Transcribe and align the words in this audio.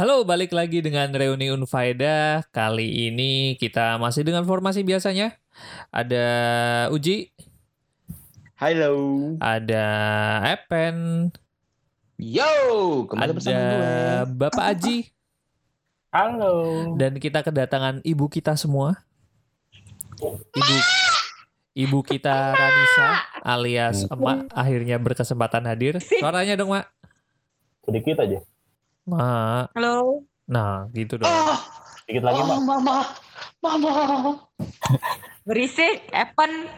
Halo, 0.00 0.24
balik 0.24 0.56
lagi 0.56 0.80
dengan 0.80 1.12
reuni 1.12 1.52
Unfaida. 1.52 2.40
Kali 2.56 3.12
ini 3.12 3.60
kita 3.60 4.00
masih 4.00 4.24
dengan 4.24 4.48
formasi 4.48 4.80
biasanya. 4.80 5.36
Ada 5.92 6.24
Uji, 6.88 7.28
Halo. 8.56 8.96
ada 9.44 9.84
Epen, 10.56 11.28
Yo, 12.16 12.48
kembali 13.12 13.32
bersama 13.36 13.60
gue. 13.60 13.60
ada 13.60 13.84
Bapak 14.24 14.64
Aji, 14.72 15.12
Halo. 16.08 16.96
dan 16.96 17.20
kita 17.20 17.44
kedatangan 17.44 18.00
ibu 18.00 18.24
kita 18.32 18.56
semua. 18.56 19.04
Ibu 20.32 20.76
Ibu 21.76 21.98
kita 22.08 22.56
Ranisa 22.56 23.08
alias 23.44 24.08
Emak 24.08 24.48
akhirnya 24.56 24.96
berkesempatan 24.96 25.68
hadir. 25.68 26.00
Suaranya 26.00 26.56
dong, 26.56 26.72
Mak. 26.72 26.88
Sedikit 27.84 28.24
aja. 28.24 28.40
Mak. 29.10 29.74
Halo. 29.74 30.22
Nah, 30.46 30.86
gitu 30.94 31.18
dong. 31.18 31.26
Oh, 31.26 31.58
Sedikit 32.06 32.30
lagi, 32.30 32.40
Mak. 32.46 32.58
mama, 32.62 32.96
mama. 33.58 33.98
Berisik, 35.46 36.06
Evan. 36.14 36.52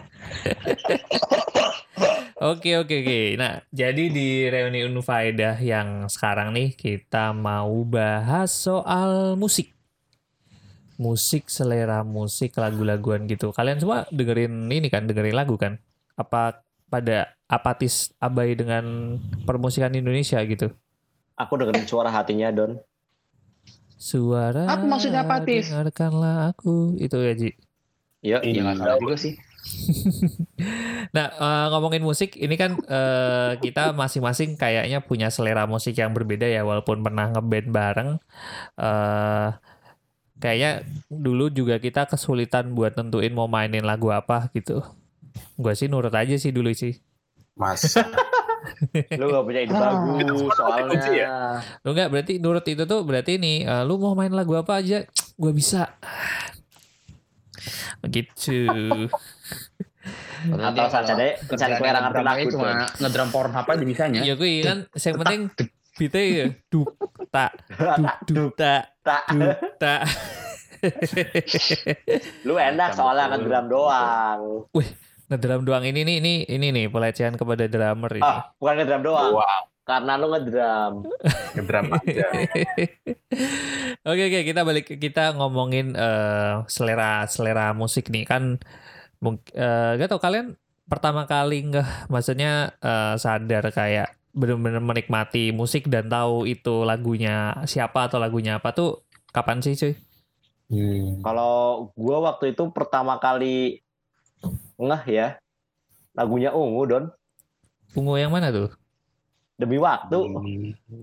Oke 2.42 2.74
oke 2.74 2.90
oke. 3.06 3.20
Nah, 3.38 3.62
jadi 3.70 4.10
di 4.10 4.50
reuni 4.50 4.82
Unfaedah 4.82 5.62
yang 5.62 6.10
sekarang 6.10 6.50
nih 6.50 6.74
kita 6.74 7.30
mau 7.30 7.86
bahas 7.86 8.50
soal 8.50 9.38
musik. 9.38 9.70
Musik, 10.98 11.46
selera 11.46 12.02
musik, 12.02 12.58
lagu-laguan 12.58 13.30
gitu. 13.30 13.54
Kalian 13.54 13.78
semua 13.78 14.10
dengerin 14.10 14.66
ini 14.74 14.90
kan, 14.90 15.06
dengerin 15.06 15.38
lagu 15.38 15.54
kan? 15.54 15.78
Apa 16.18 16.66
pada 16.90 17.30
apatis 17.46 18.10
abai 18.18 18.58
dengan 18.58 19.18
permusikan 19.46 19.94
Indonesia 19.94 20.42
gitu? 20.42 20.74
Aku 21.42 21.58
dengerin 21.58 21.86
suara 21.86 22.10
hatinya, 22.12 22.48
Don. 22.54 22.78
Suara 23.98 24.66
Apa 24.66 24.82
maksudnya 24.82 25.22
apatis? 25.22 25.70
Dengarkanlah 25.70 26.50
aku. 26.54 26.98
Itu 26.98 27.22
ya, 27.22 27.34
Ji. 27.38 27.50
Ya, 28.22 28.38
Iya, 28.42 28.62
nggak 28.66 28.78
salah 28.78 28.98
juga 28.98 29.16
sih. 29.18 29.34
Nah, 31.12 31.26
eh, 31.28 31.66
ngomongin 31.74 32.02
musik, 32.02 32.38
ini 32.38 32.54
kan 32.54 32.78
eh, 32.86 33.52
kita 33.58 33.90
masing-masing 33.92 34.54
kayaknya 34.54 35.02
punya 35.02 35.28
selera 35.28 35.66
musik 35.66 35.98
yang 35.98 36.14
berbeda 36.14 36.46
ya, 36.46 36.62
walaupun 36.62 37.02
pernah 37.02 37.28
ngeband 37.34 37.68
bareng. 37.68 38.10
eh 38.78 39.50
kayaknya 40.42 40.82
dulu 41.06 41.46
juga 41.54 41.78
kita 41.78 42.10
kesulitan 42.10 42.74
buat 42.74 42.98
nentuin 42.98 43.30
mau 43.30 43.46
mainin 43.46 43.86
lagu 43.86 44.10
apa 44.10 44.50
gitu. 44.50 44.82
Gue 45.54 45.74
sih 45.78 45.86
nurut 45.86 46.10
aja 46.10 46.34
sih 46.34 46.50
dulu 46.50 46.74
sih. 46.74 46.98
Mas. 47.54 47.86
Lu 49.18 49.24
gak 49.28 49.42
punya 49.42 49.60
ide 49.62 49.72
Ah. 49.72 49.90
bagus 49.94 50.54
soalnya. 50.54 51.20
Lu 51.82 51.90
nggak 51.92 52.08
berarti 52.08 52.32
nurut 52.38 52.64
itu 52.64 52.84
tuh 52.84 53.00
berarti 53.02 53.36
nih, 53.36 53.56
eh, 53.64 53.82
lu 53.82 53.96
mau 53.96 54.14
main 54.14 54.30
lagu 54.30 54.54
apa 54.54 54.78
aja, 54.78 55.02
gue 55.34 55.52
bisa. 55.52 55.90
Begitu. 58.00 58.66
Atau 60.42 60.86
saja 60.90 61.14
deh, 61.14 61.38
pencari 61.46 61.78
kue 61.78 61.86
ngerti 61.86 62.22
lagu 62.22 62.42
cuma 62.50 62.66
Don. 62.66 62.78
ngedrum 62.98 63.28
porn 63.30 63.52
apa 63.54 63.70
aja 63.72 63.84
bisanya. 63.86 64.20
Ya 64.22 64.34
gue 64.34 64.50
kan, 64.60 64.78
yang 64.90 65.16
penting 65.16 65.40
beatnya 65.92 66.22
ya 66.24 66.46
duk 66.72 66.88
tak 67.28 67.52
duk 68.24 68.24
duk 68.26 68.50
tak 68.56 68.96
Tak, 69.04 69.22
duk 69.30 69.58
tak. 69.76 70.00
lu 72.42 72.54
enak 72.56 72.90
soalnya 72.92 73.30
kan 73.30 73.38
drum 73.38 73.66
doang. 73.68 74.40
Ngedrum 75.32 75.64
doang 75.64 75.80
ini 75.88 76.04
nih 76.04 76.16
ini 76.20 76.34
ini 76.44 76.66
nih 76.68 76.86
pelecehan 76.92 77.40
kepada 77.40 77.64
drummer 77.64 78.12
ini. 78.12 78.20
Ah, 78.20 78.52
bukan 78.60 78.74
ngedrum 78.84 79.02
doang. 79.02 79.32
Wow, 79.40 79.62
Karena 79.88 80.20
lu 80.20 80.28
ngedrum. 80.28 80.92
ngedrum 81.56 81.84
aja. 81.96 82.28
Oke 84.12 84.22
oke 84.28 84.40
kita 84.44 84.60
balik 84.66 84.98
kita 85.00 85.32
ngomongin 85.38 85.96
eh, 85.96 86.54
selera 86.68 87.24
selera 87.30 87.72
musik 87.72 88.10
nih 88.10 88.28
kan 88.28 88.60
mungkin 89.22 89.54
gak 89.96 90.10
tau 90.10 90.18
kalian 90.18 90.58
pertama 90.90 91.24
kali 91.30 91.62
nggak 91.70 92.10
maksudnya 92.10 92.74
eh, 92.82 93.14
sadar 93.16 93.70
kayak 93.70 94.18
benar-benar 94.32 94.82
menikmati 94.82 95.52
musik 95.52 95.86
dan 95.86 96.08
tahu 96.08 96.48
itu 96.48 96.82
lagunya 96.82 97.62
siapa 97.68 98.08
atau 98.08 98.18
lagunya 98.18 98.58
apa 98.58 98.72
tuh 98.72 99.04
kapan 99.30 99.60
sih 99.60 99.76
cuy? 99.76 99.94
Hmm. 100.72 101.20
Kalau 101.20 101.88
gua 101.92 102.32
waktu 102.32 102.56
itu 102.56 102.72
pertama 102.72 103.20
kali 103.20 103.81
ngeh 104.78 105.04
ya, 105.08 105.26
lagunya 106.16 106.50
Ungu, 106.52 106.82
Don. 106.88 107.04
Ungu 107.92 108.16
yang 108.16 108.32
mana 108.32 108.48
tuh? 108.48 108.72
Demi 109.60 109.78
waktu. 109.78 110.18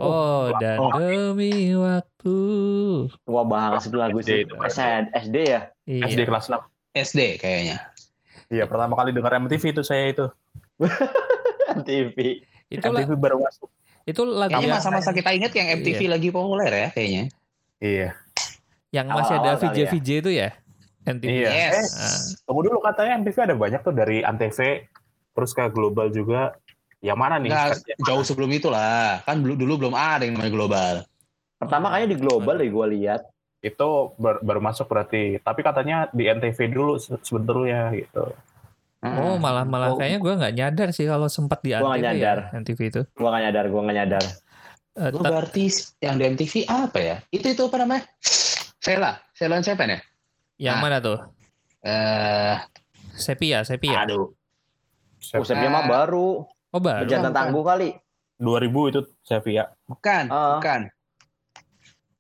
Oh, 0.02 0.52
dan 0.60 0.78
oh. 0.82 0.92
demi 0.98 1.72
waktu. 1.78 2.38
Wah, 3.30 3.46
banget 3.46 3.88
itu 3.88 3.98
lagu 3.98 4.20
sih. 4.20 4.44
SD 4.44 4.52
itu. 4.52 4.54
SD, 4.60 4.82
SD 5.16 5.36
ya? 5.48 5.62
Iya. 5.88 6.04
SD 6.12 6.20
kelas 6.28 6.52
6. 6.52 6.60
SD 6.98 7.20
kayaknya. 7.40 7.78
Iya, 8.50 8.66
pertama 8.66 8.98
kali 8.98 9.14
dengar 9.14 9.38
MTV 9.38 9.64
itu 9.78 9.84
saya 9.86 10.10
itu. 10.10 10.26
TV. 11.88 12.44
Itu 12.68 12.86
MTV 12.90 13.16
baru 13.16 13.40
masuk. 13.40 13.70
itu 14.10 14.26
lagu 14.26 14.58
Kayaknya 14.58 14.82
masa-masa 14.82 15.14
kita 15.14 15.30
ingat 15.38 15.54
yang 15.54 15.86
MTV 15.86 16.10
lagi 16.10 16.30
populer 16.34 16.72
ya 16.74 16.88
kayaknya. 16.90 17.24
Iya. 17.78 18.10
yang 18.90 19.06
masih 19.06 19.38
ada 19.38 19.54
awal-awal 19.54 19.70
kali 19.70 19.86
VJ 19.86 19.94
VJ 19.94 20.10
itu 20.26 20.32
ya? 20.34 20.50
MTV. 21.02 21.30
Iya. 21.30 21.50
Yes. 21.50 21.88
Ah. 21.94 22.20
Tunggu 22.44 22.62
dulu 22.66 22.80
katanya 22.80 23.12
MTV 23.18 23.38
ada 23.42 23.56
banyak 23.56 23.82
tuh 23.82 23.92
dari 23.92 24.20
Antv, 24.20 24.60
terus 25.32 25.52
ke 25.52 25.64
global 25.70 26.10
juga. 26.10 26.56
Yang 27.00 27.16
mana 27.18 27.36
nih? 27.38 27.48
Nggak, 27.50 27.68
jauh 28.04 28.24
sebelum 28.24 28.52
itulah. 28.52 29.24
Kan 29.24 29.40
dulu 29.40 29.56
dulu 29.56 29.74
belum 29.80 29.96
ada 29.96 30.28
yang 30.28 30.36
namanya 30.36 30.52
global. 30.52 30.94
Pertama 31.56 31.92
kayaknya 31.92 32.10
di 32.10 32.18
global 32.20 32.56
deh 32.56 32.68
gua 32.68 32.88
lihat. 32.88 33.22
Itu 33.60 34.16
bar- 34.16 34.40
baru 34.40 34.60
masuk 34.60 34.88
berarti. 34.88 35.40
Tapi 35.40 35.60
katanya 35.60 36.08
di 36.10 36.28
NTV 36.28 36.60
dulu 36.68 36.96
se- 36.96 37.20
sebentar 37.24 37.56
ya 37.64 37.92
gitu. 37.92 38.36
Oh, 39.00 39.40
malah 39.40 39.64
malah 39.64 39.96
Oh. 39.96 39.98
kayaknya 39.98 40.20
gue 40.20 40.34
nggak 40.36 40.54
nyadar 40.56 40.88
sih 40.92 41.08
kalau 41.08 41.32
sempat 41.32 41.64
di 41.64 41.72
Gua 41.72 41.96
nggak 41.96 41.96
ANTV 41.96 42.04
ya, 42.04 42.12
nyadar. 42.12 42.38
MTV 42.54 42.80
itu. 42.84 43.02
Gua 43.16 43.30
gak 43.32 43.44
nyadar, 43.48 43.66
gua 43.72 43.82
gak 43.88 43.96
nyadar. 43.96 44.24
Eh, 45.00 45.10
Lu 45.16 45.18
ta- 45.18 45.32
berarti 45.32 45.64
yang 46.04 46.16
di 46.20 46.24
MTV 46.28 46.54
apa 46.68 46.98
ya? 47.00 47.16
Itu 47.32 47.48
itu 47.48 47.62
apa 47.64 47.78
namanya? 47.80 48.04
Sela, 48.80 49.12
Sela 49.32 49.64
Seven 49.64 49.96
ya? 49.96 50.00
Yang 50.60 50.78
Ah. 50.78 50.82
mana 50.82 50.98
tuh? 51.00 51.20
Eh, 51.80 52.56
Sepia, 53.12 53.64
Sepia. 53.64 54.04
aduh. 54.04 54.36
Konsepnya 55.22 55.68
mah 55.68 55.84
baru. 55.84 56.44
Oh, 56.70 56.80
baru. 56.80 57.04
Bukan. 57.04 57.32
tangguh 57.32 57.64
kali. 57.64 57.90
2000 58.38 58.88
itu 58.88 59.00
saya 59.20 59.40
via. 59.40 59.64
Bukan, 59.86 60.24
Ah. 60.28 60.60
bukan. 60.60 60.88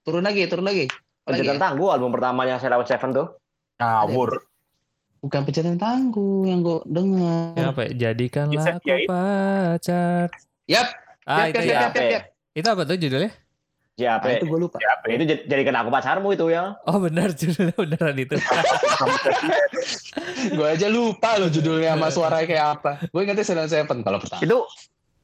Turun 0.01 0.23
lagi, 0.23 0.47
turun 0.47 0.65
lagi. 0.65 0.87
Berjantan 1.21 1.55
ya? 1.55 1.61
tangguh 1.61 1.87
album 1.89 2.09
pertamanya 2.09 2.57
Sarah 2.57 2.81
Seven 2.81 3.13
tuh. 3.13 3.27
Ngawur. 3.77 4.41
Bukan 5.19 5.41
pencarian 5.43 5.75
tangguh 5.75 6.47
yang 6.47 6.59
gue 6.59 6.79
dengar. 6.85 7.53
Ya, 7.53 7.65
apa? 7.69 7.81
ya? 7.85 7.91
Jadikanlah 8.09 8.63
aku 8.65 8.79
Kiai. 8.81 9.05
pacar. 9.05 10.27
Yap, 10.65 10.87
Ah, 11.23 11.45
yap, 11.45 11.47
itu 11.49 11.59
yap, 11.59 11.67
ya. 11.67 11.75
yap, 11.77 11.93
yap, 11.93 12.07
yap. 12.09 12.23
Itu 12.51 12.67
apa 12.67 12.81
tuh 12.83 12.95
judulnya? 12.97 13.31
JAP. 13.99 14.23
Ah, 14.23 14.31
itu 14.33 14.45
gue 14.47 14.59
lupa. 14.61 14.75
Ya, 14.79 14.95
Itu 15.11 15.23
jad- 15.27 15.45
jadikan 15.45 15.75
aku 15.75 15.89
pacarmu 15.91 16.27
itu 16.31 16.47
ya. 16.47 16.79
Oh, 16.87 16.97
benar 16.97 17.35
judulnya 17.35 17.75
beneran 17.75 18.15
itu. 18.15 18.35
gue 20.55 20.67
aja 20.67 20.87
lupa 20.87 21.35
loh 21.35 21.47
judulnya 21.47 21.93
sama 21.93 22.07
suaranya 22.07 22.47
kayak 22.47 22.65
apa. 22.79 22.91
Gue 23.11 23.19
ingetnya 23.21 23.43
and 23.59 23.67
Seven 23.67 23.99
kalau 23.99 24.17
pertama. 24.17 24.39
Itu 24.39 24.63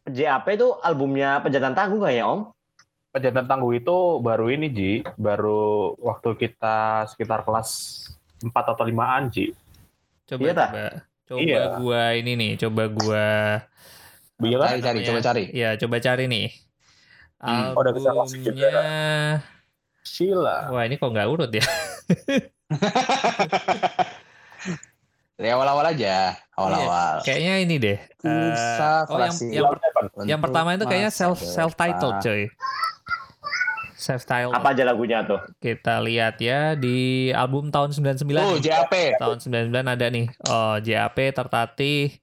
JAP 0.05 0.45
itu 0.51 0.67
albumnya 0.77 1.39
Penjantan 1.39 1.73
Tangguh 1.73 1.99
gak 1.99 2.13
ya 2.13 2.25
Om? 2.27 2.51
Pejantan 3.09 3.47
tangguh 3.47 3.71
itu 3.73 4.19
baru 4.19 4.51
ini 4.51 4.67
Ji, 4.67 4.91
baru 5.15 5.95
waktu 5.95 6.35
kita 6.35 7.07
sekitar 7.07 7.41
kelas 7.41 7.69
4 8.43 8.51
atau 8.51 8.83
5-an 8.83 9.31
Ji. 9.31 9.55
Coba 10.27 10.41
Iya, 10.41 10.53
coba. 10.53 10.67
Coba 11.25 11.39
Iya. 11.41 11.61
gua 11.79 12.01
ini 12.13 12.31
nih, 12.35 12.51
coba 12.59 12.83
gua 12.91 13.25
Iya 14.35 14.57
kan? 14.59 14.67
Cari, 14.67 14.81
cari, 14.83 14.99
coba 15.07 15.19
cari. 15.23 15.43
ya 15.49 15.69
coba 15.73 15.97
cari 15.97 16.23
nih. 16.27 16.47
Hmm. 17.45 17.71
Oh, 17.71 17.79
udah 17.79 17.93
bisa 17.93 18.09
juga. 18.09 18.25
Albumnya 18.25 18.73
Sheila. 20.01 20.57
Wah, 20.69 20.83
ini 20.83 20.97
kok 20.97 21.09
nggak 21.09 21.27
urut 21.27 21.49
ya? 21.49 21.61
Dari 25.35 25.51
awal-awal 25.51 25.91
aja, 25.91 26.31
awal-awal. 26.55 27.19
Kayaknya 27.21 27.53
ini 27.59 27.75
deh. 27.75 27.99
eh, 27.99 28.07
Kisah 28.23 29.03
oh, 29.05 29.19
yang, 29.19 29.35
yang, 29.51 29.65
per- 29.67 29.83
yang 30.23 30.39
pertama 30.39 30.69
itu 30.73 30.87
kayaknya 30.87 31.11
self 31.11 31.43
self 31.43 31.75
titled, 31.75 32.17
depan. 32.17 32.23
coy. 32.23 32.41
Self 33.99 34.23
titled. 34.23 34.55
Apa 34.55 34.71
aja 34.71 34.87
lagunya 34.87 35.27
tuh? 35.27 35.43
Kita 35.59 35.99
lihat 35.99 36.39
ya 36.39 36.71
di 36.73 37.29
album 37.29 37.67
tahun 37.67 37.91
99. 37.91 38.31
Oh, 38.33 38.55
nih. 38.55 38.63
JAP. 38.63 38.93
tahun 39.19 39.37
99 39.43 39.75
ada 39.75 40.05
nih. 40.07 40.25
Oh, 40.47 40.75
JAP 40.79 41.17
tertatih. 41.35 42.15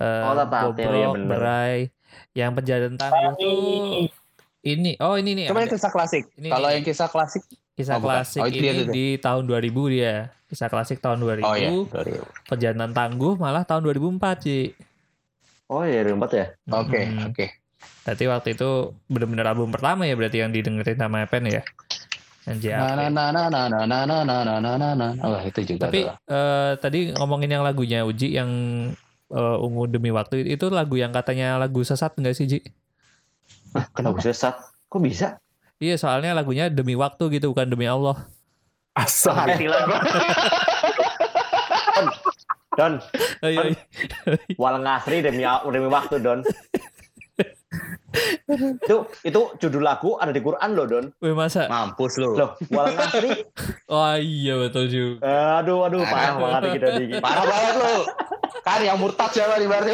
eh, 0.00 0.22
Oh, 0.24 0.32
Tertatih, 0.32 0.84
oh 0.88 0.94
iya 0.96 1.08
bener. 1.12 1.28
Berai. 1.28 1.76
Yang 2.32 2.50
pejadan 2.56 2.94
tangguh 2.96 3.32
tuh 3.36 3.52
ini. 4.62 4.92
Oh, 4.98 5.14
ini 5.14 5.32
nih. 5.34 5.44
Coba 5.48 5.60
ada. 5.60 5.64
yang 5.64 5.72
kisah 5.72 5.90
klasik. 5.90 6.24
Kalau 6.34 6.68
yang 6.68 6.84
kisah 6.84 7.08
klasik, 7.08 7.42
Kisah 7.72 7.96
Oh, 7.96 8.00
bukan. 8.00 8.20
klasik 8.20 8.40
Oh, 8.40 8.46
itu 8.46 8.60
dia, 8.60 8.70
ini 8.70 8.82
dia. 8.82 8.92
di 8.92 9.06
tahun 9.16 9.42
2000 9.44 9.88
dia. 9.88 10.14
Kisah 10.46 10.68
klasik 10.68 10.98
tahun 10.98 11.18
2000. 11.18 11.42
oh 11.42 11.54
iya. 11.54 11.70
Pejanan 12.44 12.90
tangguh 12.90 13.34
malah 13.34 13.62
tahun 13.62 13.86
2004, 13.86 14.44
Ci. 14.44 14.58
Oh 15.66 15.80
iya, 15.82 16.02
2004 16.02 16.30
ya. 16.34 16.46
Oke, 16.68 17.00
Hmm. 17.00 17.30
oke. 17.30 17.46
Berarti 18.02 18.24
waktu 18.26 18.48
itu 18.52 18.70
bener-bener 19.06 19.46
album 19.46 19.70
pertama 19.70 20.04
ya 20.04 20.12
berarti 20.12 20.38
yang 20.38 20.50
didengerin 20.50 20.98
sama 20.98 21.24
Epen 21.24 21.46
ya? 21.46 21.62
Nah, 22.42 22.56
nah, 22.98 23.08
nah, 23.08 23.28
nah, 23.30 23.46
nah, 23.46 23.66
nah, 23.68 23.84
nah, 23.86 24.22
nah, 24.24 24.40
nah, 24.42 24.58
nah, 24.58 24.74
nah, 24.74 24.92
nah. 24.96 25.10
Wah, 25.22 25.42
itu 25.44 25.60
juga 25.62 25.86
Tapi 25.86 26.02
eh, 26.02 26.72
tadi 26.76 27.14
ngomongin 27.14 27.52
yang 27.52 27.62
lagunya 27.62 28.02
Uji 28.02 28.34
yang 28.34 28.50
eh, 29.30 29.56
Ungu 29.62 29.86
Demi 29.86 30.10
Waktu 30.10 30.42
itu 30.44 30.66
lagu 30.66 30.98
yang 30.98 31.12
katanya 31.12 31.54
lagu 31.56 31.78
sesat 31.80 32.16
enggak 32.18 32.34
sih 32.34 32.50
Ji? 32.50 32.58
Kenapa 33.94 34.18
sesat? 34.20 34.54
Kok 34.90 35.00
bisa? 35.02 35.38
Iya 35.80 35.96
soalnya 35.96 36.36
lagunya 36.36 36.68
demi 36.68 36.92
waktu 36.92 37.40
gitu 37.40 37.54
bukan 37.54 37.70
demi 37.70 37.88
Allah. 37.88 38.28
Asal. 38.92 39.32
Hati 39.32 39.64
lagu. 39.70 39.94
Don, 42.78 42.96
Ayo, 43.44 43.74
ayo. 43.74 43.74
wal 44.56 44.78
ngasri 44.80 45.20
demi 45.20 45.42
demi 45.44 45.88
waktu 45.90 46.16
Don. 46.22 46.40
itu 48.82 48.96
itu 49.22 49.40
judul 49.62 49.82
lagu 49.86 50.18
ada 50.18 50.34
di 50.34 50.42
Quran 50.42 50.70
loh 50.74 50.86
Don. 50.86 51.06
Wih 51.22 51.34
masa? 51.34 51.70
Mampus 51.70 52.18
lu. 52.18 52.34
Loh, 52.34 52.58
wal 52.70 52.90
ngasri. 52.94 53.46
Oh 53.90 54.14
iya 54.18 54.54
betul 54.58 54.86
juga. 54.90 55.22
Aduh 55.60 55.86
aduh 55.86 56.02
parah 56.06 56.34
banget 56.38 56.62
kita 56.78 56.88
dikit. 56.98 57.18
Parah 57.22 57.44
banget 57.46 57.74
lu. 57.78 57.94
Kan 58.60 58.80
yang 58.84 58.98
murtad 59.00 59.30
siapa 59.32 59.56
nih 59.56 59.68
berarti? 59.70 59.92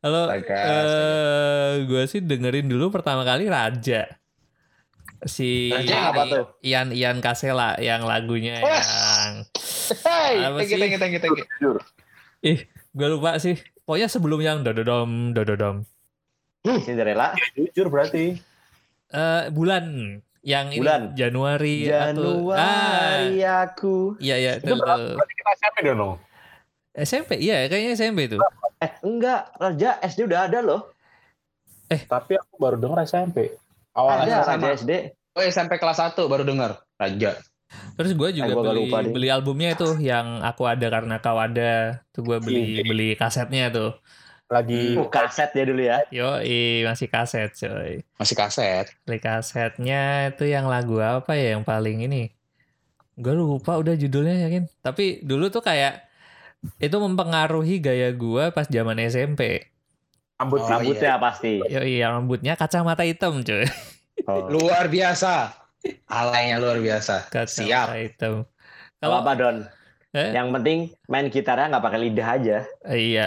Halo, 0.00 0.20
Astaga, 0.32 0.56
eh 0.56 1.72
gue 1.84 2.02
sih 2.08 2.20
dengerin 2.24 2.64
dulu 2.64 2.88
pertama 2.88 3.28
kali 3.28 3.44
Raja. 3.44 4.08
Si 5.20 5.68
Raja 5.68 6.12
apa 6.12 6.22
tuh? 6.24 6.44
Ian 6.64 6.96
Ian 6.96 7.20
Kasela 7.20 7.76
yang 7.76 8.04
lagunya 8.04 8.60
Wes. 8.60 8.88
yang 8.88 9.32
Hey, 10.04 10.42
Apa 10.42 10.58
thank 10.58 10.72
you, 10.72 10.76
sih? 10.76 10.80
thank 10.80 10.92
you, 10.92 11.00
thank 11.00 11.12
you, 11.14 11.20
thank 11.20 11.36
you. 11.36 11.44
Jujur. 11.60 11.76
ih 12.42 12.58
gue 12.90 13.08
lupa 13.08 13.36
sih. 13.36 13.56
Pokoknya 13.84 14.08
sebelum 14.08 14.40
yang 14.40 14.58
dododom 14.64 15.30
dododom. 15.30 15.84
Cinderella. 16.64 17.36
Jujur 17.52 17.92
berarti. 17.92 18.40
Eh 19.06 19.44
bulan 19.52 19.84
yang 20.40 20.72
ini 20.72 20.80
Bulan. 20.80 21.02
Januari 21.12 21.86
atau 21.86 22.48
ah, 22.54 23.28
Januari 23.28 23.38
aku. 23.42 23.96
iya 24.18 24.36
iya 24.38 24.52
Itu 24.56 24.72
betul, 24.72 24.80
berapa? 24.80 25.14
Berarti 25.14 25.34
kita 25.36 25.50
SMP 25.58 25.76
dong. 25.84 26.16
SMP 26.96 27.36
iya 27.36 27.68
kayaknya 27.68 27.92
SMP 27.92 28.26
tuh. 28.26 28.40
Eh 28.76 28.92
enggak, 29.04 29.52
Raja 29.54 30.00
SD 30.00 30.24
udah 30.24 30.48
ada 30.48 30.60
loh. 30.60 30.88
Tapi 31.86 32.34
aku 32.34 32.54
baru 32.56 32.76
denger 32.76 32.98
SMP. 33.04 33.52
Awal 33.92 34.26
Ada. 34.26 34.42
Raja 34.44 34.68
SD. 34.74 34.92
Oh, 35.36 35.44
SMP 35.44 35.76
kelas 35.76 36.00
1 36.00 36.16
baru 36.26 36.42
dengar. 36.42 36.80
Raja. 36.96 37.36
Terus 37.96 38.12
gue 38.14 38.28
juga 38.32 38.48
Eh, 38.48 38.54
gua 38.54 38.64
beli 38.72 38.78
lupa 38.88 38.98
deh. 39.02 39.12
beli 39.12 39.28
albumnya 39.28 39.74
itu 39.74 40.00
yang 40.00 40.40
aku 40.40 40.64
ada 40.64 40.86
karena 40.88 41.20
kau 41.20 41.36
ada. 41.36 42.00
Tuh 42.10 42.22
gue 42.24 42.38
beli 42.40 42.80
Iya. 42.80 42.82
beli 42.84 43.08
kasetnya 43.14 43.68
tuh. 43.68 43.92
Lagi 44.46 44.94
Uh, 44.94 45.10
kaset 45.10 45.50
ya 45.50 45.64
dulu 45.66 45.82
ya. 45.82 45.98
Yo, 46.08 46.38
masih 46.86 47.10
kaset 47.10 47.50
coy. 47.52 48.06
Masih 48.16 48.36
kaset. 48.38 48.86
Beli 49.02 49.18
kasetnya 49.18 50.30
itu 50.30 50.46
yang 50.46 50.70
lagu 50.70 51.02
apa 51.02 51.34
ya 51.34 51.58
yang 51.58 51.66
paling 51.66 52.06
ini? 52.06 52.30
Gue 53.18 53.34
lupa 53.34 53.74
udah 53.76 53.98
judulnya 53.98 54.46
yakin. 54.46 54.70
Tapi 54.80 55.20
dulu 55.26 55.50
tuh 55.50 55.60
kayak 55.60 56.05
itu 56.76 56.96
mempengaruhi 56.96 57.78
gaya 57.82 58.10
gue 58.12 58.50
pas 58.50 58.66
zaman 58.66 58.98
SMP. 59.06 59.70
rambut 60.36 60.60
Oh, 60.60 60.68
Rambutnya 60.68 61.16
pasti. 61.16 61.64
Yo, 61.64 61.80
iya 61.80 62.12
rambutnya 62.12 62.54
kacamata 62.60 63.08
hitam 63.08 63.40
coy. 63.40 63.64
Oh. 64.28 64.48
Luar 64.54 64.92
biasa. 64.92 65.54
Alaynya 66.10 66.58
luar 66.58 66.82
biasa. 66.82 67.30
Kacamata 67.30 67.96
hitam. 67.96 68.44
Kalau 68.98 69.16
Kalau 69.16 69.16
apa 69.22 69.32
Don? 69.38 69.56
Eh? 70.16 70.32
Yang 70.32 70.48
penting 70.56 70.78
main 71.12 71.26
gitarnya 71.28 71.76
nggak 71.76 71.84
pakai 71.84 72.00
lidah 72.08 72.28
aja. 72.40 72.58
Iya. 72.88 73.26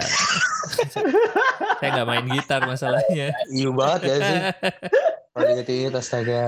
Saya 1.78 1.88
nggak 1.94 2.08
main 2.08 2.26
gitar 2.26 2.60
masalahnya. 2.66 3.30
Iya 3.46 3.68
banget 3.70 4.00
ya 4.06 4.16
sih. 4.18 4.38
Kalau 5.30 5.44
diinget-inget 5.46 5.94
astaga. 5.94 6.42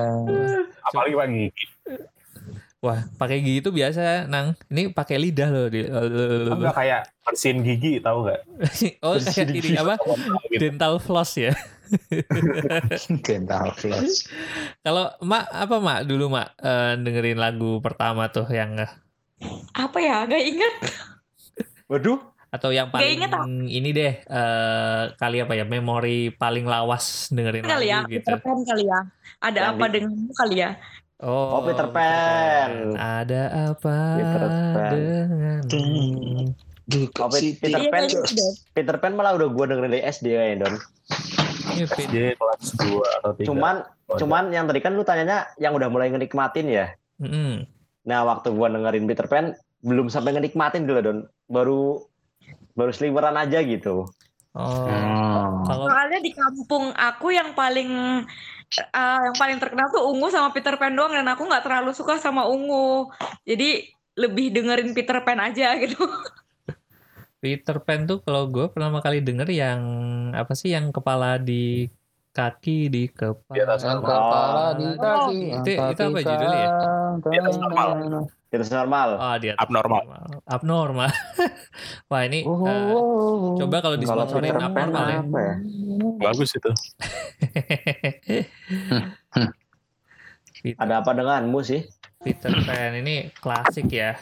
apalagi 0.83 1.15
pagi. 1.15 1.47
Wah, 2.83 3.07
pakai 3.15 3.39
gigi 3.39 3.63
itu 3.63 3.71
biasa, 3.71 4.27
Nang. 4.27 4.59
Ini 4.67 4.91
pakai 4.91 5.15
lidah 5.15 5.49
loh. 5.55 5.67
Di, 5.71 5.87
Enggak 5.87 6.75
kayak 6.83 7.15
bersihin 7.23 7.63
gigi 7.63 8.03
tahu 8.03 8.27
nggak? 8.27 8.41
oh, 9.07 9.15
kayak 9.23 9.55
ini 9.55 9.79
apa? 9.79 9.95
Gitu. 10.51 10.59
Dental 10.59 10.99
floss 10.99 11.39
ya. 11.39 11.55
Dental 13.27 13.71
floss. 13.79 14.27
Kalau 14.83 15.15
Mak 15.23 15.47
apa 15.47 15.77
Mak 15.79 16.01
dulu 16.11 16.27
Mak 16.27 16.59
eh, 16.59 16.93
dengerin 16.99 17.39
lagu 17.39 17.79
pertama 17.79 18.27
tuh 18.29 18.51
yang 18.51 18.75
apa 19.75 19.99
ya 19.99 20.23
gak 20.23 20.39
inget 20.43 20.75
Waduh. 21.87 22.19
atau 22.53 22.71
yang 22.71 22.95
paling 22.95 23.19
inget, 23.19 23.31
ini 23.67 23.91
deh 23.91 24.15
eh, 24.23 25.03
kali 25.17 25.43
apa 25.43 25.55
ya 25.55 25.67
memori 25.67 26.31
paling 26.31 26.63
lawas 26.63 27.27
dengerin 27.31 27.63
kali 27.67 27.91
ya 27.91 28.03
lagu 28.03 28.11
gitu. 28.13 28.27
Peter 28.27 28.39
Pan 28.39 28.59
kali 28.63 28.85
ya 28.87 29.01
ada 29.41 29.59
Yang 29.59 29.71
apa 29.73 29.85
di- 29.85 29.93
denganmu 29.99 30.33
kali 30.33 30.57
ya 30.63 30.71
Oh, 31.23 31.55
Oh, 31.55 31.61
Peter 31.63 31.87
Pan. 31.89 32.99
Ada 32.99 33.43
apa 33.71 33.97
Peter 34.19 34.43
Pan. 34.43 34.91
denganmu? 35.65 36.51
Duh, 36.83 37.07
Oh, 37.15 37.31
Peter 37.31 37.69
Iya, 37.71 37.89
Pan. 37.89 38.03
kayaknya 38.05 38.27
gitu. 38.27 38.47
Peter 38.75 38.97
Pan 38.99 39.15
malah 39.15 39.33
udah 39.33 39.49
gua 39.49 39.65
dengerin 39.65 39.93
dari 39.93 40.03
SD 40.03 40.27
kayaknya 40.29 40.57
Don. 40.61 40.75
Dia 42.11 42.35
kelas 42.35 42.75
2 42.75 43.17
atau 43.17 43.31
3. 43.33 43.47
Cuman 43.47 43.77
Oh, 44.05 44.19
cuman 44.19 44.51
yang 44.51 44.67
tadi 44.67 44.83
kan 44.83 44.93
lu 44.93 45.03
tanyanya 45.03 45.49
yang 45.57 45.73
udah 45.73 45.89
mulai 45.89 46.11
ngenikmatin 46.11 46.67
ya. 46.67 46.91
Mm-mm. 47.17 47.65
Nah, 48.03 48.27
waktu 48.27 48.51
gua 48.51 48.69
dengerin 48.69 49.07
Peter 49.07 49.25
Pan 49.25 49.55
belum 49.81 50.11
sampai 50.11 50.35
ngenikmatin 50.35 50.85
dulu 50.85 51.01
Don. 51.01 51.19
Baru 51.47 52.03
baru 52.75 52.91
sliweran 52.91 53.39
aja 53.39 53.63
gitu. 53.63 54.11
Oh, 54.53 54.69
Hmm. 54.85 55.65
kalau 55.65 55.89
soalnya 55.89 56.21
di 56.21 56.29
kampung 56.29 56.93
aku 56.93 57.31
yang 57.31 57.55
paling 57.55 57.89
eh, 58.79 59.19
yang 59.29 59.37
paling 59.37 59.59
terkenal 59.61 59.89
tuh 59.93 60.05
ungu 60.09 60.33
sama 60.33 60.53
Peter 60.55 60.77
Pan 60.81 60.93
doang 60.93 61.13
dan 61.13 61.29
aku 61.29 61.45
nggak 61.45 61.65
terlalu 61.65 61.93
suka 61.93 62.17
sama 62.17 62.49
ungu. 62.49 63.13
Jadi 63.45 63.93
lebih 64.17 64.53
dengerin 64.53 64.93
Peter 64.93 65.21
Pan 65.25 65.41
aja 65.41 65.77
gitu. 65.83 66.01
Peter 67.43 67.77
Pan 67.83 68.07
tuh 68.07 68.23
kalau 68.23 68.47
gue 68.47 68.71
pertama 68.71 69.03
kali 69.03 69.19
denger 69.19 69.51
yang 69.51 69.83
apa 70.31 70.55
sih 70.55 70.71
yang 70.71 70.95
kepala 70.95 71.43
di 71.43 71.91
kaki 72.33 72.89
di 72.89 73.13
kepala. 73.13 73.53
Di 73.53 73.61
atas 73.61 73.81
kepala 73.85 74.73
di 74.75 74.87
Oh, 74.89 74.97
kaki. 74.97 75.39
itu- 75.53 75.77
itu 75.93 76.01
apa 76.03 76.19
judulnya 76.25 76.59
ya? 76.59 76.71
Di 77.21 77.37
atas 77.39 77.57
normal. 77.61 77.89
Itu 78.53 78.65
normal. 78.69 79.09
Oh, 79.17 79.35
dia 79.41 79.53
Abnormal. 79.57 80.05
Abnormal. 80.45 81.09
Wah, 82.13 82.23
ini 82.29 82.45
Oh, 82.45 82.69
eh, 82.69 83.57
coba 83.57 83.81
kalau 83.81 83.97
Kalau 83.97 84.25
disponsorin 84.29 84.57
abnormal 84.57 85.05
ya. 85.09 85.19
apa 85.25 85.39
ya? 85.41 85.55
Bagus 86.21 86.51
itu. 86.53 86.71
Peter, 90.63 90.79
Ada 90.79 90.95
apa 91.01 91.11
denganmu 91.17 91.59
sih? 91.65 91.85
Peter 92.23 92.53
Pan 92.65 92.93
ini 93.01 93.33
klasik 93.41 93.89
ya. 93.91 94.15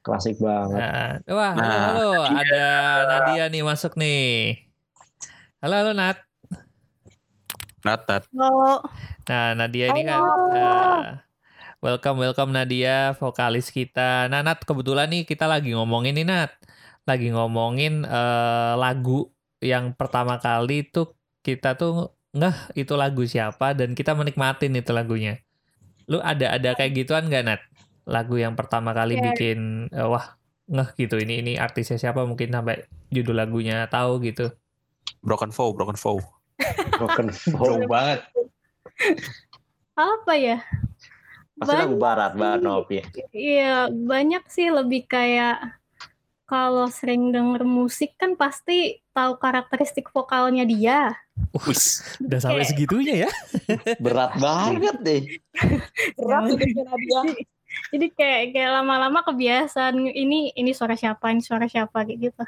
Klasik 0.00 0.40
banget. 0.40 0.80
Nah, 0.80 1.10
wah, 1.28 1.52
halo, 1.54 1.60
Nah, 1.60 1.80
halo, 1.92 2.10
ada 2.26 2.64
Nadia 3.06 3.44
nih 3.52 3.62
masuk 3.62 3.94
nih. 4.00 4.56
Halo, 5.60 5.74
halo 5.84 5.92
Nat. 5.92 6.29
Nat, 7.80 8.04
Nat. 8.04 8.22
Halo. 8.36 8.84
Nah, 9.24 9.56
Nadia 9.56 9.88
ini 9.92 10.02
kan 10.04 10.20
eh, 10.52 11.04
welcome 11.80 12.20
welcome 12.20 12.52
Nadia, 12.52 13.16
vokalis 13.16 13.72
kita. 13.72 14.28
Nah, 14.28 14.44
Nat 14.44 14.60
kebetulan 14.68 15.08
nih 15.08 15.24
kita 15.24 15.48
lagi 15.48 15.72
ngomongin 15.72 16.12
nih 16.20 16.26
Nat. 16.28 16.52
Lagi 17.08 17.32
ngomongin 17.32 18.04
eh, 18.04 18.74
lagu 18.76 19.32
yang 19.64 19.96
pertama 19.96 20.36
kali 20.36 20.84
tuh 20.88 21.16
kita 21.40 21.76
tuh 21.80 22.12
ngeh 22.36 22.76
itu 22.76 22.94
lagu 22.94 23.24
siapa 23.24 23.72
dan 23.72 23.96
kita 23.96 24.12
menikmatin 24.12 24.76
itu 24.76 24.92
lagunya. 24.92 25.40
Lu 26.04 26.20
ada 26.20 26.52
ada 26.56 26.76
kayak 26.76 26.92
gituan 26.92 27.32
gak 27.32 27.44
Nat? 27.48 27.60
Lagu 28.04 28.36
yang 28.36 28.56
pertama 28.60 28.92
kali 28.92 29.16
Iya. 29.16 29.24
bikin 29.32 29.88
eh, 29.88 30.04
wah 30.04 30.36
ngeh 30.70 30.88
gitu 31.00 31.16
ini 31.16 31.40
ini 31.40 31.52
artisnya 31.56 31.96
siapa 31.96 32.28
mungkin 32.28 32.52
sampai 32.52 32.84
judul 33.08 33.40
lagunya 33.40 33.88
tahu 33.88 34.20
gitu. 34.20 34.52
Broken 35.24 35.48
Foe, 35.50 35.72
Broken 35.72 35.96
Foe. 35.96 36.39
Broken 36.96 37.28
Jauh 37.34 37.56
Phone. 37.56 37.84
banget. 37.88 38.20
Apa 39.96 40.32
ya? 40.36 40.58
Pasti 41.60 41.76
lagu 41.76 41.96
Banyak 41.96 42.00
barat, 42.00 42.30
Mbak 42.36 42.54
sih. 42.56 42.64
Novi. 42.64 42.98
Iya, 43.36 43.76
banyak 43.92 44.44
sih 44.48 44.68
lebih 44.72 45.04
kayak 45.04 45.80
kalau 46.50 46.90
sering 46.90 47.30
denger 47.30 47.62
musik 47.62 48.18
kan 48.18 48.34
pasti 48.34 48.98
tahu 49.14 49.38
karakteristik 49.38 50.10
vokalnya 50.10 50.66
dia. 50.66 51.14
Wis. 51.68 52.02
Udah 52.18 52.42
sampai 52.42 52.66
segitunya 52.66 53.28
ya? 53.28 53.30
Berat 54.04 54.34
banget 54.40 54.96
deh. 54.98 55.22
berat 56.18 56.42
hidupnya 56.50 56.84
Nadia 56.90 57.20
Jadi, 57.94 58.06
kayak 58.18 58.50
kayak 58.50 58.82
lama-lama 58.82 59.22
kebiasaan 59.22 59.94
ini 60.10 60.50
ini 60.58 60.70
suara 60.74 60.98
siapa, 60.98 61.30
ini 61.30 61.38
suara 61.38 61.70
siapa 61.70 62.02
kayak 62.02 62.18
gitu. 62.18 62.44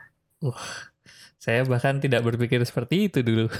Saya 1.42 1.66
bahkan 1.66 1.98
tidak 1.98 2.22
berpikir 2.22 2.62
seperti 2.62 3.10
itu 3.10 3.18
dulu. 3.18 3.50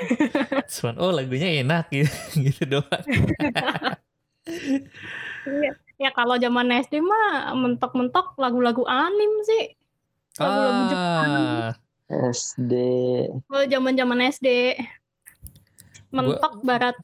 Cuman, 0.72 0.96
oh 0.96 1.12
lagunya 1.12 1.60
enak 1.60 1.92
gitu, 1.92 2.08
gitu 2.48 2.62
doang. 2.64 3.04
Iya. 5.44 5.72
Ya 6.00 6.10
kalau 6.16 6.40
zaman 6.40 6.72
SD 6.72 7.04
mah 7.04 7.52
mentok-mentok 7.52 8.34
lagu-lagu 8.40 8.88
anim 8.88 9.32
sih. 9.44 9.76
Lagu-lagu 10.40 10.82
Jepang. 10.88 11.30
Ah, 11.36 11.70
SD. 12.32 12.72
Kalau 13.44 13.64
zaman-zaman 13.68 14.18
SD. 14.32 14.48
Mentok 16.16 16.64
barat 16.64 16.96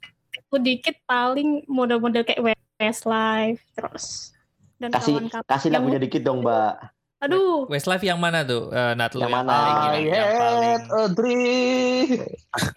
dikit 0.48 0.96
paling 1.04 1.68
model-model 1.68 2.24
kayak 2.24 2.56
Westlife 2.80 3.60
terus 3.76 4.32
dan 4.80 4.88
Kasih 4.88 5.20
kawan-kawan. 5.20 5.44
kasih 5.44 5.68
yang- 5.68 5.76
lagunya 5.84 6.00
dikit 6.00 6.22
dong, 6.24 6.40
Mbak. 6.40 6.74
Aduh, 7.18 7.66
Westlife 7.66 8.06
yang 8.06 8.22
mana 8.22 8.46
tuh? 8.46 8.70
Eh, 8.70 8.94
Nat, 8.94 9.10
Yang 9.10 9.32
mana? 9.34 9.50
paling 9.50 9.74
I 9.74 9.82
ini, 9.98 10.14
yang 10.14 10.30
paling 10.38 10.82
a 10.86 11.02
dream. 11.10 12.08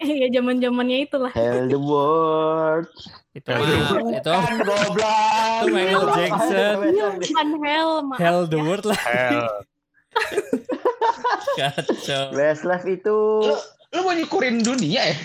ya 0.18 0.26
zaman-zamannya 0.34 0.98
itulah. 1.06 1.30
Hell 1.30 1.70
the 1.70 1.78
world. 1.78 2.90
itu 3.32 3.48
mah 3.48 3.64
itu 4.12 4.32
goblok. 4.60 5.62
itu 5.62 5.66
Michael 5.70 6.06
Jackson. 6.12 6.74
Van 7.32 7.50
Hell, 7.62 7.90
maaf 8.02 8.18
Hell 8.18 8.40
the 8.44 8.58
ya. 8.58 8.66
world 8.66 8.84
lah 8.84 8.98
Hell. 8.98 9.46
kacau. 11.62 12.24
Westlife 12.34 12.86
itu 12.90 13.16
Lu, 13.46 13.56
lu 13.94 13.98
mau 14.02 14.12
nyukurin 14.12 14.58
dunia 14.60 15.06
ya? 15.06 15.16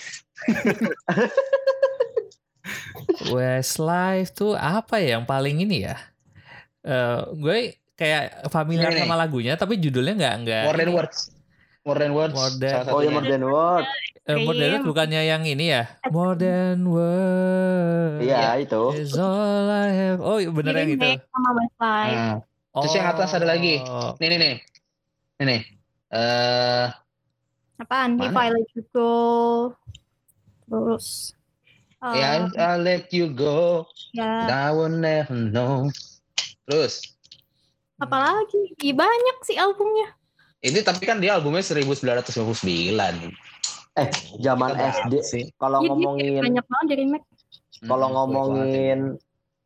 Westlife 3.33 4.31
tuh 4.31 4.53
apa 4.53 4.99
ya 5.01 5.17
yang 5.19 5.25
paling 5.25 5.63
ini 5.63 5.87
ya? 5.87 5.97
Eh 6.83 7.19
gue 7.35 7.59
kayak 7.97 8.45
familiar 8.47 8.93
Ini 8.93 9.03
sama 9.03 9.17
lagunya 9.17 9.57
tapi 9.57 9.75
judulnya 9.75 10.13
nggak 10.13 10.35
nggak. 10.45 10.63
More 10.69 10.77
than 10.77 10.91
words. 10.93 11.19
More 11.81 11.97
than 11.97 12.11
words. 12.13 12.35
More 12.35 12.53
than- 12.53 12.85
Oh 12.93 12.99
ya. 13.01 13.09
More 13.09 13.25
Than 13.25 13.43
Word. 13.43 13.85
Eh, 14.27 14.35
More 14.43 14.53
Than 14.53 14.69
Words 14.75 14.85
bukannya 14.85 15.21
yang 15.23 15.47
ini 15.47 15.71
ya? 15.71 15.87
More 16.11 16.35
than 16.35 16.83
words. 16.83 18.19
Iya, 18.21 18.59
itu. 18.59 18.81
Is 18.99 19.15
all 19.15 19.65
I 19.65 19.87
have. 19.89 20.19
Oh 20.19 20.35
iya, 20.37 20.51
bener 20.51 20.75
yang 20.75 20.99
itu. 20.99 21.07
Sama 21.31 21.49
Westlife. 21.55 22.19
Hmm. 22.19 22.37
Terus 22.77 22.93
yang 22.93 23.07
atas 23.07 23.29
ada 23.33 23.47
lagi. 23.47 23.79
Oh. 23.87 24.13
Nih 24.19 24.27
nih 24.29 24.37
nih. 24.37 24.53
Nih 25.39 25.45
nih. 25.47 25.61
Eh, 26.11 26.85
Apaan? 27.77 28.19
If 28.19 28.35
Mana? 28.35 28.45
I 28.45 28.49
Let 28.51 28.67
You 28.75 28.83
Go. 28.91 29.11
Terus. 30.67 31.07
uh, 32.03 32.13
ya 32.13 32.27
I 32.51 32.75
let 32.77 33.09
you 33.09 33.31
go. 33.31 33.87
ya, 34.11 34.45
I 34.45 34.69
will 34.69 34.91
never 34.91 35.33
know. 35.33 35.87
Terus 36.67 37.16
apalagi? 37.97 38.73
Ih, 38.77 38.93
banyak 38.93 39.37
sih 39.43 39.55
albumnya. 39.55 40.13
ini 40.57 40.81
tapi 40.81 41.05
kan 41.05 41.21
dia 41.21 41.37
albumnya 41.37 41.61
1999. 41.61 43.29
Eh, 43.93 44.09
zaman 44.39 44.73
Kita 44.73 44.89
SD. 45.05 45.13
sih. 45.21 45.43
Kalau 45.55 45.81
Iya, 45.81 45.87
ngomongin 45.87 46.41
banyak 46.41 46.65
banget 46.65 46.87
remake. 46.97 47.25
kalau 47.85 48.07
Hmm, 48.07 48.15
ngomongin 48.15 48.99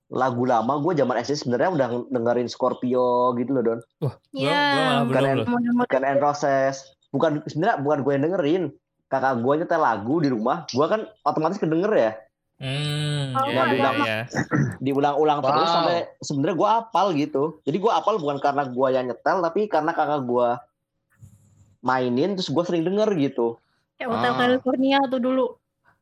lagu 0.10 0.44
lama, 0.44 0.80
gue 0.80 0.94
zaman 0.94 1.16
SD 1.18 1.36
sebenarnya 1.38 1.70
udah 1.72 1.88
dengerin 2.10 2.48
Scorpio 2.48 3.32
gitu 3.36 3.52
loh, 3.52 3.64
Don. 3.64 3.80
Wah, 4.00 4.16
Iya. 4.32 5.08
Model-model 5.08 5.88
Gun 5.88 6.04
and 6.04 6.20
Roses. 6.20 6.84
Bukan 7.10 7.44
sebenarnya 7.46 7.80
bukan 7.80 8.00
gue 8.02 8.12
yang 8.12 8.24
dengerin. 8.26 8.64
Kakak 9.08 9.44
gue 9.44 9.54
nyetel 9.58 9.80
lagu 9.80 10.16
di 10.20 10.28
rumah, 10.28 10.64
gue 10.68 10.86
kan 10.88 11.04
otomatis 11.24 11.60
kedenger 11.60 11.92
ya. 11.92 12.12
Hmm, 12.62 13.34
Oh, 13.34 13.50
iya. 13.50 13.64
iya. 13.98 14.20
Diulang-ulang 14.86 15.42
terus 15.42 15.66
Wow. 15.66 15.76
sampai 15.76 15.98
sebenarnya 16.22 16.56
gue 16.56 16.70
apal 16.70 17.06
gitu. 17.14 17.44
Jadi 17.62 17.78
gue 17.78 17.92
apal 17.92 18.16
bukan 18.16 18.38
karena 18.38 18.64
gue 18.64 18.88
yang 18.88 19.06
nyetel, 19.08 19.42
tapi 19.42 19.66
karena 19.66 19.92
kakak 19.92 20.22
gue 20.24 20.50
mainin, 21.82 22.38
terus 22.38 22.48
gue 22.48 22.64
sering 22.64 22.84
denger 22.84 23.10
gitu. 23.18 23.58
kayak 23.96 24.10
Hotel 24.12 24.34
Ah. 24.34 24.40
California 24.40 24.98
tuh 25.06 25.20
dulu. 25.20 25.46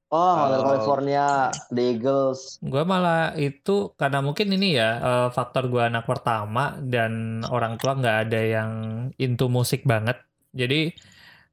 Oh, 0.10 0.34
Hotel 0.38 0.58
Oh. 0.58 0.66
California, 0.66 1.25
The 1.70 1.84
Eagles. 1.86 2.39
Gue 2.60 2.82
malah 2.82 3.36
itu 3.36 3.92
karena 3.94 4.20
mungkin 4.20 4.48
ini 4.50 4.74
ya 4.74 4.89
eh, 4.98 5.28
faktor 5.30 5.68
gue 5.68 5.80
anak 5.80 6.04
pertama 6.04 6.80
dan 6.80 7.44
orang 7.46 7.75
tua 7.75 7.94
nggak 7.94 8.18
ada 8.25 8.39
yang 8.42 8.72
into 9.16 9.48
musik 9.48 9.84
banget. 9.84 10.16
Jadi 10.50 10.96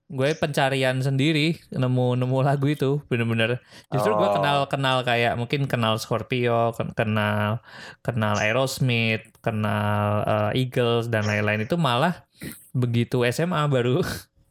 gue 0.07 0.39
pencarian 0.39 1.03
sendiri 1.03 1.59
nemu 1.69 2.15
nemu 2.15 2.39
lagu 2.41 2.71
itu 2.71 3.03
bener-bener. 3.11 3.59
Justru 3.91 4.15
gue 4.15 4.23
Oh. 4.23 4.35
kenal 4.39 4.59
kenal 4.71 5.03
kayak 5.03 5.35
mungkin 5.35 5.67
kenal 5.67 5.99
Scorpio, 5.99 6.71
ken- 6.73 6.95
kenal 6.95 7.59
kenal 8.01 8.39
Aerosmith, 8.39 9.27
kenal 9.43 10.23
eh, 10.23 10.63
Eagles 10.63 11.11
dan 11.11 11.27
lain-lain 11.27 11.67
itu 11.67 11.75
malah 11.75 12.23
begitu 12.71 13.27
SMA 13.27 13.67
baru. 13.67 13.99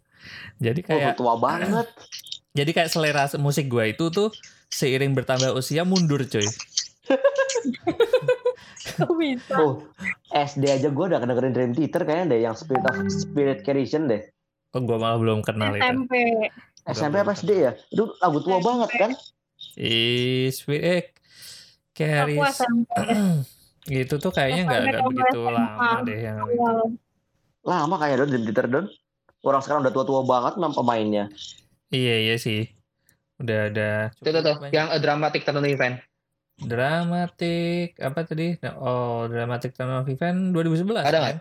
Jadi 0.66 0.84
Oh, 0.84 0.88
kayak 0.92 1.16
tua 1.16 1.36
banget. 1.40 1.88
jadi 2.58 2.72
kayak 2.72 2.88
selera 2.88 3.28
musik 3.36 3.68
gue 3.68 3.92
itu 3.92 4.08
tuh 4.08 4.32
seiring 4.72 5.12
bertambah 5.12 5.52
usia 5.52 5.84
mundur 5.84 6.24
coy. 6.24 6.48
Bisa? 9.20 9.56
Oh, 9.60 9.84
SD 10.32 10.64
aja 10.72 10.88
gue 10.88 11.06
udah 11.06 11.20
dengerin 11.20 11.52
Dream 11.52 11.72
Theater 11.76 12.04
kayaknya 12.04 12.26
deh, 12.32 12.40
yang 12.44 12.56
Spirit 12.56 12.86
of 12.88 12.96
Spirit 13.10 13.60
Creation 13.64 14.08
deh. 14.08 14.24
Oh, 14.76 14.82
gue 14.82 14.98
malah 15.00 15.16
belum 15.16 15.40
kenal 15.40 15.72
itu. 15.72 15.82
SMP. 15.82 16.14
SMP 16.86 17.16
apa 17.18 17.32
SD 17.32 17.52
ya? 17.56 17.72
Itu 17.88 18.12
lagu 18.20 18.38
tua 18.40 18.60
SMP. 18.60 18.68
banget 18.68 18.90
kan? 18.94 19.12
Ih, 19.76 20.52
sweet 20.52 20.84
eh, 20.84 21.04
Carries 21.90 22.44
SMP. 22.60 22.92
itu 23.88 24.16
tuh 24.18 24.30
kayaknya 24.30 24.62
nggak 24.66 24.82
SMP 24.82 24.90
nggak 24.90 25.00
sama 25.00 25.10
begitu 25.10 25.40
SMA. 25.40 25.54
lama 25.54 25.90
deh 26.04 26.20
yang 26.20 26.38
Awal. 26.42 26.78
Lama 27.64 27.96
kayak 27.98 28.16
Don 28.20 28.30
Theater 28.30 28.66
Don. 28.68 28.86
Orang 29.42 29.62
sekarang 29.62 29.82
udah 29.82 29.94
tua-tua 29.94 30.22
banget 30.22 30.54
nama 30.58 30.74
pemainnya. 30.74 31.26
iya 31.88 32.18
iya 32.20 32.36
sih 32.36 32.66
udah 33.38 33.60
ada 33.70 33.92
Itu 34.18 34.30
tuh, 34.32 34.42
tuh, 34.42 34.56
yang 34.70 34.90
a 34.90 34.98
dramatic 34.98 35.46
turn 35.46 35.62
event. 35.64 36.02
dramatik 36.56 37.94
apa 38.00 38.24
tadi 38.24 38.56
oh 38.74 39.28
dramatik 39.28 39.72
turn 39.72 39.92
of 39.94 40.08
event 40.08 40.50
2011 40.52 41.04
Ada 41.04 41.12
kan? 41.14 41.22
nggak? 41.22 41.36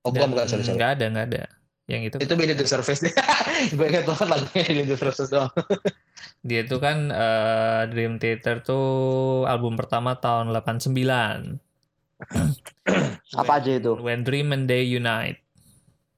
Oh, 0.00 0.10
Dan- 0.10 0.12
bukan, 0.12 0.28
bukan, 0.32 0.46
sorry, 0.46 0.62
sorry. 0.62 0.76
nggak 0.76 0.90
ada 0.94 1.04
nggak 1.08 1.26
ada 1.32 1.42
yang 1.90 2.06
itu 2.06 2.22
Itu 2.22 2.38
Beneath 2.38 2.62
the 2.62 2.68
Surface 2.70 3.02
deh. 3.02 3.10
Gue 3.76 3.90
ingat 3.90 4.06
banget 4.06 4.26
lagunya 4.30 4.62
Beneath 4.62 4.90
the 4.94 4.98
Surface 4.98 5.30
doang. 5.34 5.50
dia 6.46 6.62
itu 6.62 6.76
kan 6.78 7.10
eh, 7.10 7.82
Dream 7.90 8.22
Theater 8.22 8.62
tuh 8.62 8.86
album 9.50 9.74
pertama 9.74 10.14
tahun 10.16 10.54
89 10.54 10.94
Apa 13.40 13.52
aja 13.58 13.70
itu? 13.74 13.98
When 13.98 14.22
Dream 14.22 14.54
and 14.54 14.70
Day 14.70 14.86
Unite. 14.86 15.42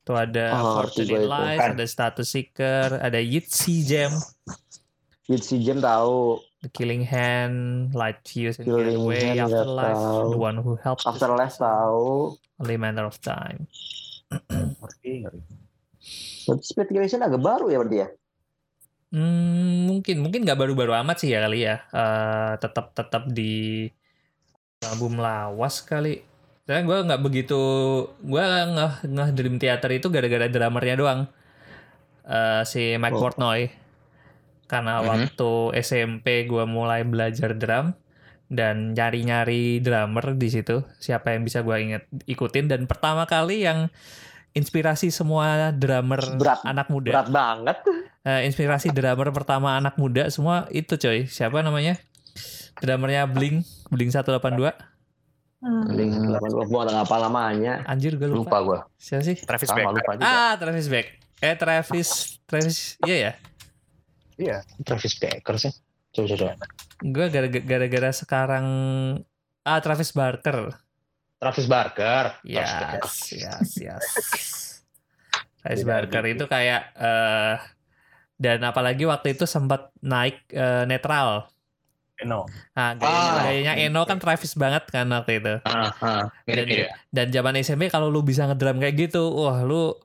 Tuh 0.02 0.18
ada 0.18 0.58
Oh. 0.58 0.82
Lies, 0.82 1.62
Kan. 1.62 1.78
ada 1.78 1.84
Status 1.86 2.26
Seeker, 2.26 2.98
ada 2.98 3.22
Yitzy 3.22 3.86
Jam, 3.86 4.10
si 5.38 5.62
Jam 5.62 5.78
tahu. 5.78 6.42
The 6.62 6.70
Killing 6.74 7.06
Hand, 7.06 7.94
Light 7.94 8.18
Fuse 8.26 8.58
and 8.58 8.66
Killing 8.66 8.98
Getaway, 8.98 9.38
Hand 9.38 9.46
Afterlife, 9.46 9.94
tahu. 9.98 10.30
The 10.34 10.38
One 10.42 10.58
Who 10.62 10.72
Helped, 10.82 11.06
After 11.06 11.30
Us, 11.30 11.38
Life 11.38 11.56
tahu. 11.62 12.34
Only 12.58 12.76
Matter 12.78 13.06
of 13.06 13.22
Time. 13.22 13.70
Berarti 16.46 16.64
Spirit 16.64 16.90
Creation 16.90 17.22
agak 17.22 17.40
baru 17.40 17.66
ya 17.68 17.78
berarti 17.82 17.98
ya? 17.98 18.08
Hmm, 19.12 19.92
mungkin 19.92 20.24
mungkin 20.24 20.40
nggak 20.42 20.56
baru-baru 20.56 20.96
amat 21.04 21.20
sih 21.20 21.30
ya 21.30 21.44
kali 21.44 21.68
ya. 21.68 21.84
Eh, 21.92 22.52
tetap 22.56 22.96
tetap 22.96 23.28
di 23.28 23.84
album 24.82 25.20
lawas 25.20 25.84
kali. 25.84 26.24
Saya 26.64 26.80
gue 26.80 26.98
nggak 27.04 27.20
begitu, 27.20 27.60
gue 28.22 28.42
nggak 28.42 29.04
nggak 29.04 29.28
Dream 29.36 29.56
Theater 29.60 29.90
itu 29.92 30.08
gara-gara 30.08 30.46
drummernya 30.48 30.96
doang. 30.96 31.20
Eh, 32.24 32.62
si 32.64 32.96
Mike 32.96 33.18
Oh. 33.18 33.20
Portnoy. 33.20 33.68
Karena 34.64 35.02
Mhm. 35.02 35.06
waktu 35.06 35.50
SMP 35.76 36.48
gue 36.48 36.64
mulai 36.64 37.04
belajar 37.04 37.52
drum 37.52 37.92
dan 38.48 38.96
nyari-nyari 38.96 39.84
drummer 39.84 40.32
di 40.32 40.48
situ. 40.48 40.80
Siapa 40.96 41.36
yang 41.36 41.44
bisa 41.44 41.60
gue 41.60 41.76
inget 41.76 42.04
ikutin 42.24 42.72
dan 42.72 42.88
pertama 42.88 43.28
kali 43.28 43.68
yang 43.68 43.92
inspirasi 44.52 45.08
semua 45.08 45.72
drummer 45.72 46.20
Berat. 46.36 46.60
anak 46.64 46.86
muda. 46.92 47.10
Berat 47.12 47.28
banget. 47.32 47.76
Eh, 48.22 48.46
inspirasi 48.46 48.92
drummer 48.92 49.32
pertama 49.32 49.76
anak 49.76 49.96
muda 49.96 50.28
semua 50.28 50.68
itu 50.70 50.94
coy. 50.96 51.26
Siapa 51.26 51.64
namanya? 51.64 51.96
Drummernya 52.80 53.28
Blink, 53.28 53.64
Blink 53.92 54.10
182. 54.12 54.72
Hmm. 55.62 55.86
Link 55.94 56.10
80 56.18 56.66
gua 56.66 56.82
apa 56.90 57.16
namanya. 57.22 57.86
Anjir 57.86 58.18
gue 58.18 58.26
lupa. 58.26 58.58
Lupa 58.58 58.58
gue. 58.66 58.78
Siapa 58.98 59.22
sih? 59.22 59.36
Travis 59.38 59.70
Sama 59.70 59.78
Beck. 59.78 59.94
lupa 59.94 60.12
juga. 60.18 60.26
Ah, 60.26 60.52
Travis 60.58 60.86
Beck. 60.90 61.06
Eh, 61.38 61.54
Travis, 61.54 62.08
Travis, 62.46 62.78
iya 63.06 63.16
ya. 63.16 63.32
Iya. 64.38 64.56
Travis 64.82 65.14
Baker 65.22 65.54
sih. 65.62 65.72
Coba 66.10 66.26
coba. 66.34 66.38
coba. 66.58 66.66
Gue 67.02 67.26
gara-gara 67.62 68.10
sekarang 68.10 68.66
ah 69.62 69.78
Travis 69.78 70.10
Barker. 70.10 70.74
Travis 71.42 71.66
Barker. 71.66 72.24
Yes, 72.46 72.70
Travis 72.70 72.78
Barker. 72.78 73.34
yes, 73.34 73.68
yes. 73.76 74.04
Travis 75.60 75.82
Barker 75.82 76.22
gitu. 76.24 76.34
itu 76.36 76.44
kayak 76.46 76.94
eh 76.94 77.56
dan 78.36 78.58
apalagi 78.62 79.02
waktu 79.04 79.34
itu 79.34 79.42
sempat 79.44 79.90
naik 79.98 80.46
eh, 80.48 80.82
netral. 80.84 81.50
No. 82.22 82.46
Nah, 82.72 82.94
gayanya, 82.94 83.18
Ah. 83.26 83.42
gayanya 83.42 83.74
Eno 83.76 84.02
kan 84.04 84.16
Travis 84.16 84.54
banget 84.54 84.86
kan 84.86 85.10
waktu 85.10 85.42
itu. 85.42 85.54
Ah, 85.64 85.90
ah. 85.98 86.22
Mirip 86.44 86.64
mirip. 86.64 86.88
Dan 87.08 87.26
zaman 87.28 87.58
SMP 87.58 87.86
kalau 87.88 88.06
lu 88.06 88.22
bisa 88.22 88.46
ngedrum 88.46 88.78
kayak 88.78 88.94
gitu, 88.96 89.26
wah 89.32 89.58
lu 89.60 89.98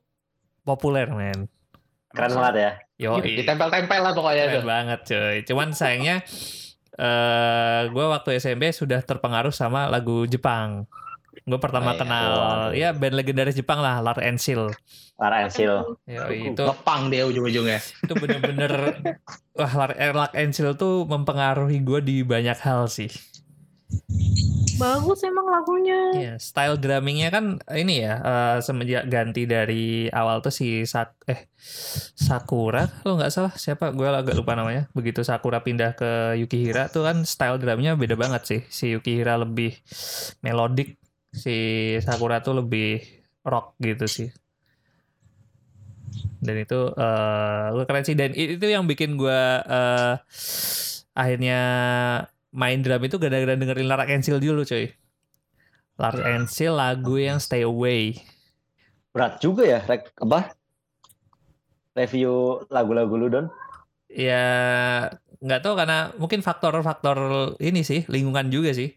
populer 0.64 1.06
men. 1.08 1.46
Keren 2.10 2.34
banget 2.34 2.56
ya. 2.56 2.72
Yo, 2.98 3.22
Ditempel-tempel 3.22 4.02
lah 4.02 4.10
pokoknya 4.12 4.44
keren 4.48 4.56
tuh. 4.56 4.66
banget 4.66 5.00
cuy. 5.06 5.36
Cuman 5.46 5.68
sayangnya 5.72 6.26
eh 6.96 7.82
gue 7.88 8.06
waktu 8.08 8.30
SMP 8.36 8.70
sudah 8.72 8.98
terpengaruh 9.00 9.54
sama 9.54 9.86
lagu 9.86 10.26
Jepang. 10.26 10.90
Gue 11.48 11.58
pertama 11.58 11.90
Oh, 11.90 11.94
iya. 11.94 12.00
kenal 12.00 12.28
Waduh. 12.28 12.72
ya 12.76 12.90
band 12.92 13.16
legendaris 13.16 13.56
Jepang 13.56 13.80
lah, 13.80 14.04
Lar 14.04 14.20
Ensil. 14.20 14.68
Lara 15.16 15.48
Ensil. 15.48 15.96
Ya, 16.04 16.28
itu 16.28 16.60
Ngepang 16.60 17.08
dia 17.08 17.24
ujung-ujungnya. 17.24 17.80
itu 17.80 18.14
bener-bener 18.14 19.00
wah 19.56 19.72
Lar, 19.74 19.92
Lar 19.96 20.32
Ensil 20.36 20.76
tuh 20.76 21.08
mempengaruhi 21.08 21.80
gue 21.80 22.00
di 22.02 22.16
banyak 22.22 22.60
hal 22.60 22.86
sih. 22.86 23.08
Bagus 24.78 25.26
emang 25.26 25.50
lagunya. 25.50 25.98
Iya, 26.14 26.34
style 26.38 26.78
drummingnya 26.78 27.34
kan 27.34 27.46
ini 27.74 28.06
ya 28.06 28.14
eh, 28.20 28.58
semenjak 28.60 29.10
ganti 29.10 29.50
dari 29.50 30.06
awal 30.08 30.38
tuh 30.38 30.54
si 30.54 30.86
Sak 30.86 31.18
eh 31.26 31.50
Sakura 32.14 32.86
lo 33.02 33.18
nggak 33.18 33.34
salah 33.34 33.54
siapa 33.56 33.90
gue 33.90 34.06
agak 34.06 34.38
lupa 34.38 34.54
namanya. 34.54 34.86
Begitu 34.94 35.26
Sakura 35.26 35.66
pindah 35.66 35.98
ke 35.98 36.38
Yukihira 36.38 36.94
tuh 36.94 37.02
kan 37.02 37.26
style 37.26 37.58
drumnya 37.58 37.98
beda 37.98 38.14
banget 38.14 38.44
sih. 38.46 38.62
Si 38.70 38.94
Yukihira 38.94 39.34
lebih 39.34 39.74
melodik, 40.40 41.02
si 41.38 41.58
Sakura 42.02 42.42
tuh 42.42 42.66
lebih 42.66 43.06
rock 43.46 43.78
gitu 43.78 44.10
sih. 44.10 44.30
Dan 46.42 46.58
itu 46.66 46.92
eh 46.98 47.86
keren 47.86 48.06
sih 48.06 48.18
dan 48.18 48.34
itu 48.34 48.66
yang 48.66 48.90
bikin 48.90 49.14
gue 49.16 49.42
eh 49.62 50.16
akhirnya 51.14 51.60
main 52.54 52.82
drum 52.82 53.06
itu 53.06 53.22
gara-gara 53.22 53.54
dengerin 53.54 53.86
Lara 53.86 54.10
Ensil 54.10 54.42
dulu 54.42 54.66
coy. 54.66 54.90
Lark 55.98 56.22
Ensil 56.22 56.78
lagu 56.78 57.18
yang 57.18 57.42
Stay 57.42 57.66
Away. 57.66 58.22
Berat 59.10 59.42
juga 59.42 59.66
ya, 59.66 59.82
rek 59.82 60.14
apa? 60.22 60.54
Review 61.98 62.62
lagu-lagu 62.70 63.14
lu 63.18 63.28
Don. 63.34 63.46
Ya 64.14 64.46
nggak 65.42 65.62
tahu 65.66 65.74
karena 65.74 66.14
mungkin 66.22 66.46
faktor-faktor 66.46 67.18
ini 67.58 67.82
sih 67.82 68.06
lingkungan 68.06 68.54
juga 68.54 68.78
sih. 68.78 68.94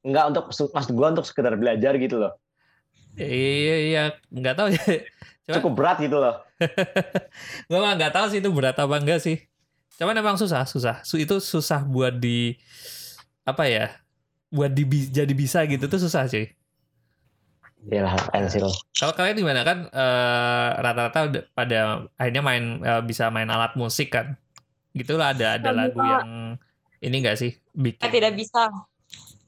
Enggak 0.00 0.24
untuk 0.32 0.44
maksud 0.48 0.92
gua 0.96 1.12
untuk 1.12 1.26
sekedar 1.28 1.54
belajar 1.60 1.92
gitu 2.00 2.16
loh. 2.16 2.32
Iya 3.18 3.76
iya 3.90 4.02
nggak 4.30 4.54
tahu 4.54 4.68
ya. 4.72 4.84
Cuma 5.50 5.56
Cukup 5.58 5.72
berat 5.74 5.98
gitu 5.98 6.16
loh. 6.16 6.46
gue 7.68 7.78
mah 7.80 7.92
nggak 7.98 8.14
tahu 8.14 8.26
sih 8.30 8.38
itu 8.38 8.50
berat 8.54 8.76
apa 8.78 8.94
enggak 8.96 9.18
sih. 9.18 9.42
Cuman 9.98 10.14
emang 10.14 10.38
susah 10.38 10.62
susah. 10.64 11.02
Su 11.02 11.18
itu 11.18 11.42
susah 11.42 11.82
buat 11.82 12.14
di 12.16 12.54
apa 13.42 13.66
ya? 13.66 13.90
Buat 14.50 14.72
di, 14.74 14.84
jadi 15.10 15.30
bisa 15.34 15.66
gitu 15.66 15.90
tuh 15.90 16.00
susah 16.00 16.30
cuy. 16.30 16.48
Iya 17.88 18.04
lah, 18.04 18.14
Ensil. 18.36 18.68
Kalau 18.92 19.16
kalian 19.16 19.40
gimana 19.40 19.64
kan 19.64 19.88
eh, 19.88 20.68
rata-rata 20.84 21.18
udah 21.32 21.42
pada 21.56 21.78
akhirnya 22.20 22.42
main 22.44 22.64
eh, 22.84 23.02
bisa 23.04 23.32
main 23.32 23.48
alat 23.48 23.72
musik 23.74 24.12
kan? 24.12 24.36
Gitulah 24.92 25.32
ada 25.32 25.56
ada 25.56 25.70
Lagu 25.72 25.96
lagu 25.96 26.00
yang 26.04 26.30
ini 27.00 27.16
enggak 27.24 27.40
sih 27.40 27.56
bikin 27.72 28.04
Saya 28.04 28.12
tidak 28.12 28.34
bisa. 28.36 28.68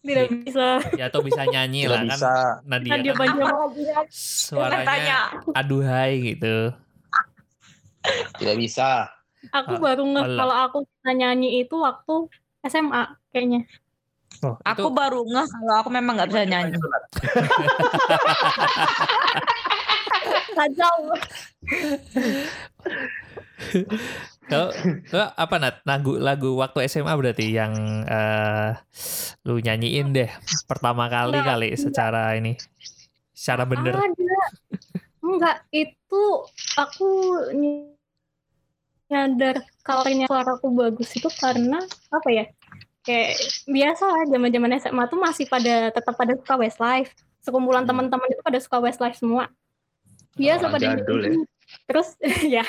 Tidak 0.03 0.27
bisa. 0.43 0.83
ya 0.99 1.07
atau 1.07 1.23
bisa 1.23 1.47
nyanyi 1.47 1.87
Tidak 1.87 1.95
lah 1.95 2.03
bisa. 2.05 2.19
kan 2.19 2.67
Nadia 2.67 2.93
Nadia 2.99 3.13
kan 3.15 3.29
ya? 3.33 3.51
suaranya 4.11 4.83
tanya. 4.83 5.19
aduhai 5.55 6.13
gitu. 6.25 6.75
Tidak 8.37 8.57
bisa. 8.59 9.07
Aku 9.51 9.75
Ah, 9.75 9.81
baru 9.81 10.03
nge 10.05 10.23
kalau 10.35 10.57
aku 10.57 10.79
bisa 10.83 11.11
nyanyi 11.13 11.63
itu 11.63 11.75
waktu 11.77 12.15
SMA 12.63 13.03
kayaknya. 13.31 13.63
Oh, 14.41 14.59
Aku 14.65 14.87
itu 14.87 14.91
baru 14.91 15.23
ngeh 15.23 15.47
kalau 15.47 15.75
aku 15.79 15.91
memang 15.91 16.19
nggak 16.19 16.31
bisa 16.31 16.43
nyanyi. 16.45 16.75
Kacau. 20.53 20.97
kalau 24.51 24.69
apa 25.39 25.55
nat 25.57 25.77
lagu 25.87 26.19
lagu 26.19 26.59
waktu 26.59 26.85
SMA 26.87 27.15
berarti 27.15 27.55
yang 27.55 27.73
eh 28.05 28.75
lu 29.47 29.59
nyanyiin 29.59 30.11
deh 30.13 30.31
pertama 30.67 31.07
kali 31.07 31.39
Enggak, 31.39 31.49
kali 31.57 31.69
secara 31.75 32.35
ini 32.35 32.59
secara 33.33 33.63
bener. 33.67 33.95
Ada. 33.97 34.39
Enggak, 35.23 35.57
itu 35.71 36.23
aku 36.75 37.09
ny- 37.55 37.95
nyadar 39.07 39.61
kalau 39.85 40.03
suara 40.27 40.57
aku 40.57 40.69
bagus 40.73 41.11
itu 41.15 41.29
karena 41.39 41.79
apa 42.11 42.29
ya? 42.33 42.45
Kayak 43.03 43.35
biasa 43.67 44.05
lah 44.07 44.23
zaman-zaman 44.31 44.79
SMA 44.79 45.05
tuh 45.11 45.19
masih 45.19 45.47
pada 45.51 45.91
tetap 45.91 46.15
pada 46.15 46.39
suka 46.39 46.55
Westlife. 46.59 47.11
Sekumpulan 47.43 47.83
Hmm. 47.83 47.91
teman-teman 47.95 48.31
itu 48.31 48.43
pada 48.43 48.59
suka 48.63 48.79
Westlife 48.79 49.19
semua. 49.19 49.51
Biasa 50.39 50.65
Oh, 50.67 50.73
pada 50.73 50.87
jadul 50.99 51.21
ya. 51.23 51.33
Terus 51.87 52.17
ya. 52.57 52.65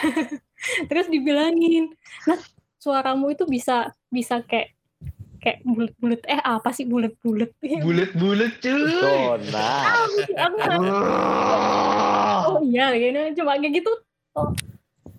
Terus 0.87 1.07
dibilangin, 1.07 1.91
"Nah, 2.25 2.39
suaramu 2.79 3.31
itu 3.31 3.43
bisa 3.43 3.91
bisa 4.07 4.39
kayak 4.43 4.71
kayak 5.43 5.59
bulat-bulat 5.67 6.21
eh 6.23 6.39
apa 6.39 6.71
sih 6.71 6.87
bulat-bulat?" 6.87 7.51
Bulet-bulet 7.59 8.51
cuy. 8.63 8.83
Oh 12.43 12.59
iya 12.63 12.91
gini 12.95 13.31
cuma 13.35 13.55
kayak 13.59 13.73
gitu 13.79 13.91
oh 14.35 14.49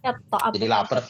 ya 0.04 0.12
toh 0.28 0.40
apa 0.40 0.54
Jadi 0.56 0.68
lapar. 0.68 1.00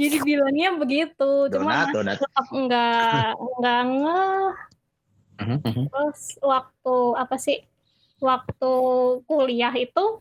jadi 0.00 0.16
bilangnya 0.24 0.76
begitu 0.76 1.48
cuma 1.52 1.88
Donat, 1.88 1.92
donat. 1.92 2.16
tetap 2.20 2.46
enggak 2.52 3.36
enggak 3.36 3.80
ngeh 3.84 4.52
terus 5.88 6.20
waktu 6.40 6.94
apa 7.16 7.36
sih 7.36 7.58
waktu 8.18 8.72
kuliah 9.24 9.72
itu 9.72 10.20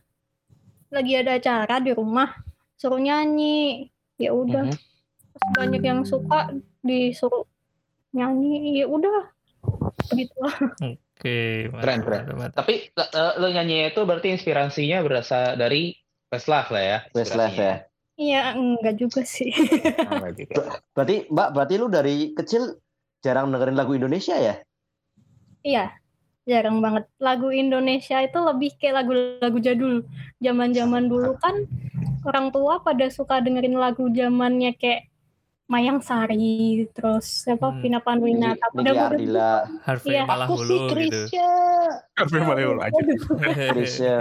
lagi 0.91 1.13
ada 1.19 1.35
acara 1.35 1.83
di 1.83 1.91
rumah 1.91 2.31
suruh 2.77 3.01
nyanyi 3.01 3.89
ya 4.17 4.31
udah 4.33 4.71
Mhm. 4.71 4.75
Terus 5.37 5.53
banyak 5.53 5.83
yang 5.85 6.01
suka 6.01 6.49
disuruh 6.81 7.45
nyanyi 8.09 8.81
ya 8.81 8.89
udah 8.89 9.29
begitu 10.09 10.33
Oke, 11.17 11.69
Keren, 11.73 12.01
keren. 12.05 12.53
Tapi 12.53 12.93
eh, 12.93 13.33
lo 13.41 13.49
nyanyi 13.49 13.89
itu 13.89 14.01
berarti 14.05 14.37
inspirasinya 14.37 15.01
berasal 15.01 15.57
dari 15.57 15.93
Westlife 16.29 16.69
lah 16.69 16.83
ya. 16.83 16.97
Westlife 17.13 17.57
ya. 17.57 17.75
iya 18.17 18.53
enggak 18.53 18.97
juga 19.01 19.21
sih. 19.25 19.49
Berarti 20.93 21.29
Mbak, 21.29 21.49
berarti 21.53 21.73
lu 21.77 21.85
dari 21.89 22.33
kecil 22.33 22.81
jarang 23.21 23.53
dengerin 23.53 23.77
lagu 23.77 23.93
Indonesia 23.93 24.33
ya? 24.37 24.57
Iya, 25.61 25.93
jarang 26.47 26.79
banget. 26.79 27.03
Lagu 27.19 27.51
Indonesia 27.51 28.23
itu 28.23 28.39
lebih 28.39 28.71
kayak 28.79 29.03
lagu-lagu 29.03 29.59
jadul. 29.59 29.95
Zaman-zaman 30.39 31.05
dulu 31.05 31.35
kan 31.37 31.67
orang 32.23 32.49
tua 32.49 32.79
pada 32.79 33.11
suka 33.11 33.43
dengerin 33.43 33.75
lagu 33.75 34.07
zamannya 34.09 34.71
kayak 34.73 35.11
Mayang 35.67 35.99
Sari, 35.99 36.87
terus 36.95 37.43
siapa 37.43 37.75
Hmm. 37.75 37.83
Vina 37.83 37.99
Panduwinata. 37.99 38.71
Udah 38.71 39.11
Ardila, 39.11 39.67
Harvey 39.83 40.15
Iya, 40.15 40.23
malah 40.23 40.47
Aku 40.47 40.63
hulu 40.63 40.87
sih 40.87 41.11
gitu. 41.11 41.21
Tapi 42.15 42.35
boleh 42.39 42.65
aja. 42.79 43.01
Krisya, 43.75 44.15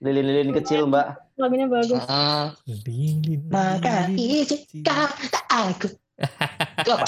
lilin-lilin 0.00 0.56
kecil 0.56 0.88
Mbak. 0.88 1.36
lagunya 1.36 1.68
bagus. 1.68 2.00
Ah, 2.08 2.56
Lilin, 2.64 3.44
Maka 3.52 4.08
kecil. 4.08 4.80
aku. 5.52 5.92
Itu 6.80 6.90
apa? 6.96 7.04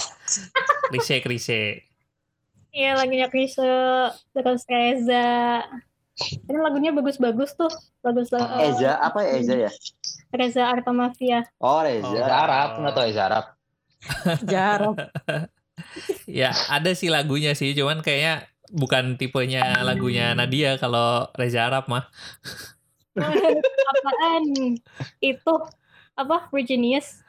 Klise 0.93 1.25
klise. 1.25 1.88
Iya, 2.73 2.91
lagunya 2.99 3.27
Krisya, 3.33 4.13
terus 4.37 4.63
Reza. 4.69 5.65
Ini 6.19 6.59
lagunya 6.59 6.91
bagus-bagus 6.91 7.55
tuh. 7.55 7.71
Bagus 8.03 8.29
lah. 8.35 8.59
Ah. 8.59 8.67
Eza, 8.67 8.93
apa 8.99 9.23
ya 9.23 9.31
Eza 9.39 9.55
ya? 9.57 9.73
Reza 10.35 10.63
Artamafia. 10.67 11.47
Oh, 11.63 11.81
Eza 11.81 12.11
Reza. 12.11 12.35
Arab, 12.35 12.69
nggak 12.83 12.95
tahu 12.95 13.05
Eza 13.07 13.23
Arab. 13.27 13.45
Jarang. 14.45 14.97
Ya 16.27 16.51
ada 16.75 16.91
sih 16.91 17.07
lagunya 17.07 17.55
sih, 17.55 17.71
cuman 17.71 18.03
kayaknya 18.03 18.51
bukan 18.75 19.15
tipenya 19.15 19.79
lagunya 19.87 20.35
Nadia 20.35 20.75
kalau 20.75 21.31
Reza 21.39 21.71
Arab 21.71 21.87
mah. 21.87 22.11
Apaan? 23.95 24.75
Itu 25.23 25.55
apa? 26.19 26.51
Virginius. 26.51 27.23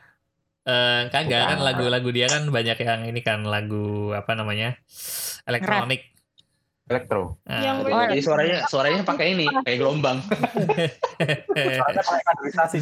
Eh 0.65 1.01
kagak 1.13 1.45
kan 1.55 1.59
lagu-lagu 1.61 2.09
dia 2.09 2.25
kan 2.25 2.49
banyak 2.49 2.77
yang 2.81 3.01
ini 3.05 3.21
kan 3.21 3.45
lagu 3.45 4.17
apa 4.17 4.33
namanya 4.33 4.81
elektronik. 5.49 6.01
Elektro. 6.89 7.37
Nah, 7.45 7.61
Yang 7.61 7.77
Oh, 7.85 8.01
Jadi 8.01 8.21
suaranya 8.25 8.57
suaranya 8.65 9.01
pakai 9.05 9.37
ini, 9.37 9.45
gelombang. 9.77 10.25
Pakai 10.25 11.45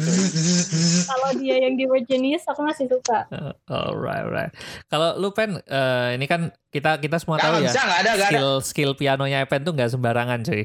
Kalau 1.04 1.28
dia 1.36 1.56
yang 1.60 1.76
di 1.76 1.84
Virginius 1.84 2.48
aku 2.48 2.64
masih 2.64 2.88
suka. 2.88 3.28
alright, 3.68 4.24
alright. 4.24 4.52
Kalau 4.88 5.20
lu 5.20 5.28
pen 5.36 5.60
eh, 5.60 6.16
ini 6.16 6.24
kan 6.24 6.48
kita 6.68 6.96
kita 6.96 7.20
semua 7.20 7.36
tahu 7.36 7.60
Nggak 7.60 7.64
ya 7.64 7.68
bisa, 7.68 7.80
nggak 7.84 8.00
ada, 8.00 8.10
nggak 8.10 8.16
ada. 8.16 8.32
skill 8.32 8.50
skill 8.64 8.92
pianonya 8.96 9.44
Epen 9.44 9.60
tuh 9.60 9.76
nggak 9.76 9.92
sembarangan 9.92 10.40
cuy. 10.40 10.64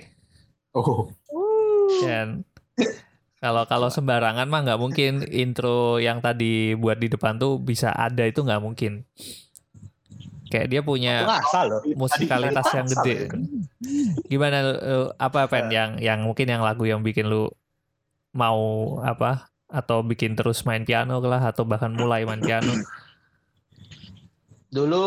Oh, 0.71 1.11
Uh. 1.27 1.99
Dan 1.99 2.27
kalau 3.37 3.67
kalau 3.67 3.91
sembarangan 3.91 4.47
mah 4.47 4.63
nggak 4.63 4.79
mungkin 4.79 5.19
intro 5.27 5.99
yang 5.99 6.23
tadi 6.23 6.79
buat 6.79 6.95
di 6.95 7.11
depan 7.11 7.35
tuh 7.35 7.59
bisa 7.59 7.91
ada 7.91 8.23
itu 8.23 8.39
nggak 8.39 8.63
mungkin. 8.63 9.03
Kayak 10.53 10.69
dia 10.69 10.81
punya 10.85 11.25
musikalitas 11.97 12.69
yang 12.77 12.85
gede. 12.85 13.33
Gimana 14.29 14.61
lu- 14.61 14.81
lu- 14.85 15.11
apa 15.17 15.49
pen 15.49 15.73
yang 15.73 15.97
yang 15.97 16.21
mungkin 16.21 16.45
yang 16.45 16.61
lagu 16.61 16.85
yang 16.85 17.01
bikin 17.01 17.25
lu 17.25 17.49
mau 18.37 18.61
apa 19.01 19.49
atau 19.65 20.05
bikin 20.05 20.37
terus 20.37 20.61
main 20.69 20.85
piano 20.85 21.17
lah 21.25 21.41
atau 21.49 21.65
bahkan 21.65 21.89
mulai 21.89 22.21
main 22.21 22.37
piano? 22.37 22.69
Dulu 24.69 25.05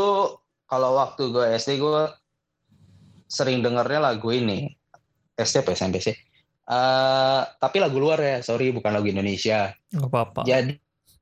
kalau 0.66 0.98
waktu 0.98 1.30
gue 1.30 1.46
SD 1.54 1.78
gue 1.78 2.10
sering 3.30 3.62
dengernya 3.62 4.02
lagu 4.02 4.34
ini. 4.34 4.66
SD 5.38 5.62
apa 5.62 5.78
SMP 5.78 6.02
sih? 6.02 6.16
Eh, 6.66 7.42
tapi 7.62 7.78
lagu 7.78 8.02
luar 8.02 8.18
ya, 8.18 8.36
sorry 8.42 8.74
bukan 8.74 8.90
lagu 8.90 9.06
Indonesia. 9.06 9.70
Nggak 9.94 10.10
apa-apa. 10.10 10.42
Jadi 10.42 10.74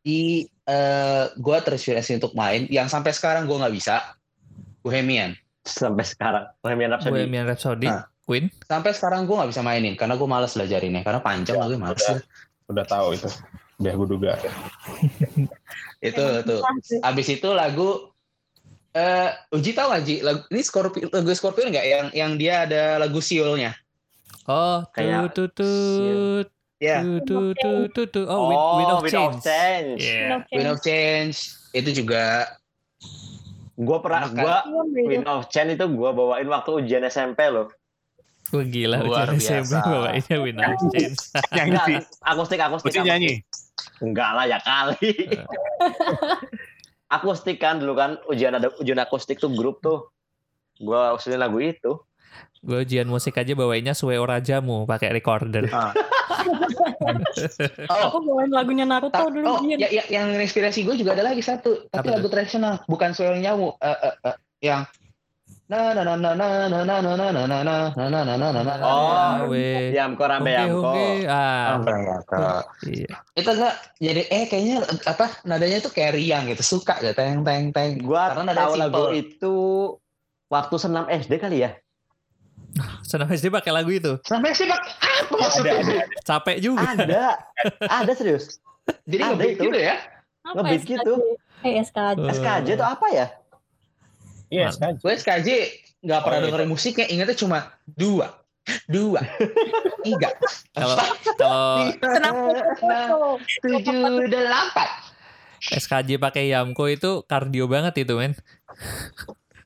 eh 0.05 1.25
gue 1.35 1.57
terinspirasi 1.65 2.21
untuk 2.21 2.33
main 2.33 2.69
yang 2.69 2.87
sampai 2.87 3.13
sekarang 3.13 3.49
gue 3.49 3.57
nggak 3.57 3.75
bisa. 3.75 4.15
Bohemian. 4.85 5.33
Sampai 5.65 6.05
sekarang. 6.05 6.45
Bohemian 6.61 6.93
Rhapsody. 6.93 7.13
Bohemian 7.25 7.47
Rhapsody, 7.49 7.89
Ah. 7.89 8.05
Queen. 8.25 8.49
Sampai 8.65 8.93
sekarang 8.93 9.25
gue 9.25 9.33
nggak 9.33 9.51
bisa 9.51 9.61
mainin 9.61 9.97
karena 9.97 10.17
gue 10.17 10.29
malas 10.29 10.53
belajarinnya 10.53 11.05
karena 11.05 11.21
panjang 11.25 11.57
lagi 11.57 11.77
males. 11.81 12.01
udah. 12.01 12.21
Udah 12.69 12.85
tahu 12.85 13.07
itu. 13.17 13.29
Udah 13.81 13.93
gue 13.93 14.09
duga. 14.09 14.33
itu 16.09 16.25
tuh. 16.45 16.61
Abis 17.01 17.27
itu 17.33 17.49
lagu 17.53 18.13
eh 18.95 19.29
Uji 19.51 19.75
tau 19.75 19.91
gak 19.91 20.07
Ji? 20.07 20.23
Lagu, 20.23 20.47
ini 20.55 20.63
Scorpio, 20.63 21.11
lagu 21.11 21.29
Scorpion 21.35 21.69
nggak 21.75 21.87
yang 21.87 22.07
yang 22.15 22.33
dia 22.39 22.63
ada 22.69 22.97
lagu 23.03 23.19
Siulnya? 23.19 23.75
Oh, 24.47 24.85
Kayak 24.93 25.33
tut 25.33 25.57
tut 25.57 26.49
Ya, 26.85 27.01
tut 27.01 27.25
tut 27.25 27.57
tut 27.57 27.89
tut 27.91 28.09
tut. 28.13 28.27
Oh, 28.29 28.45
Oh, 28.45 28.77
Wind 28.77 28.91
of 28.91 29.01
Wind 29.01 29.09
of 29.09 29.09
Change. 29.09 29.37
Change. 29.41 29.99
Yeah. 29.99 30.45
Wind 30.53 30.69
of 30.69 30.79
Change 30.81 31.37
itu 31.73 31.91
juga 31.97 32.53
Gue 33.75 33.99
pernah, 33.99 34.29
gue 34.29 34.57
Wind 35.03 35.25
of 35.25 35.49
Change 35.49 35.75
itu 35.75 35.85
gue 35.89 36.11
bawain 36.13 36.47
waktu 36.47 36.71
ujian 36.77 37.03
SMP 37.03 37.49
loh. 37.49 37.73
Wah 38.53 38.63
gila, 38.63 39.01
Luar 39.01 39.33
ujian 39.33 39.65
SMP 39.65 39.73
biasa. 39.73 39.83
bawainnya 39.83 40.37
Wind 40.39 40.59
of 40.61 40.77
Change. 40.93 41.17
Enggak, 41.59 41.87
akustik, 42.23 42.61
akustik. 42.61 42.87
Mesti 42.87 42.95
akustik. 42.95 43.03
nyanyi. 43.03 43.33
Enggak 43.99 44.31
lah 44.31 44.45
ya 44.45 44.59
kali. 44.61 45.11
akustik 47.11 47.59
kan 47.59 47.79
dulu 47.79 47.95
kan 47.95 48.11
ujian 48.27 48.53
ada 48.53 48.71
ujian 48.77 48.99
akustik 48.99 49.39
tuh 49.39 49.51
grup 49.51 49.81
tuh. 49.81 50.07
Gua 50.79 51.15
usulin 51.15 51.39
lagu 51.39 51.59
itu. 51.59 51.99
Gue 52.61 52.83
ujian 52.83 53.07
musik 53.07 53.35
aja 53.35 53.53
bawainnya 53.53 53.93
Sueo 53.93 54.23
Rajamu 54.23 54.87
pakai 54.87 55.11
recorder. 55.11 55.67
Oh 57.89 58.01
Aku 58.09 58.19
bawain 58.23 58.51
lagunya 58.51 58.85
Naruto 58.85 59.15
Ta- 59.15 59.29
dulu. 59.29 59.45
oh, 59.45 59.59
ya, 59.65 59.89
ya, 59.89 60.03
yang 60.09 60.35
inspirasi 60.35 60.83
gue 60.83 60.97
juga 60.97 61.15
ada 61.15 61.25
lagi 61.25 61.41
satu, 61.41 61.87
tapi 61.89 62.09
Apa 62.09 62.17
lagu 62.19 62.29
tradisional, 62.29 62.81
bukan 62.85 63.11
suara 63.13 63.37
nyawu, 63.37 63.75
Eh, 63.77 63.99
eh, 64.01 64.15
eh, 64.25 64.37
yang 64.63 64.83
na 65.65 65.97
na 65.97 66.05
na 66.05 66.15
na 66.21 66.33
na 66.33 66.47
na 66.69 66.81
na 66.85 66.99
na 67.01 67.13
na 67.17 67.25
na 67.33 67.43
na 67.49 67.59
na 67.65 67.77
na 67.97 68.21
na 68.21 68.37
na 68.37 68.49
na 68.53 68.75
na 68.77 68.85
Oh, 68.85 69.49
we. 69.49 69.97
Yamko 69.97 70.25
rambe 70.25 70.53
Oke, 70.53 70.61
yamko. 70.61 70.85
oke. 70.85 71.07
Ah, 71.25 71.81
Apa 71.81 71.91
ya, 71.97 72.17
Kak? 72.23 72.65
iya. 72.85 73.17
itu 73.33 73.49
enggak 73.51 73.75
jadi 73.97 74.23
eh 74.29 74.45
kayaknya 74.47 74.77
apa 75.05 75.27
nadanya 75.43 75.81
tuh 75.81 75.91
kayak 75.91 76.15
riang 76.15 76.45
gitu 76.47 76.61
suka 76.61 77.01
gitu 77.01 77.17
teng 77.17 77.41
teng 77.43 77.73
teng 77.73 77.97
Gua 77.99 78.31
tahu 78.31 78.77
lagu 78.77 79.09
itu 79.11 79.57
waktu 80.49 80.77
senam 80.77 81.09
SD 81.09 81.41
kali 81.41 81.65
ya. 81.65 81.73
Senam 83.07 83.31
SD 83.31 83.49
pakai 83.49 83.71
lagu 83.71 83.91
itu. 83.91 84.19
sampai 84.27 84.51
sih 84.51 84.67
pak 84.67 84.81
apa 84.81 85.35
maksudnya 85.39 86.03
Capek 86.27 86.57
juga. 86.59 86.83
Ada. 86.91 87.25
ada 87.87 88.13
serius. 88.13 88.59
jadi 89.07 89.33
ada 89.33 89.45
itu. 89.47 89.71
gitu 89.71 89.79
ya 89.79 89.97
ngebeat 90.45 90.83
SKJ? 90.85 90.91
gitu. 90.93 91.15
Eh, 91.65 91.73
SKJ. 91.81 92.19
SKJ 92.37 92.69
itu 92.77 92.85
apa 92.85 93.07
ya? 93.09 93.27
Iya, 94.53 94.67
sekarang. 94.71 94.97
gue 95.01 95.13
SKJ 95.17 95.49
nggak 96.05 96.21
pernah 96.21 96.37
Oh, 96.37 96.43
iya. 96.45 96.47
dengerin 96.53 96.69
musiknya 96.69 97.07
ingatnya 97.09 97.37
cuma 97.39 97.59
dua 97.89 98.29
dua 98.87 99.21
tiga 100.05 100.31
Kalau 100.77 100.97
kalau 101.97 103.41
tujuh 103.65 104.29
delapan 104.29 104.91
SKJ 105.65 106.21
pakai 106.21 106.53
Yamko 106.53 106.93
itu 106.93 107.25
kardio 107.25 107.65
banget 107.65 108.05
itu, 108.05 108.21
men. 108.21 108.37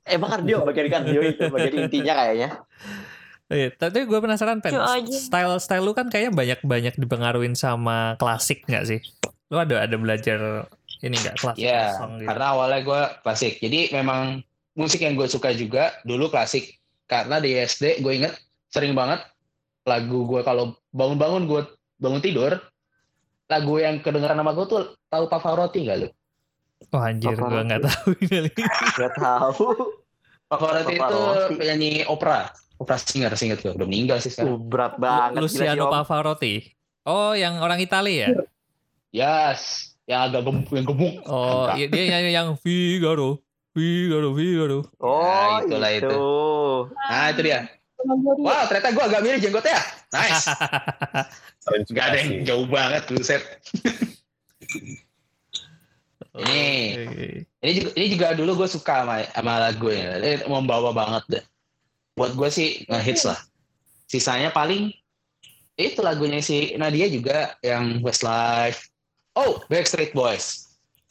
Emang 0.08 0.28
kardio 0.32 0.64
bagian 0.64 0.88
kardio 0.88 1.20
itu 1.22 1.42
bagian 1.52 1.74
intinya 1.86 2.14
kayaknya. 2.24 2.48
Iya, 3.48 3.72
tapi 3.72 4.04
gue 4.04 4.18
penasaran 4.20 4.60
pen. 4.60 4.76
Style 5.08 5.56
style 5.56 5.84
lu 5.84 5.96
kan 5.96 6.12
kayaknya 6.12 6.32
banyak 6.36 6.60
banyak 6.64 6.94
dipengaruhin 7.00 7.56
sama 7.56 8.16
klasik 8.20 8.64
nggak 8.68 8.84
sih? 8.84 9.00
Lu 9.48 9.56
ada 9.56 9.88
ada 9.88 9.96
belajar 9.96 10.68
ini 11.02 11.14
nggak 11.14 11.36
klasik 11.38 11.62
ya 11.62 11.94
song 11.94 12.18
gitu? 12.18 12.28
karena 12.30 12.46
awalnya 12.54 12.80
gue 12.82 13.00
klasik 13.22 13.62
jadi 13.62 13.94
memang 13.94 14.42
musik 14.74 15.02
yang 15.02 15.14
gue 15.14 15.28
suka 15.30 15.54
juga 15.54 15.94
dulu 16.02 16.30
klasik 16.30 16.78
karena 17.06 17.38
di 17.38 17.54
SD 17.54 18.02
gue 18.02 18.12
inget 18.14 18.34
sering 18.70 18.98
banget 18.98 19.22
lagu 19.86 20.26
gue 20.26 20.42
kalau 20.42 20.74
bangun-bangun 20.90 21.46
gue 21.46 21.62
bangun 22.02 22.22
tidur 22.22 22.52
lagu 23.48 23.74
yang 23.80 24.02
kedengeran 24.04 24.36
nama 24.36 24.52
gue 24.52 24.66
tuh 24.68 24.92
tahu 25.08 25.24
Pavarotti 25.24 25.88
gak 25.88 26.04
lu? 26.04 26.08
Oh 26.92 27.00
anjir, 27.00 27.32
gue 27.32 27.62
nggak 27.64 27.80
tahu 27.80 28.12
ini. 28.22 28.52
Gak 29.00 29.18
tahu. 29.18 29.97
Pavarotti 30.48 30.96
itu 30.96 31.20
penyanyi 31.54 31.90
opera, 32.04 32.48
opera 32.76 32.96
singer, 32.96 33.32
singer 33.34 33.56
gue 33.56 33.70
udah 33.70 33.84
meninggal 33.84 34.16
sih 34.18 34.32
Uh, 34.32 34.34
sekarang. 34.34 34.64
berat 34.64 34.94
banget. 34.96 35.38
Luciano. 35.38 35.84
Pavarotti. 35.88 36.54
Oh, 37.04 37.32
yang 37.32 37.56
orang 37.58 37.76
Italia 37.78 38.16
ya? 38.18 38.28
Yes, 39.08 39.60
yang 40.04 40.24
agak 40.26 40.44
gemuk, 40.44 40.68
yang 40.70 40.84
gemuk. 40.84 41.14
Oh, 41.24 41.64
Angka. 41.64 41.72
iya, 41.76 41.86
dia 41.86 42.04
nyanyi 42.10 42.30
yang 42.32 42.48
Figaro, 42.54 43.40
Figaro, 43.70 44.28
Figaro. 44.32 44.78
Oh, 44.98 45.20
Nah, 45.20 45.60
itulah 45.62 45.90
itu. 45.90 46.08
itu. 46.08 46.28
Nah 47.08 47.24
itu 47.28 47.40
dia. 47.42 47.60
Wow, 48.38 48.62
ternyata 48.68 48.88
gue 48.90 49.04
agak 49.04 49.20
mirip 49.20 49.40
jenggotnya. 49.42 49.80
Nice. 50.08 50.46
Gak 51.92 52.04
ada 52.06 52.18
yang 52.18 52.46
jauh 52.46 52.64
banget, 52.64 53.04
buset. 53.06 53.42
Ini. 56.38 56.70
Oke. 57.06 57.26
Ini 57.58 57.70
juga, 57.74 57.90
ini 57.98 58.06
juga 58.14 58.26
dulu 58.38 58.50
gue 58.64 58.68
suka 58.70 59.02
sama, 59.02 59.26
sama 59.34 59.54
lagu 59.58 59.90
ini. 59.90 60.06
Ini 60.22 60.30
membawa 60.46 60.94
banget 60.94 61.24
deh. 61.28 61.44
Buat 62.14 62.38
gue 62.38 62.48
sih 62.50 62.86
ngehits 62.86 63.26
lah. 63.26 63.38
Sisanya 64.06 64.54
paling 64.54 64.94
itu 65.78 66.02
lagunya 66.02 66.42
si 66.42 66.74
Nadia 66.74 67.06
juga 67.10 67.54
yang 67.62 68.02
Westlife. 68.02 68.90
Oh, 69.38 69.62
Backstreet 69.70 70.10
Boys. 70.14 70.66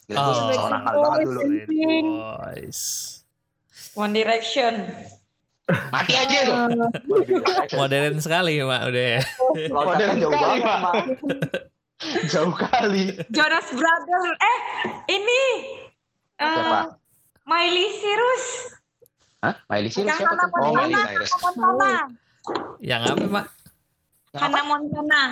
Gila, 0.08 0.20
gue 0.20 0.32
Oh. 0.32 0.52
seorang 0.56 0.82
kali 0.84 0.96
banget 1.00 1.20
dulu. 1.24 1.40
Boys. 2.24 2.80
One 3.96 4.12
Direction. 4.16 4.74
Mati 5.68 6.16
aja 6.16 6.38
tuh. 6.48 6.56
Modern 7.76 8.16
sekali, 8.24 8.56
Mak, 8.64 8.82
udah 8.88 9.04
ya. 9.04 9.22
Loncatnya 9.68 10.16
jauh 10.16 10.32
banget. 10.32 10.64
Mak. 10.64 10.94
Jauh 12.32 12.54
kali. 12.54 13.10
Jonas 13.34 13.66
Brothers. 13.74 14.26
Eh, 14.38 14.58
ini. 15.10 15.42
eh, 16.38 16.46
Siapa? 16.46 16.80
Miley 17.48 17.86
Cyrus. 17.98 18.44
Hah? 19.42 19.54
Miley 19.66 19.90
Cyrus 19.90 20.06
Yang 20.06 20.18
siapa 20.22 20.30
Hannah 20.30 20.46
tuh? 20.46 20.58
Oh, 20.62 20.70
Montana. 20.70 20.86
Miley 20.86 21.04
Cyrus. 21.10 21.30
Montana. 21.34 21.90
Yang 22.78 23.02
apa, 23.02 23.24
apa? 23.26 23.42
Hannah 24.38 24.64
Montana. 24.64 25.22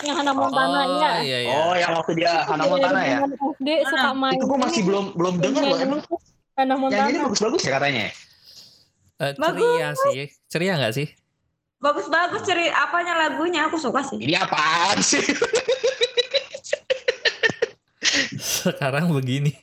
Yang 0.00 0.16
Hannah 0.16 0.34
Montana 0.34 0.78
oh, 0.80 0.98
ya. 1.02 1.12
iya, 1.20 1.38
iya. 1.44 1.52
Oh, 1.52 1.74
yang 1.76 1.92
waktu 1.92 2.12
dia 2.16 2.32
Hannah 2.48 2.66
Montana 2.70 3.00
ya? 3.04 3.18
SD 3.60 3.68
suka 3.84 4.10
main. 4.16 4.38
Itu 4.38 4.44
gue 4.48 4.58
masih 4.62 4.82
belum 4.86 5.04
belum 5.18 5.34
dengar 5.42 5.62
loh. 5.68 5.78
Emang 5.78 6.00
Hannah 6.56 6.76
yang 6.88 7.08
ini 7.12 7.20
Montana. 7.20 7.26
bagus-bagus 7.28 7.62
ya 7.66 7.72
katanya? 7.76 8.04
Eh, 9.20 9.32
Bagus. 9.36 9.60
ceria 9.60 9.88
sih. 9.92 10.16
Ceria 10.48 10.72
nggak 10.80 10.94
sih? 10.96 11.06
Bagus-bagus 11.80 12.44
ceri 12.44 12.68
apanya 12.68 13.16
lagunya 13.16 13.64
aku 13.66 13.80
suka 13.80 14.04
sih. 14.04 14.20
Ini 14.20 14.36
apaan 14.36 15.00
sih? 15.00 15.24
Sekarang 18.60 19.08
begini. 19.16 19.56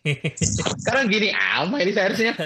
Sekarang 0.81 1.05
gini, 1.07 1.29
apa 1.33 1.75
ini 1.81 1.91
seharusnya? 1.93 2.33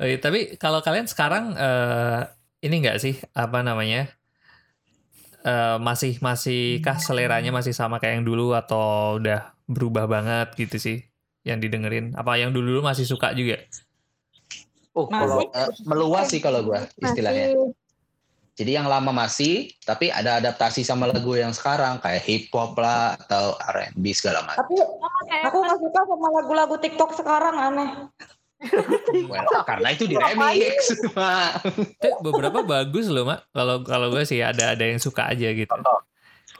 Iya, 0.00 0.16
tapi 0.16 0.56
kalau 0.56 0.80
kalian 0.80 1.04
sekarang 1.04 1.52
eh, 1.60 2.24
ini 2.64 2.80
nggak 2.80 2.96
sih 3.04 3.20
apa 3.36 3.60
namanya 3.60 4.08
Eh, 5.40 5.76
masih 5.80 6.20
masih 6.20 6.84
kah 6.84 7.00
seleranya 7.00 7.48
masih 7.48 7.72
sama 7.72 7.96
kayak 7.96 8.20
yang 8.20 8.26
dulu 8.28 8.52
atau 8.52 9.16
udah 9.16 9.56
berubah 9.64 10.04
banget 10.04 10.52
gitu 10.52 10.76
sih 10.76 10.96
yang 11.48 11.56
didengerin 11.64 12.12
apa 12.12 12.36
yang 12.36 12.52
dulu 12.52 12.76
dulu 12.76 12.80
masih 12.84 13.08
suka 13.08 13.32
juga 13.32 13.56
Oh, 14.94 15.06
Masih. 15.06 15.22
kalau 15.22 15.38
Eh, 15.54 15.70
meluas 15.86 16.26
sih 16.26 16.40
kalau 16.42 16.60
gue 16.66 16.80
istilahnya. 16.98 17.54
Masih. 17.54 17.70
Jadi 18.60 18.76
yang 18.76 18.92
lama 18.92 19.08
masih, 19.14 19.72
tapi 19.88 20.12
ada 20.12 20.36
adaptasi 20.36 20.84
sama 20.84 21.08
lagu 21.08 21.32
yang 21.32 21.54
sekarang 21.54 21.96
kayak 22.02 22.20
hip 22.28 22.52
hop 22.52 22.76
lah 22.76 23.16
atau 23.16 23.56
R&B 23.56 24.04
segala 24.12 24.44
macam. 24.44 24.68
Tapi 24.68 24.76
aku 25.48 25.58
nggak 25.64 25.78
suka 25.80 26.00
sama 26.04 26.28
lagu-lagu 26.28 26.76
TikTok 26.76 27.10
sekarang 27.16 27.56
aneh. 27.56 27.90
Well, 29.24 29.64
karena 29.64 29.88
itu 29.96 30.04
di 30.04 30.12
remix. 30.20 30.92
Mak. 31.16 31.64
Beberapa 32.26 32.60
bagus 32.60 33.08
loh 33.08 33.24
mak 33.24 33.48
kalau 33.56 33.80
kalau 33.80 34.12
gue 34.12 34.28
sih 34.28 34.44
ada 34.44 34.76
ada 34.76 34.84
yang 34.84 35.00
suka 35.00 35.32
aja 35.32 35.48
gitu 35.56 35.72
Contoh. 35.72 36.04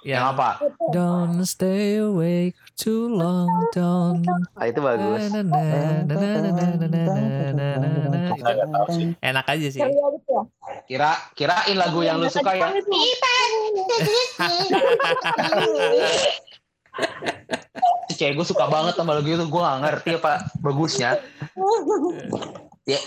Ya. 0.00 0.16
Yang 0.16 0.24
apa? 0.32 0.50
Don't 0.96 1.44
stay 1.44 2.00
awake 2.00 2.56
too 2.72 3.12
long, 3.12 3.48
don't. 3.76 4.24
Ah, 4.56 4.64
itu 4.64 4.80
bagus. 4.80 5.28
Enak 9.20 9.44
aja 9.44 9.68
sih. 9.68 9.84
Kira 10.88 11.20
kirain 11.36 11.76
lagu 11.76 12.00
yang 12.00 12.16
lu 12.16 12.32
suka 12.32 12.56
ya. 12.56 12.72
Cewek 18.16 18.36
gue 18.36 18.46
suka 18.48 18.68
banget 18.68 18.96
sama 18.96 19.16
lagu 19.16 19.28
itu, 19.28 19.44
gue 19.44 19.60
gak 19.60 19.80
ngerti 19.80 20.10
apa 20.20 20.48
bagusnya. 20.60 21.20
Ya, 22.88 23.00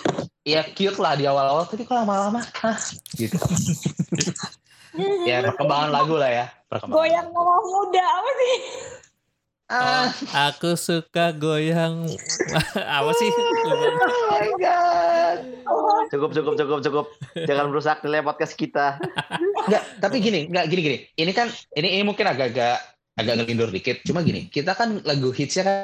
ya 0.46 0.62
cute 0.74 0.98
lah 1.02 1.18
di 1.18 1.26
awal-awal, 1.26 1.66
tapi 1.66 1.86
kok 1.86 1.98
lama-lama, 1.98 2.42
gitu 3.18 3.38
ya 5.26 5.38
perkembangan 5.50 5.90
lagu 5.90 6.16
lah 6.18 6.30
ya 6.30 6.46
perkembangan 6.70 7.00
Goyang 7.02 7.28
mama 7.34 7.56
muda 7.62 8.04
apa 8.04 8.30
sih? 8.38 8.56
ah 9.74 10.08
Aku 10.54 10.78
suka 10.78 11.34
goyang 11.34 12.06
apa 13.00 13.12
sih? 13.18 13.30
Oh 13.32 14.30
my 14.30 14.50
god 14.62 15.40
Cukup, 16.14 16.30
cukup, 16.36 16.54
cukup, 16.60 16.80
cukup. 16.86 17.06
Jangan 17.48 17.74
merusak 17.74 18.06
nilai 18.06 18.22
podcast 18.22 18.54
kita. 18.54 19.02
Enggak, 19.66 19.84
tapi 19.98 20.22
gini, 20.22 20.46
enggak 20.46 20.70
gini 20.70 20.82
gini. 20.86 20.98
Ini 21.18 21.32
kan 21.34 21.48
ini, 21.74 21.88
ini 21.98 22.04
mungkin 22.06 22.30
agak-agak 22.30 22.78
agak 23.18 23.34
ngelindur 23.42 23.74
dikit. 23.74 24.06
Cuma 24.06 24.22
gini, 24.22 24.46
kita 24.52 24.78
kan 24.78 25.02
lagu 25.08 25.34
hitsnya 25.34 25.64
kan, 25.66 25.76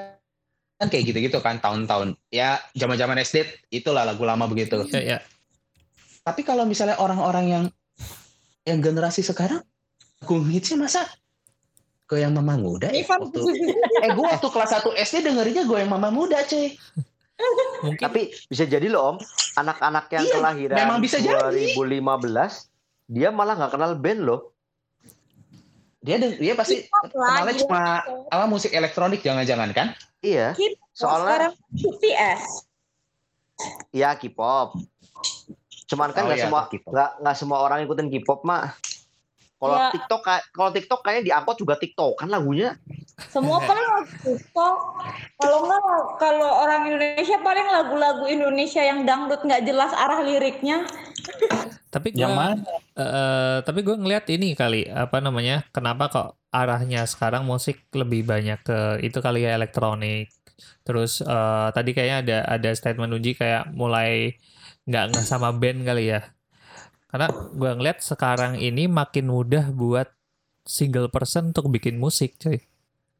kan 0.78 0.88
kayak 0.93 1.10
gitu-gitu 1.10 1.39
kan 1.41 1.58
tahun-tahun. 1.58 2.13
Ya 2.30 2.62
zaman-zaman 2.78 3.17
SD 3.26 3.48
itulah 3.74 4.06
lagu 4.06 4.22
lama 4.22 4.45
begitu. 4.45 4.86
Ya, 4.93 5.17
ya. 5.17 5.19
Tapi 6.22 6.45
kalau 6.45 6.67
misalnya 6.67 7.00
orang-orang 7.02 7.45
yang 7.50 7.63
yang 8.70 8.80
generasi 8.80 9.22
sekarang 9.22 9.66
lagu 10.20 10.36
hitsnya 10.46 10.78
masa 10.80 11.02
goyang 12.06 12.34
mama 12.34 12.58
muda 12.58 12.90
ya? 12.90 13.02
Ivan 13.02 13.30
Waktu, 13.30 13.40
eh 14.02 14.10
gue 14.12 14.26
waktu 14.26 14.48
kelas 14.48 14.72
1 14.82 14.94
SD 15.00 15.16
dengerinnya 15.24 15.64
goyang 15.64 15.90
mama 15.90 16.10
muda 16.10 16.42
cuy. 16.44 16.74
Mungkin 17.82 18.02
Tapi 18.02 18.22
bisa 18.46 18.66
jadi 18.66 18.84
loh 18.86 19.14
om, 19.14 19.18
anak-anak 19.56 20.12
yang 20.12 20.26
Iya, 20.26 20.34
kelahiran 20.34 20.78
memang 20.78 21.00
bisa 21.00 21.18
jadi. 21.18 21.72
2015, 21.78 22.68
dia 23.08 23.30
malah 23.30 23.56
nggak 23.56 23.72
kenal 23.72 23.96
band 23.96 24.22
loh. 24.22 24.52
Dia 26.00 26.16
deng- 26.16 26.36
dia 26.36 26.54
pasti 26.54 26.84
kenalnya 27.06 27.54
gila. 27.54 27.62
cuma 27.64 27.82
apa 28.28 28.46
musik 28.46 28.72
elektronik 28.72 29.20
jangan-jangan 29.20 29.70
kan? 29.72 29.88
Iya, 30.20 30.52
Soalnya- 30.92 31.24
sekarang 31.24 31.54
BTS. 31.72 32.44
iya 33.92 34.12
K-pop. 34.14 34.76
Cuman 35.89 36.13
kan 36.13 36.23
Oh 36.23 36.28
nggak 36.30 36.38
iya, 36.38 36.45
semua 36.45 36.62
nggak 36.69 37.12
nggak 37.19 37.36
semua 37.36 37.58
orang 37.60 37.82
ikutin 37.82 38.08
K-pop 38.08 38.45
mak. 38.45 38.78
Kalau 39.60 39.75
Ya. 39.75 39.91
TikTok 39.91 40.21
kalau 40.56 40.71
TikTok 40.71 40.99
kayaknya 41.04 41.23
di 41.25 41.32
angkot 41.34 41.58
juga 41.58 41.75
TikTok 41.75 42.15
kan 42.15 42.32
lagunya. 42.32 42.80
Semua 43.28 43.60
kan 43.67 43.75
lagu 43.75 44.08
TikTok. 44.23 44.78
Kalau 45.36 45.58
nggak 45.65 45.84
kalau 46.15 46.49
orang 46.63 46.88
Indonesia 46.88 47.36
paling 47.39 47.67
lagu-lagu 47.67 48.23
Indonesia 48.25 48.80
yang 48.80 49.04
dangdut 49.04 49.43
nggak 49.43 49.65
jelas 49.65 49.91
arah 49.91 50.23
liriknya. 50.23 50.88
tapi 51.89 52.13
gue 52.13 52.21
Yang 52.21 52.38
mana? 52.38 52.54
eh, 52.95 53.58
tapi 53.65 53.82
gue 53.82 53.95
ngeliat 53.97 54.30
ini 54.30 54.54
kali 54.54 54.86
apa 54.88 55.19
namanya? 55.19 55.65
Kenapa 55.73 56.08
kok 56.08 56.30
arahnya 56.49 57.04
sekarang 57.04 57.43
musik 57.43 57.84
lebih 57.91 58.23
banyak 58.23 58.62
ke 58.62 58.80
itu 59.02 59.19
kali 59.19 59.43
ya 59.43 59.58
elektronik. 59.58 60.30
Terus 60.86 61.19
eh, 61.19 61.67
tadi 61.73 61.91
kayaknya 61.91 62.17
ada 62.23 62.38
ada 62.47 62.69
statement 62.71 63.12
Unji 63.12 63.36
kayak 63.36 63.73
mulai 63.73 64.38
nggak 64.89 65.04
nggak 65.13 65.25
sama 65.25 65.54
band 65.54 65.86
kali 65.86 66.10
ya. 66.10 66.21
Karena 67.10 67.28
gue 67.30 67.71
ngeliat 67.78 67.99
sekarang 68.02 68.58
ini 68.58 68.86
makin 68.89 69.30
mudah 69.30 69.69
buat 69.73 70.10
single 70.65 71.10
person 71.10 71.54
untuk 71.54 71.69
bikin 71.69 71.97
musik, 71.97 72.38
cuy. 72.38 72.62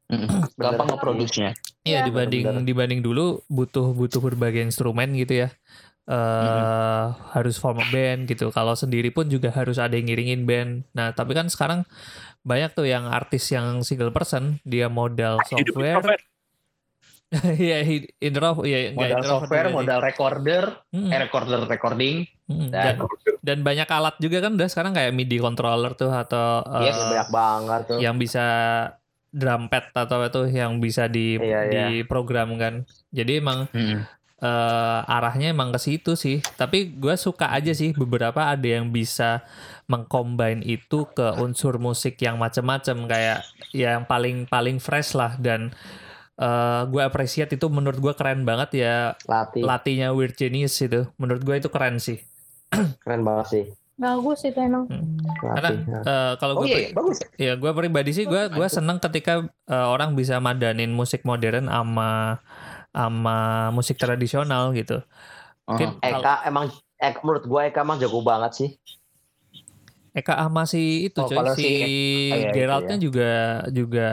Gampang 0.62 0.90
Bener. 0.90 0.98
ngeproduksinya. 0.98 1.54
Iya 1.86 2.06
Iya. 2.06 2.06
dibanding 2.06 2.44
Benar-benar. 2.46 2.68
dibanding 2.70 3.02
dulu 3.02 3.26
butuh 3.48 3.94
butuh 3.94 4.22
berbagai 4.22 4.62
instrumen 4.66 5.14
gitu 5.16 5.48
ya. 5.48 5.50
eh 6.10 7.06
harus 7.38 7.62
form 7.62 7.86
a 7.86 7.88
band 7.94 8.26
gitu. 8.26 8.50
Kalau 8.50 8.74
sendiri 8.74 9.14
pun 9.14 9.30
juga 9.30 9.54
harus 9.54 9.78
ada 9.78 9.94
yang 9.94 10.10
ngiringin 10.10 10.42
band. 10.50 10.72
Nah, 10.98 11.14
tapi 11.14 11.38
kan 11.38 11.54
sekarang 11.54 11.86
banyak 12.42 12.74
tuh 12.74 12.90
yang 12.90 13.06
artis 13.06 13.46
yang 13.54 13.86
single 13.86 14.10
person, 14.10 14.58
dia 14.66 14.90
modal 14.90 15.38
Hidup 15.54 15.78
software. 15.78 16.02
Iya, 17.62 17.86
iya, 17.86 18.90
nggak 18.90 18.98
Modal 18.98 19.22
software, 19.24 19.70
modal 19.70 20.00
recorder, 20.00 20.64
Hmm, 20.90 21.14
eh 21.14 21.20
recorder 21.20 21.62
recording. 21.64 22.26
hmm. 22.46 22.70
dan- 22.70 22.98
Dan, 22.98 23.06
dan 23.40 23.60
banyak 23.62 23.86
alat 23.88 24.16
juga 24.18 24.42
kan 24.42 24.54
udah 24.54 24.66
sekarang 24.66 24.92
kayak 24.92 25.14
MIDI 25.14 25.38
controller 25.38 25.94
tuh 25.94 26.10
atau 26.10 26.66
Yes. 26.82 26.98
banyak 26.98 27.30
banget 27.30 27.82
tuh. 27.86 27.98
yang 28.00 28.16
bisa 28.16 28.46
drum 29.30 29.70
pad 29.70 29.94
atau 29.94 30.26
itu 30.26 30.42
yang 30.50 30.82
bisa 30.82 31.06
di 31.06 31.38
Iya, 31.38 31.62
iya. 31.64 31.86
diprogramkan. 31.94 32.82
Jadi 33.10 33.38
emang 33.38 33.70
Mm-mm. 33.70 34.02
eh, 34.40 35.00
arahnya 35.06 35.52
emang 35.52 35.70
ke 35.70 35.78
situ 35.78 36.16
sih. 36.16 36.42
Tapi 36.56 36.96
gue 36.96 37.14
suka 37.14 37.52
aja 37.52 37.70
sih 37.72 37.94
beberapa 37.94 38.48
ada 38.48 38.66
yang 38.66 38.90
bisa 38.90 39.46
mengcombine 39.86 40.64
itu 40.64 41.06
ke 41.08 41.38
unsur 41.38 41.78
musik 41.78 42.18
yang 42.18 42.38
macem-macem 42.38 43.06
kayak 43.06 43.46
yang 43.70 44.02
paling 44.04 44.46
paling 44.46 44.78
fresh 44.78 45.14
lah 45.14 45.38
dan 45.38 45.70
eh 46.40 46.82
gue 46.88 47.02
appreciate 47.04 47.52
itu 47.52 47.68
menurut 47.68 48.00
gue 48.00 48.14
keren 48.16 48.48
banget 48.48 48.70
ya 48.80 48.96
Latih, 49.28 49.64
latihnya 49.68 50.16
Weird 50.16 50.40
Genius 50.40 50.80
itu. 50.80 51.04
Menurut 51.20 51.44
gue 51.44 51.56
itu 51.60 51.68
keren 51.68 52.00
sih. 52.00 52.24
keren 53.04 53.28
banget 53.28 53.48
sih. 53.52 53.64
Bagus 54.00 54.48
itu 54.48 54.56
emang. 54.56 54.88
Karena 55.44 55.60
Latih. 55.60 55.78
Nah. 55.84 56.04
eh, 56.08 56.34
kalau 56.40 56.54
Oh 56.56 56.64
gue 56.64 56.72
iya, 56.72 56.96
bagus. 56.96 57.18
Ya, 57.36 57.54
gue 57.60 57.72
pribadi 57.76 58.16
sih 58.16 58.24
gue 58.24 58.42
gue 58.48 58.68
seneng 58.72 59.04
ketika 59.04 59.44
eh, 59.68 59.88
orang 59.92 60.16
bisa 60.16 60.40
madanin 60.40 60.96
musik 60.96 61.28
modern 61.28 61.68
sama 61.68 62.40
sama 62.96 63.70
musik 63.76 64.00
tradisional 64.00 64.72
gitu. 64.72 65.04
Mungkin 65.70 66.00
kalau 66.02 66.24
Eka 66.24 66.34
emang 66.50 66.66
Eka, 66.98 67.20
menurut 67.22 67.46
gua 67.46 67.62
Eka 67.70 67.86
emang 67.86 68.02
jago 68.02 68.20
banget 68.26 68.52
sih. 68.58 68.70
Eka 70.10 70.34
sama 70.42 70.66
si 70.66 71.06
itu 71.06 71.22
Oh, 71.22 71.30
cuy, 71.30 71.38
kalau 71.38 71.54
si 71.54 71.62
si- 71.62 71.70
oh, 71.70 71.78
iya, 71.78 72.50
itu 72.50 72.56
Geraldnya 72.58 72.98
juga 72.98 73.32
juga 73.70 74.10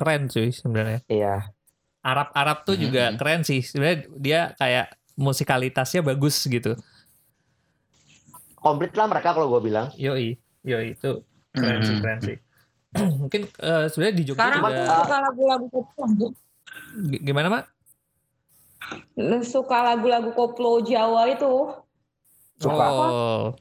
keren 0.00 0.26
cuy 0.26 0.48
sebenarnya. 0.48 1.04
Iya. 1.06 1.52
Arab 2.00 2.32
Arab 2.32 2.64
tuh 2.64 2.80
juga 2.80 3.12
Mhm. 3.12 3.16
keren 3.20 3.40
sih. 3.44 3.60
Sebenarnya 3.60 3.98
dia 4.16 4.40
kayak 4.56 4.86
musikalitasnya 5.14 6.00
bagus 6.00 6.40
gitu. 6.48 6.72
Komplit 8.56 8.96
lah 8.96 9.04
mereka 9.04 9.36
kalau 9.36 9.52
gua 9.52 9.60
bilang. 9.60 9.92
Yoi, 10.00 10.40
yoi 10.64 10.96
itu 10.96 11.20
keren 11.52 11.80
sih 11.84 11.96
Mm. 11.96 12.00
keren 12.00 12.20
sih. 12.24 12.36
Mungkin 13.20 13.42
eh, 13.46 13.84
sebenarnya 13.86 14.16
di 14.16 14.24
Jogja 14.24 14.40
Sekarang 14.40 14.60
juga 14.64 14.72
aku 14.72 14.92
suka 14.96 15.16
lagu-lagu 15.20 15.66
koplo. 15.68 16.26
Gimana 17.20 17.48
mak? 17.52 17.64
Suka 19.44 19.78
lagu-lagu 19.84 20.30
koplo 20.32 20.80
Jawa 20.80 21.28
itu. 21.28 21.52
Suka. 22.60 22.86
Oh, 22.92 23.56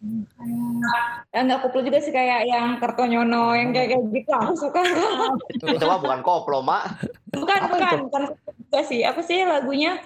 Ya 1.31 1.39
enggak 1.45 1.63
koplo 1.63 1.79
juga 1.87 2.03
sih 2.03 2.11
kayak 2.11 2.43
yang 2.51 2.81
Kertonyono 2.83 3.55
yang 3.55 3.71
kayak 3.71 3.95
kayak 3.95 4.05
gitu 4.11 4.31
aku 4.35 4.53
suka. 4.59 4.81
Itu 5.71 5.85
mah 5.87 5.99
bukan 6.03 6.19
koplo, 6.19 6.59
Mak. 6.59 6.83
bukan 7.31 7.59
Apa 7.63 7.71
bukan 7.71 7.87
itu? 7.87 8.05
bukan 8.09 8.21
juga 8.35 8.79
sih. 8.83 8.99
Apa 9.07 9.21
sih 9.23 9.45
lagunya? 9.47 10.03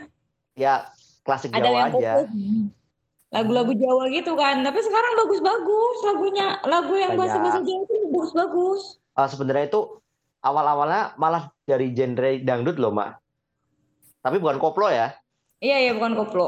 Ya 0.53 0.86
klasik 1.25 1.49
Ada 1.49 1.65
Jawa 1.65 1.73
yang 1.73 1.89
aja. 1.89 2.12
koplo. 2.21 2.38
Lagu-lagu 3.34 3.73
Jawa 3.73 4.03
gitu 4.13 4.32
kan. 4.38 4.62
Tapi 4.62 4.79
sekarang 4.84 5.13
bagus-bagus 5.25 5.97
lagunya. 6.06 6.47
Lagu 6.69 6.93
yang 6.93 7.17
bahasa-bahasa 7.17 7.60
Jawa 7.65 7.82
itu 7.89 7.95
bagus-bagus. 8.13 8.82
Eh, 9.17 9.27
sebenarnya 9.32 9.65
itu 9.73 9.82
awal-awalnya 10.43 11.17
malah 11.17 11.49
dari 11.65 11.95
genre 11.97 12.38
dangdut 12.45 12.77
loh, 12.77 12.93
Mak. 12.93 13.10
Tapi 14.21 14.38
bukan 14.38 14.62
koplo 14.62 14.91
ya. 14.91 15.17
Iya 15.63 15.89
iya 15.89 15.91
bukan 15.97 16.13
koplo. 16.13 16.47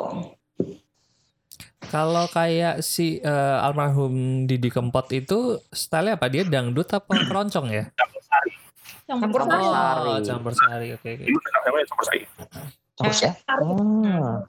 Kalau 1.91 2.25
kayak 2.31 2.81
si 2.81 3.21
eh, 3.21 3.57
almarhum 3.65 4.45
Didi 4.49 4.69
Kempot 4.73 5.07
itu 5.13 5.59
style 5.69 6.17
apa 6.17 6.27
dia 6.29 6.43
dangdut 6.45 6.89
apa 6.91 7.11
keroncong 7.29 7.67
ya? 7.71 7.85
Campur 9.05 9.45
Campur 9.45 9.45
sari. 9.45 9.65
sari. 9.69 10.09
Oh, 10.09 10.17
campur 10.25 10.53
sari. 10.57 10.87
Oke 10.97 11.09
kan 11.21 11.51
namanya 11.69 11.85
campur 11.89 12.05
sari. 12.09 12.21
Terus 12.95 13.19
ya. 13.21 13.31
Ah. 13.45 14.41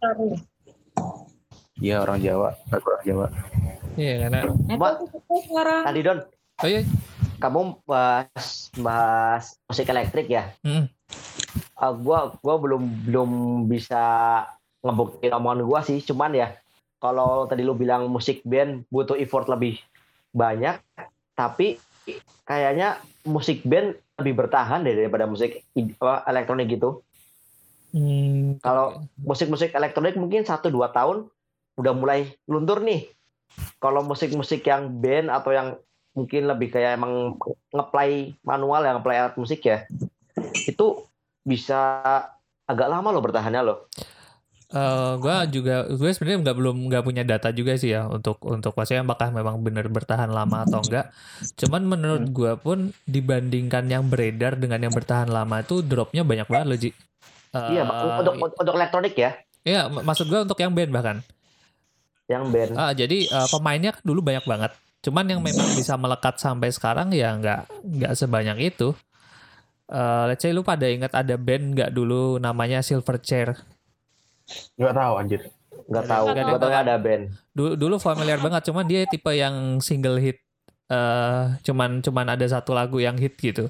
Iya 1.77 2.01
orang 2.01 2.19
Jawa, 2.25 2.57
orang 2.73 3.05
Jawa. 3.05 3.27
Iya 4.01 4.15
karena 4.27 4.41
Mbak. 4.49 4.93
Tadi 5.85 6.01
Don, 6.01 6.19
oh 6.65 6.69
iya. 6.69 6.81
kamu 7.37 7.61
bahas 7.85 8.73
bahas 8.81 9.61
musik 9.69 9.93
elektrik 9.93 10.33
ya. 10.33 10.57
Hmm. 10.65 10.89
Eh, 11.77 11.93
gua 12.01 12.33
gua 12.41 12.55
belum 12.57 12.83
belum 13.05 13.31
bisa 13.69 14.01
ngebuktiin 14.81 15.37
omongan 15.37 15.69
gua 15.69 15.81
sih, 15.85 16.01
cuman 16.01 16.33
ya 16.33 16.57
kalau 16.97 17.45
tadi 17.45 17.63
lu 17.63 17.77
bilang 17.77 18.09
musik 18.09 18.41
band 18.43 18.89
butuh 18.89 19.17
effort 19.21 19.47
lebih 19.53 19.77
banyak, 20.33 20.81
tapi 21.37 21.77
kayaknya 22.47 23.01
musik 23.29 23.61
band 23.67 23.97
lebih 24.17 24.47
bertahan 24.47 24.81
deh 24.87 24.97
daripada 24.97 25.29
musik 25.29 25.61
elektronik 26.29 26.73
gitu. 26.73 27.05
Hmm, 27.93 28.61
Kalau 28.61 29.07
musik-musik 29.21 29.73
elektronik 29.73 30.17
mungkin 30.17 30.45
satu 30.45 30.69
dua 30.73 30.93
tahun 30.93 31.29
udah 31.77 31.93
mulai 31.93 32.33
luntur 32.49 32.81
nih. 32.81 33.09
Kalau 33.81 34.05
musik-musik 34.05 34.65
yang 34.69 35.01
band 35.01 35.33
atau 35.33 35.53
yang 35.53 35.69
mungkin 36.17 36.49
lebih 36.49 36.73
kayak 36.73 36.97
emang 36.97 37.37
ngeplay 37.73 38.33
manual 38.41 38.85
yang 38.85 39.01
ngeplay 39.01 39.21
alat 39.21 39.37
musik 39.37 39.61
ya, 39.65 39.85
itu 40.65 41.05
bisa 41.45 42.03
agak 42.65 42.89
lama 42.89 43.13
loh 43.13 43.23
bertahannya 43.23 43.63
loh. 43.63 43.79
Eh 44.67 45.13
gue 45.23 45.37
juga 45.55 45.87
gue 45.87 46.11
sebenarnya 46.11 46.39
nggak 46.43 46.57
belum 46.59 46.77
nggak 46.91 47.05
punya 47.07 47.23
data 47.23 47.55
juga 47.55 47.79
sih 47.79 47.95
ya 47.95 48.11
untuk 48.11 48.43
untuk 48.43 48.75
maksudnya 48.75 49.07
apakah 49.07 49.31
memang 49.31 49.63
benar 49.63 49.87
bertahan 49.87 50.27
lama 50.27 50.67
atau 50.67 50.83
enggak. 50.83 51.15
Cuman 51.55 51.87
menurut 51.87 52.27
gue 52.35 52.53
pun 52.59 52.79
dibandingkan 53.07 53.87
yang 53.87 54.11
beredar 54.11 54.59
dengan 54.59 54.83
yang 54.83 54.91
bertahan 54.91 55.31
lama 55.31 55.63
itu 55.63 55.87
dropnya 55.87 56.27
banyak 56.27 56.51
banget 56.51 56.67
loh 56.67 56.79
Ji. 56.83 56.91
Eh, 56.91 57.71
iya, 57.79 57.83
untuk 57.87 58.35
untuk 58.59 58.75
elektronik 58.75 59.15
ya. 59.15 59.31
Iya, 59.63 59.87
mak- 59.87 60.03
maksud 60.03 60.27
gue 60.27 60.41
untuk 60.43 60.59
yang 60.59 60.75
band 60.75 60.91
bahkan. 60.91 61.17
Yang 62.27 62.45
band. 62.51 62.71
Ah, 62.75 62.91
jadi 62.91 63.19
eh, 63.23 63.49
pemainnya 63.55 63.95
kan 63.95 64.03
dulu 64.03 64.19
banyak 64.19 64.45
banget. 64.51 64.73
Cuman 65.07 65.31
yang 65.31 65.39
memang 65.39 65.79
bisa 65.79 65.95
melekat 65.95 66.43
sampai 66.43 66.75
sekarang 66.75 67.15
ya 67.15 67.39
nggak 67.39 67.87
nggak 67.87 68.13
sebanyak 68.19 68.75
itu. 68.75 68.91
Eh, 69.87 70.23
let's 70.27 70.43
say 70.43 70.51
lu 70.51 70.67
pada 70.67 70.91
ingat 70.91 71.15
ada 71.15 71.39
band 71.39 71.79
nggak 71.79 71.91
dulu 71.95 72.43
namanya 72.43 72.83
Silverchair. 72.83 73.55
Nggak 74.79 74.95
tahu 74.95 75.15
anjir. 75.19 75.41
Nggak 75.87 76.05
tahu. 76.07 76.25
Nggak 76.31 76.45
ada 76.45 76.51
Gue 76.51 76.61
tahu 76.63 76.73
ada 76.73 76.95
band. 76.99 77.25
Dulu 77.55 77.73
dulu 77.79 77.95
familiar 77.99 78.39
banget, 78.43 78.63
cuman 78.71 78.85
dia 78.87 79.07
tipe 79.07 79.31
yang 79.35 79.79
single 79.83 80.19
hit. 80.19 80.39
eh 80.87 81.45
cuman 81.67 81.99
cuman 81.99 82.39
ada 82.39 82.47
satu 82.47 82.71
lagu 82.71 83.03
yang 83.03 83.19
hit 83.19 83.35
gitu. 83.43 83.67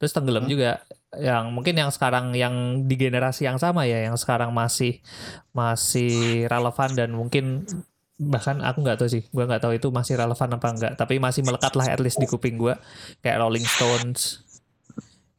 Terus 0.00 0.12
tenggelam 0.16 0.48
juga. 0.48 0.80
Yang 1.14 1.44
mungkin 1.52 1.74
yang 1.76 1.90
sekarang 1.92 2.32
yang 2.32 2.88
di 2.88 2.96
generasi 2.96 3.44
yang 3.44 3.60
sama 3.60 3.84
ya, 3.84 4.08
yang 4.08 4.16
sekarang 4.16 4.50
masih 4.50 5.04
masih 5.52 6.48
relevan 6.48 6.90
dan 6.96 7.12
mungkin 7.12 7.68
bahkan 8.16 8.64
aku 8.64 8.80
nggak 8.82 8.98
tahu 9.04 9.08
sih, 9.12 9.22
gua 9.36 9.44
nggak 9.46 9.62
tahu 9.68 9.76
itu 9.76 9.88
masih 9.92 10.16
relevan 10.16 10.48
apa 10.56 10.68
enggak. 10.72 10.92
Tapi 10.96 11.20
masih 11.20 11.44
melekat 11.44 11.76
lah 11.76 11.86
at 11.92 12.00
least 12.00 12.16
di 12.16 12.24
kuping 12.24 12.56
gua 12.56 12.80
kayak 13.20 13.44
Rolling 13.44 13.68
Stones 13.68 14.40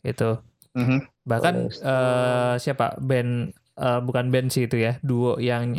itu. 0.05 0.37
Mhm. 0.77 1.01
Bahkan 1.25 1.53
Rolling 1.65 1.73
Stones. 1.73 1.89
eh, 1.89 2.55
siapa 2.61 2.93
band 3.01 3.57
eh, 3.79 3.99
bukan 4.03 4.31
band 4.31 4.49
sih 4.51 4.67
itu 4.67 4.79
ya, 4.79 4.97
duo 5.03 5.39
yang 5.39 5.75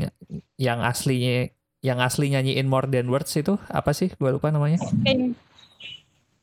yang 0.57 0.81
aslinya 0.81 1.51
yang 1.85 2.01
asli 2.03 2.33
nyanyiin 2.33 2.67
More 2.67 2.89
Than 2.89 3.13
Words 3.13 3.33
itu 3.37 3.61
apa 3.71 3.93
sih? 3.93 4.11
Gua 4.17 4.35
lupa 4.35 4.51
namanya. 4.51 4.81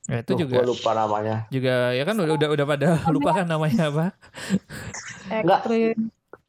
Nah, 0.03 0.19
itu 0.19 0.35
Tuh, 0.35 0.39
juga 0.43 0.59
Gue 0.59 0.75
lupa 0.75 0.91
namanya. 0.91 1.47
juga 1.47 1.95
ya 1.95 2.03
kan 2.03 2.19
udah 2.19 2.35
udah 2.35 2.49
udah 2.59 2.65
pada 2.67 2.87
lupa 3.15 3.29
kan 3.39 3.47
namanya 3.47 3.87
apa? 3.87 4.05
Nggak. 5.31 5.59
ekstrim. 5.63 5.97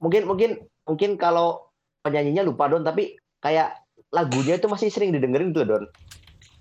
Mungkin 0.03 0.23
mungkin 0.27 0.51
mungkin 0.85 1.11
kalau 1.15 1.71
penyanyinya 2.03 2.43
lupa 2.43 2.67
Don, 2.67 2.83
tapi 2.83 3.15
kayak 3.39 3.79
lagunya 4.11 4.59
itu 4.59 4.67
masih 4.67 4.91
sering 4.91 5.15
didengerin 5.15 5.55
tuh 5.55 5.63
Don. 5.71 5.85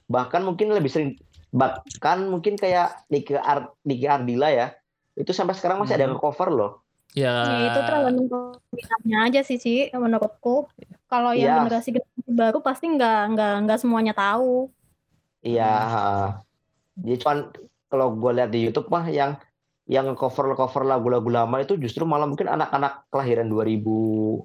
Bahkan 0.06 0.46
mungkin 0.46 0.70
lebih 0.70 0.94
sering 0.94 1.18
bahkan 1.54 2.30
mungkin 2.30 2.58
kayak 2.62 3.10
Niki 3.10 3.42
Ar 3.42 3.74
Niki 3.82 4.06
Ardila 4.06 4.54
ya. 4.54 4.78
Itu 5.18 5.34
sampai 5.34 5.58
sekarang 5.58 5.82
masih 5.82 5.98
ada 5.98 6.06
yang 6.10 6.22
cover 6.22 6.50
loh. 6.54 6.83
Ya, 7.14 7.46
Ya, 7.46 7.58
itu 7.70 7.80
tergantung 7.86 8.26
peminatnya 8.74 9.18
aja 9.30 9.42
sih 9.46 9.62
sih 9.62 9.94
menurutku. 9.94 10.66
Kalau 11.06 11.30
yang 11.30 11.54
Iya. 11.54 11.58
generasi 11.62 11.90
generasi 11.94 12.30
baru 12.34 12.58
pasti 12.66 12.90
nggak 12.90 13.38
nggak 13.38 13.54
nggak 13.70 13.80
semuanya 13.80 14.18
tahu. 14.18 14.74
Iya. 15.46 15.74
Jadi 16.98 17.16
cuman 17.22 17.38
kalau 17.86 18.18
gue 18.18 18.32
lihat 18.34 18.50
di 18.50 18.66
YouTube 18.66 18.90
mah 18.90 19.06
yang 19.14 19.38
yang 19.86 20.10
cover 20.18 20.58
cover 20.58 20.88
lagu-lagu 20.88 21.30
lama 21.30 21.62
itu 21.62 21.78
justru 21.78 22.02
malah 22.08 22.26
mungkin 22.26 22.50
anak-anak 22.50 23.06
kelahiran 23.14 23.46
2000, 23.52 24.42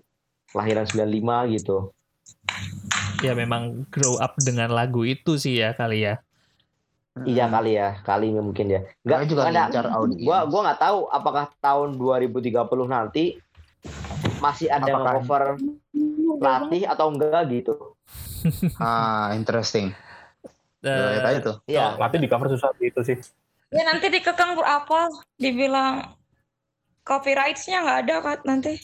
kelahiran 0.52 0.84
95 0.84 1.48
gitu. 1.48 1.92
ya 3.18 3.34
memang 3.34 3.82
grow 3.90 4.14
up 4.22 4.38
dengan 4.38 4.70
lagu 4.70 5.02
itu 5.02 5.40
sih 5.40 5.58
ya 5.58 5.74
kali 5.74 6.06
ya. 6.06 6.22
Iya 7.24 7.48
kali 7.48 7.72
ya, 7.74 7.88
kali 8.04 8.30
ini 8.30 8.40
mungkin 8.42 8.66
ya. 8.68 8.80
Enggak 9.02 9.18
juga 9.26 9.42
ada. 9.48 9.62
Gua 10.22 10.38
gua 10.46 10.60
nggak 10.70 10.80
tahu 10.80 10.98
apakah 11.08 11.44
tahun 11.58 11.96
2030 11.96 12.52
nanti 12.86 13.40
masih 14.38 14.70
ada 14.70 14.86
Apakah- 14.92 15.24
cover 15.24 15.42
latih 16.38 16.82
atau 16.86 17.06
enggak 17.10 17.42
gitu. 17.50 17.74
Ah, 18.78 19.34
interesting. 19.34 19.90
Eh, 20.78 20.94
Ya, 21.18 21.26
aja 21.26 21.40
tuh. 21.42 21.56
Iya. 21.66 21.98
Nanti 21.98 22.16
di 22.22 22.28
cover 22.30 22.46
susah 22.54 22.70
itu 22.78 23.02
sih. 23.02 23.18
Ya 23.74 23.82
nanti 23.82 24.06
dikekang 24.08 24.54
apa? 24.62 25.10
Dibilang 25.36 26.14
copyrights-nya 27.02 27.82
nggak 27.82 27.98
ada 28.06 28.16
kan 28.22 28.38
nanti. 28.46 28.78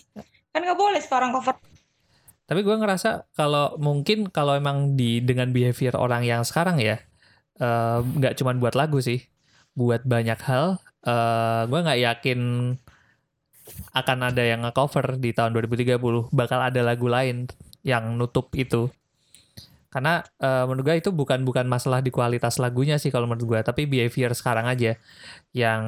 Kan 0.50 0.66
nggak 0.66 0.76
boleh 0.78 0.98
sekarang 0.98 1.30
cover. 1.30 1.54
Tapi 2.44 2.60
gue 2.60 2.76
ngerasa 2.76 3.24
kalau 3.32 3.78
mungkin 3.80 4.28
kalau 4.28 4.52
emang 4.52 4.98
di 4.98 5.24
dengan 5.24 5.48
behavior 5.48 5.96
orang 5.96 6.26
yang 6.28 6.44
sekarang 6.44 6.76
ya 6.76 7.00
eh, 7.60 7.98
nggak 8.02 8.34
cuman 8.40 8.56
buat 8.62 8.74
lagu 8.78 8.98
sih, 9.02 9.20
buat 9.78 10.02
banyak 10.06 10.40
hal. 10.48 10.66
eh 11.04 11.62
gue 11.68 11.78
nggak 11.84 12.00
yakin 12.06 12.40
akan 13.94 14.18
ada 14.30 14.42
yang 14.44 14.60
nge-cover 14.66 15.16
di 15.16 15.30
tahun 15.36 15.50
2030. 15.56 16.28
Bakal 16.34 16.60
ada 16.72 16.80
lagu 16.84 17.06
lain 17.08 17.48
yang 17.84 18.04
nutup 18.18 18.52
itu. 18.56 18.90
Karena 19.92 20.26
eh, 20.42 20.64
menurut 20.66 20.84
gue 20.90 20.96
itu 20.98 21.10
bukan 21.14 21.46
bukan 21.46 21.66
masalah 21.70 22.02
di 22.02 22.10
kualitas 22.10 22.58
lagunya 22.58 22.98
sih 22.98 23.14
kalau 23.14 23.30
menurut 23.30 23.46
gue, 23.46 23.60
tapi 23.62 23.86
behavior 23.86 24.34
sekarang 24.34 24.66
aja. 24.66 24.98
Yang 25.54 25.82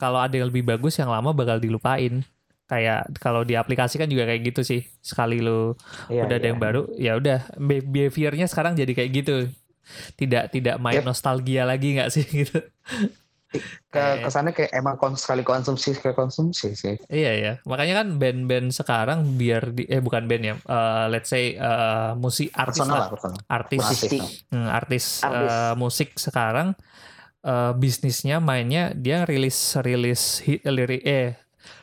kalau 0.00 0.20
ada 0.22 0.34
yang 0.36 0.48
lebih 0.52 0.64
bagus, 0.68 0.96
yang 1.00 1.10
lama 1.12 1.32
bakal 1.36 1.60
dilupain. 1.60 2.24
Kayak 2.70 3.12
kalau 3.20 3.44
di 3.44 3.54
aplikasi 3.60 4.00
kan 4.00 4.08
juga 4.08 4.24
kayak 4.28 4.42
gitu 4.54 4.62
sih. 4.64 4.82
Sekali 5.04 5.40
lu 5.44 5.76
Iya, 6.08 6.24
udah 6.24 6.36
ada 6.40 6.46
iya. 6.46 6.50
yang 6.52 6.60
baru 6.60 6.82
ya 6.96 7.12
udah 7.20 7.38
be- 7.60 7.84
behaviornya 7.84 8.46
sekarang 8.48 8.74
jadi 8.78 8.92
kayak 8.96 9.10
gitu 9.24 9.34
tidak 10.14 10.48
tidak 10.48 10.76
main 10.76 10.98
Yep. 10.98 11.06
nostalgia 11.06 11.62
lagi 11.62 11.94
nggak 11.94 12.10
sih 12.10 12.24
gitu 12.40 12.60
Ke 13.90 14.22
kesannya 14.22 14.54
kayak 14.54 14.70
emang 14.72 14.94
kon- 14.94 15.18
sekali 15.18 15.42
konsumsi 15.42 15.90
sekali 15.90 16.14
konsumsi 16.14 16.70
sih. 16.72 16.94
iya 17.10 17.34
ya 17.34 17.52
makanya 17.64 17.98
kan 18.00 18.14
band-band 18.14 18.70
sekarang 18.70 19.34
biar 19.34 19.74
di 19.74 19.82
eh 19.84 19.98
bukan 19.98 20.24
band 20.24 20.44
ya 20.44 20.54
eh, 20.56 21.04
let's 21.08 21.26
say 21.26 21.52
eh, 21.52 22.10
musik 22.14 22.54
artis 22.54 22.78
Personal 22.78 22.94
lah 22.94 23.00
lah, 23.00 23.10
personal. 23.10 23.38
artis 23.44 23.82
Musik. 23.82 24.22
Hmm, 24.48 24.68
artis, 24.70 25.04
Artis. 25.20 25.50
eh, 25.50 25.74
musik 25.74 26.08
sekarang 26.14 26.78
eh, 27.42 27.72
bisnisnya 27.74 28.38
mainnya 28.38 28.94
dia 28.94 29.26
rilis 29.26 29.58
rilis 29.76 30.38
hit 30.40 30.62
lirik 30.62 31.02
eh 31.02 31.34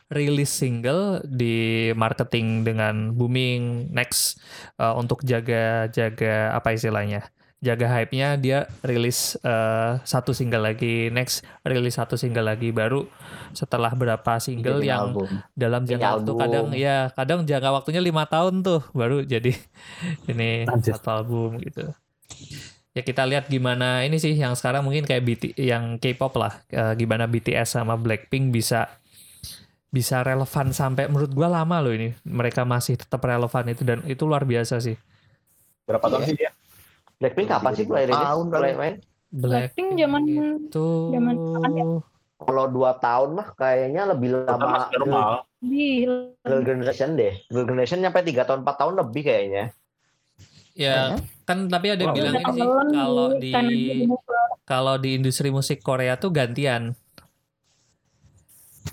rilis 0.08 0.48
single 0.48 1.20
di 1.22 1.92
marketing 1.92 2.64
dengan 2.64 3.12
booming 3.12 3.92
next 3.92 4.40
eh, 4.80 4.94
untuk 4.96 5.20
jaga 5.22 5.92
jaga 5.92 6.56
apa 6.56 6.72
istilahnya 6.72 7.28
jaga 7.58 7.90
hype-nya 7.90 8.36
dia 8.36 8.60
rilis 8.80 9.34
eh, 9.38 9.94
satu 10.00 10.30
single 10.30 10.62
lagi 10.64 11.10
next 11.10 11.42
rilis 11.62 11.96
satu 11.96 12.14
single 12.14 12.46
lagi 12.46 12.70
baru 12.70 13.10
setelah 13.50 13.90
berapa 13.92 14.38
single 14.38 14.78
Bikin 14.78 14.88
yang 14.88 15.02
album. 15.10 15.30
dalam 15.52 15.82
Bikin 15.82 15.98
jangka 15.98 16.10
waktu 16.14 16.22
album. 16.28 16.38
kadang 16.40 16.66
ya 16.72 16.98
kadang 17.12 17.40
jangka 17.44 17.70
waktunya 17.74 17.98
lima 18.00 18.24
tahun 18.24 18.62
tuh 18.62 18.86
baru 18.92 19.22
jadi 19.22 19.58
ini 20.32 20.64
Anjir. 20.64 20.94
satu 20.94 21.10
album 21.16 21.58
gitu 21.60 21.90
ya 22.92 23.02
kita 23.02 23.26
lihat 23.26 23.46
gimana 23.48 24.02
ini 24.02 24.18
sih 24.18 24.34
yang 24.34 24.54
sekarang 24.54 24.82
mungkin 24.82 25.02
kayak 25.04 25.24
BT 25.24 25.44
yang 25.56 25.98
K-pop 25.98 26.34
lah 26.36 26.62
eh, 26.68 26.94
gimana 26.96 27.26
BTS 27.26 27.74
sama 27.74 27.94
Blackpink 27.94 28.50
bisa 28.50 28.86
bisa 29.88 30.20
relevan 30.20 30.70
sampai 30.72 31.08
menurut 31.08 31.32
gua 31.32 31.48
lama 31.48 31.80
loh 31.80 31.90
ini 31.90 32.14
mereka 32.22 32.62
masih 32.64 32.96
tetap 32.96 33.18
relevan 33.20 33.66
itu 33.66 33.82
dan 33.82 34.04
itu 34.04 34.24
luar 34.24 34.44
biasa 34.44 34.78
sih 34.78 34.94
Berapa 35.86 36.04
tahun 36.06 36.22
Iya. 36.22 36.28
sih 36.28 36.36
dia? 36.36 36.52
Blackpink 37.18 37.50
kapan 37.50 37.72
sih 37.74 37.86
mulai 37.90 38.06
rilis? 38.06 38.22
Tahun 38.22 38.46
kali. 38.48 38.62
Mulai 38.62 38.76
main? 38.78 38.96
Blackpink 39.28 39.90
zaman 39.98 40.22
itu 40.30 40.88
zaman 41.12 41.36
kapan 41.36 41.72
ya? 41.74 41.86
Kalau 42.38 42.66
dua 42.70 42.92
tahun 43.02 43.30
mah 43.34 43.48
kayaknya 43.58 44.02
lebih 44.14 44.30
lama 44.46 44.88
normal. 44.94 45.30
di 45.58 46.06
Girl 46.46 46.62
Generation 46.62 47.18
deh. 47.18 47.34
Girl 47.50 47.66
Generation 47.66 47.98
nyampe 47.98 48.22
3 48.22 48.46
tahun 48.46 48.62
4 48.62 48.78
tahun 48.78 48.94
lebih 49.02 49.24
kayaknya. 49.26 49.74
ya 50.78 51.18
kan 51.42 51.66
tapi 51.66 51.90
ada 51.90 52.06
Wow. 52.06 52.14
bilang 52.14 52.38
sih 52.38 52.62
kalau 52.94 53.28
nih, 53.34 53.42
di 53.42 53.54
kalau 54.62 54.96
di 55.02 55.18
industri 55.18 55.50
musik 55.50 55.82
Korea 55.82 56.22
tuh 56.22 56.30
gantian. 56.30 56.94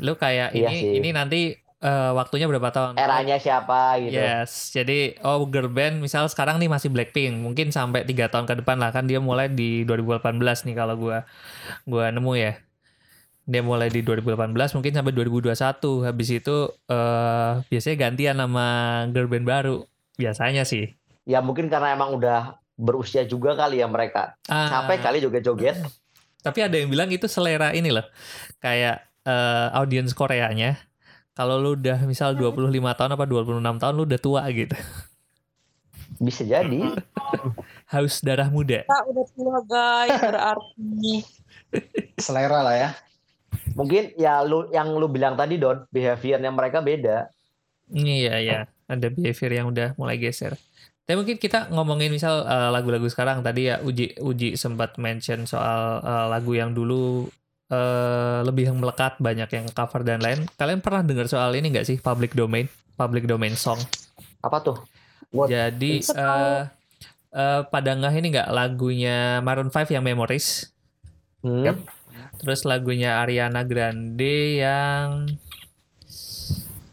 Lu 0.00 0.16
kayak 0.16 0.56
Iya 0.56 0.72
ini 0.72 0.76
sih. 0.80 0.92
ini 0.96 1.08
nanti 1.12 1.52
eh, 1.84 2.10
waktunya 2.16 2.48
berapa 2.48 2.72
tahun? 2.72 2.96
Eranya 2.96 3.36
siapa 3.36 4.00
gitu. 4.00 4.16
Yes, 4.16 4.72
jadi 4.72 5.20
oh 5.20 5.44
girl 5.44 5.68
band 5.68 6.00
misal 6.00 6.24
sekarang 6.32 6.56
nih 6.56 6.72
masih 6.72 6.88
Blackpink, 6.88 7.44
mungkin 7.44 7.68
sampai 7.68 8.08
tiga 8.08 8.32
tahun 8.32 8.48
ke 8.48 8.64
depan 8.64 8.80
lah 8.80 8.90
kan 8.90 9.04
dia 9.04 9.20
mulai 9.20 9.52
di 9.52 9.85
2018 9.85 10.40
nih 10.40 10.74
kalau 10.74 10.96
gua 10.96 11.28
gua 11.85 12.08
nemu 12.08 12.32
ya. 12.40 12.56
Dia 13.44 13.60
mulai 13.60 13.92
di 13.92 14.00
2018 14.00 14.56
mungkin 14.72 14.92
sampai 14.96 15.12
2021. 15.12 16.08
Habis 16.08 16.28
itu 16.32 16.56
eh 16.88 17.52
biasanya 17.68 17.96
gantian 18.00 18.37
sama 18.40 18.66
girl 19.12 19.28
band 19.28 19.44
baru 19.44 19.76
biasanya 20.16 20.64
sih. 20.64 20.96
Ya 21.28 21.44
mungkin 21.44 21.68
karena 21.68 21.92
emang 21.92 22.16
udah 22.16 22.56
berusia 22.74 23.22
juga 23.28 23.54
kali 23.54 23.85
ya 23.85 23.87
mereka. 23.87 24.40
Ah, 24.48 24.82
Capek 24.88 24.98
kali 25.04 25.18
juga 25.20 25.38
joget. 25.44 25.76
Tapi 26.40 26.58
ada 26.60 26.76
yang 26.76 26.88
bilang 26.88 27.08
itu 27.12 27.28
selera 27.28 27.72
ini 27.76 27.92
loh. 27.92 28.04
Kayak 28.60 29.08
eh, 29.24 29.68
audiens 29.76 30.12
Koreanya. 30.12 30.76
Kalau 31.35 31.58
lu 31.58 31.74
udah 31.74 31.98
misal 32.06 32.38
25 32.38 32.70
tahun 32.70 33.10
apa 33.18 33.24
26 33.26 33.82
tahun 33.82 33.94
lu 33.98 34.04
udah 34.06 34.20
tua 34.22 34.42
gitu. 34.54 34.78
Bisa 36.22 36.46
jadi. 36.46 36.94
Haus 37.92 38.22
darah 38.22 38.46
muda. 38.46 38.87
Kita 38.87 39.00
udah 39.10 39.26
tua 39.35 39.58
guys 39.66 40.14
berarti. 40.30 41.14
Selera 42.22 42.62
lah 42.62 42.76
ya. 42.78 42.90
Mungkin 43.74 44.14
ya 44.14 44.46
lu 44.46 44.70
yang 44.70 44.94
lu 44.94 45.10
bilang 45.10 45.35
tadi 45.35 45.58
Don, 45.58 45.82
behaviornya 45.90 46.54
mereka 46.54 46.78
beda. 46.78 47.26
Iya 47.90 48.35
ya, 48.40 48.58
ada 48.87 49.06
behavior 49.10 49.52
yang 49.52 49.66
udah 49.74 49.98
mulai 49.98 50.16
geser. 50.22 50.54
Tapi 51.04 51.20
mungkin 51.20 51.37
kita 51.37 51.68
ngomongin 51.68 52.08
misal 52.08 52.46
eh, 52.48 52.70
lagu-lagu 52.72 53.04
sekarang 53.10 53.44
tadi 53.44 53.68
ya 53.68 53.82
Uji 53.85 54.22
Uji 54.24 54.56
sempat 54.56 54.96
mention 54.96 55.44
soal 55.44 56.00
eh, 56.00 56.26
lagu 56.32 56.56
yang 56.56 56.72
dulu 56.72 57.28
eh, 57.67 58.38
lebih 58.42 58.69
yang 58.69 58.79
melekat, 58.79 59.17
banyak 59.19 59.48
yang 59.48 59.67
cover 59.71 60.02
dan 60.02 60.21
lain. 60.21 60.44
Kalian 60.54 60.81
pernah 60.81 61.00
dengar 61.00 61.27
soal 61.27 61.52
ini 61.54 61.71
nggak 61.71 61.85
sih 61.85 61.96
public 61.96 62.33
domain, 62.33 62.67
public 62.94 63.25
domain 63.25 63.54
song? 63.54 63.79
Apa 64.40 64.60
tuh? 64.60 64.77
Jadi 65.33 65.98
eh 66.04 66.62
eh, 67.31 67.60
pada 67.65 67.90
nggak 67.90 68.12
ini 68.15 68.29
nggak 68.31 68.50
lagunya 68.50 69.19
Maroon 69.40 69.69
5 69.69 69.90
yang 69.90 70.02
Memories, 70.02 70.71
Hmm. 71.40 71.60
Yap. 71.62 71.77
terus 72.40 72.65
lagunya 72.65 73.21
Ariana 73.21 73.60
Grande 73.62 74.56
yang 74.58 75.29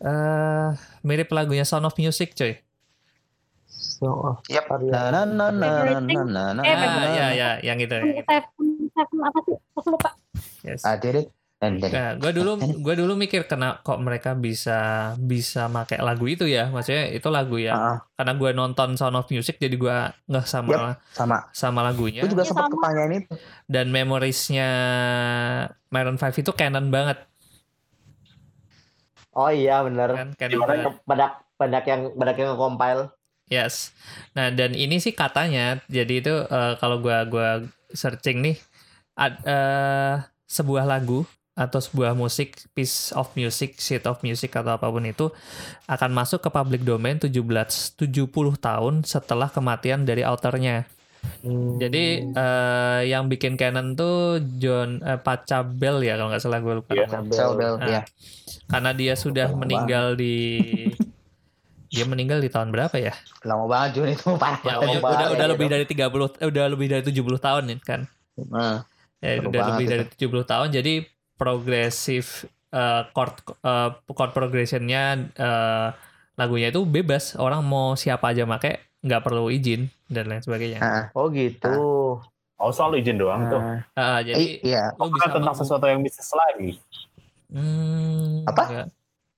eh 0.01 0.69
mirip 1.01 1.29
lagunya 1.29 1.61
Sound 1.61 1.85
of 1.85 1.95
Music, 1.95 2.33
coy. 2.33 2.57
Oh, 4.01 4.41
Yap. 4.49 4.65
Ariana. 4.67 5.23
Na 5.23 5.23
na 5.23 5.47
na 5.53 5.67
na 5.93 5.99
na 6.01 6.21
na 6.25 6.43
na 6.57 6.61
Eh, 6.63 6.73
Ah, 6.73 7.05
ya 7.13 7.27
ya, 7.31 7.49
yang 7.61 7.77
itu. 7.77 7.93
yang 7.93 8.17
itu. 8.17 8.25
Seven, 8.25 8.65
seven 8.89 9.17
apa 9.21 9.39
sih? 9.45 9.55
Aku 9.77 9.87
lupa. 9.87 10.09
Yes. 10.61 10.81
I 10.83 10.95
did 10.95 11.15
it. 11.15 11.27
And 11.59 11.77
then 11.77 11.93
Nah, 11.93 12.11
gue 12.17 12.33
dulu 12.33 12.57
gue 12.57 12.95
dulu 12.95 13.13
mikir 13.13 13.45
kena 13.45 13.77
kok 13.79 14.01
mereka 14.01 14.33
bisa 14.33 14.79
bisa 15.15 15.69
pakai 15.69 16.01
lagu 16.01 16.25
itu 16.25 16.41
ya, 16.43 16.65
maksudnya 16.67 17.05
itu 17.07 17.29
lagu 17.29 17.53
yang 17.55 17.77
Ah, 17.77 17.97
karena 18.15 18.33
gue 18.33 18.49
nonton 18.51 18.89
Sound 18.95 19.13
of 19.13 19.29
Music 19.29 19.57
jadi 19.57 19.75
gue 19.75 19.97
nggak 20.25 20.45
sama 20.45 20.97
sama. 21.13 21.37
sama 21.53 21.79
lagunya 21.81 22.25
Gue 22.25 22.33
juga 22.33 22.41
Iya, 22.41 22.49
sempat 22.49 22.65
sama. 22.65 22.73
ketanyain 22.75 23.13
itu. 23.15 23.33
dan 23.67 23.85
memoriesnya 23.87 24.69
Maroon 25.87 26.17
5 26.17 26.33
itu 26.35 26.49
canon 26.51 26.89
banget 26.89 27.29
Oh 29.31 29.47
iya 29.47 29.79
bener. 29.81 30.09
kan 30.11 30.27
canon 30.35 30.59
banget. 30.61 30.93
Banyak 31.05 31.31
banyak 31.55 31.83
yang 31.85 32.01
banyak 32.11 32.35
yang 32.35 32.49
nge-compile. 32.51 33.03
Yes. 33.47 33.93
Nah, 34.31 34.49
dan 34.49 34.73
ini 34.73 34.97
sih 34.97 35.11
katanya 35.11 35.77
jadi 35.87 36.13
itu 36.19 36.33
eh, 36.41 36.73
kalau 36.75 36.99
gua 36.99 37.23
gua 37.23 37.49
searching 37.91 38.41
nih 38.41 38.55
ad- 39.13 39.43
eh, 39.45 40.15
sebuah 40.51 40.83
lagu 40.83 41.23
atau 41.51 41.79
sebuah 41.79 42.15
musik 42.15 42.63
piece 42.71 43.11
of 43.11 43.27
music, 43.35 43.75
sheet 43.79 44.03
of 44.07 44.19
music 44.23 44.51
atau 44.51 44.75
apa 44.75 44.87
pun 44.87 45.03
itu 45.03 45.31
akan 45.85 46.11
masuk 46.11 46.39
ke 46.39 46.49
public 46.51 46.81
domain 46.83 47.19
17 47.19 47.31
70 47.31 48.27
tahun 48.57 49.03
setelah 49.03 49.47
kematian 49.47 50.03
dari 50.03 50.23
authornya. 50.23 50.87
Hmm. 51.45 51.77
Jadi 51.77 52.33
eh, 52.33 53.01
yang 53.05 53.29
bikin 53.29 53.53
canon 53.53 53.93
tuh 53.93 54.41
John 54.57 55.03
eh, 55.05 55.19
Pachelbel 55.21 56.01
ya 56.01 56.17
kalau 56.17 56.33
nggak 56.33 56.41
salah 56.41 56.59
gue 56.59 56.73
lupa. 56.81 56.91
Iya. 56.97 57.05
Cell 57.29 57.53
bell, 57.53 57.75
Nah, 57.77 57.87
ya. 57.87 58.01
Karena 58.65 58.91
dia 58.91 59.13
sudah 59.13 59.51
meninggal 59.53 60.15
di 60.17 60.35
dia 61.91 62.07
meninggal 62.07 62.39
di 62.39 62.47
tahun 62.47 62.71
berapa 62.71 62.95
ya? 62.95 63.11
Lama 63.43 63.67
banget 63.67 63.99
Jun 63.99 64.07
itu 64.07 64.23
parah 64.39 64.63
Ya, 64.63 64.79
banget. 64.79 64.87
udah, 64.87 65.01
banget 65.03 65.17
udah, 65.19 65.27
ya, 65.27 65.35
udah 65.35 65.47
lebih 65.51 65.67
dari 65.67 65.85
30 65.85 66.39
eh, 66.39 66.47
udah 66.47 66.63
lebih 66.71 66.87
dari 66.87 67.03
70 67.03 67.37
tahun 67.37 67.63
nih 67.67 67.77
kan. 67.83 68.01
Nah, 68.47 68.75
Ya, 69.21 69.37
Seru 69.37 69.53
udah 69.53 69.61
lebih 69.71 69.85
itu. 69.85 69.91
dari 69.93 70.05
70 70.09 70.43
tahun 70.43 70.67
jadi 70.73 70.93
progresif 71.37 72.25
eh, 72.69 73.01
chord 73.11 73.33
eh, 73.61 73.89
chord 74.07 74.31
progressionnya 74.31 75.03
eh, 75.31 75.87
lagunya 76.33 76.69
itu 76.69 76.81
bebas 76.83 77.33
orang 77.35 77.61
mau 77.61 77.93
siapa 77.93 78.33
aja 78.33 78.43
make 78.43 78.81
nggak 78.99 79.21
perlu 79.21 79.49
izin 79.49 79.89
dan 80.07 80.25
lain 80.25 80.41
sebagainya. 80.41 80.79
ah, 80.79 81.05
Oh 81.13 81.29
gitu. 81.29 81.69
Oh 82.55 82.69
soal 82.69 82.93
izin 82.93 83.17
doang 83.17 83.45
tuh. 83.47 83.57
ah. 83.57 83.77
Ah, 83.93 84.19
jadi 84.21 84.37
Eh, 84.37 84.49
iya. 84.63 84.89
lo 84.91 85.05
Bukan 85.05 85.17
bisa 85.17 85.29
tentang 85.31 85.55
sesuatu 85.55 85.85
yang 85.85 86.01
bisnis 86.01 86.29
lagi. 86.31 86.69
Hmm, 87.49 88.45
Apa? 88.45 88.63
enggak. 88.63 88.87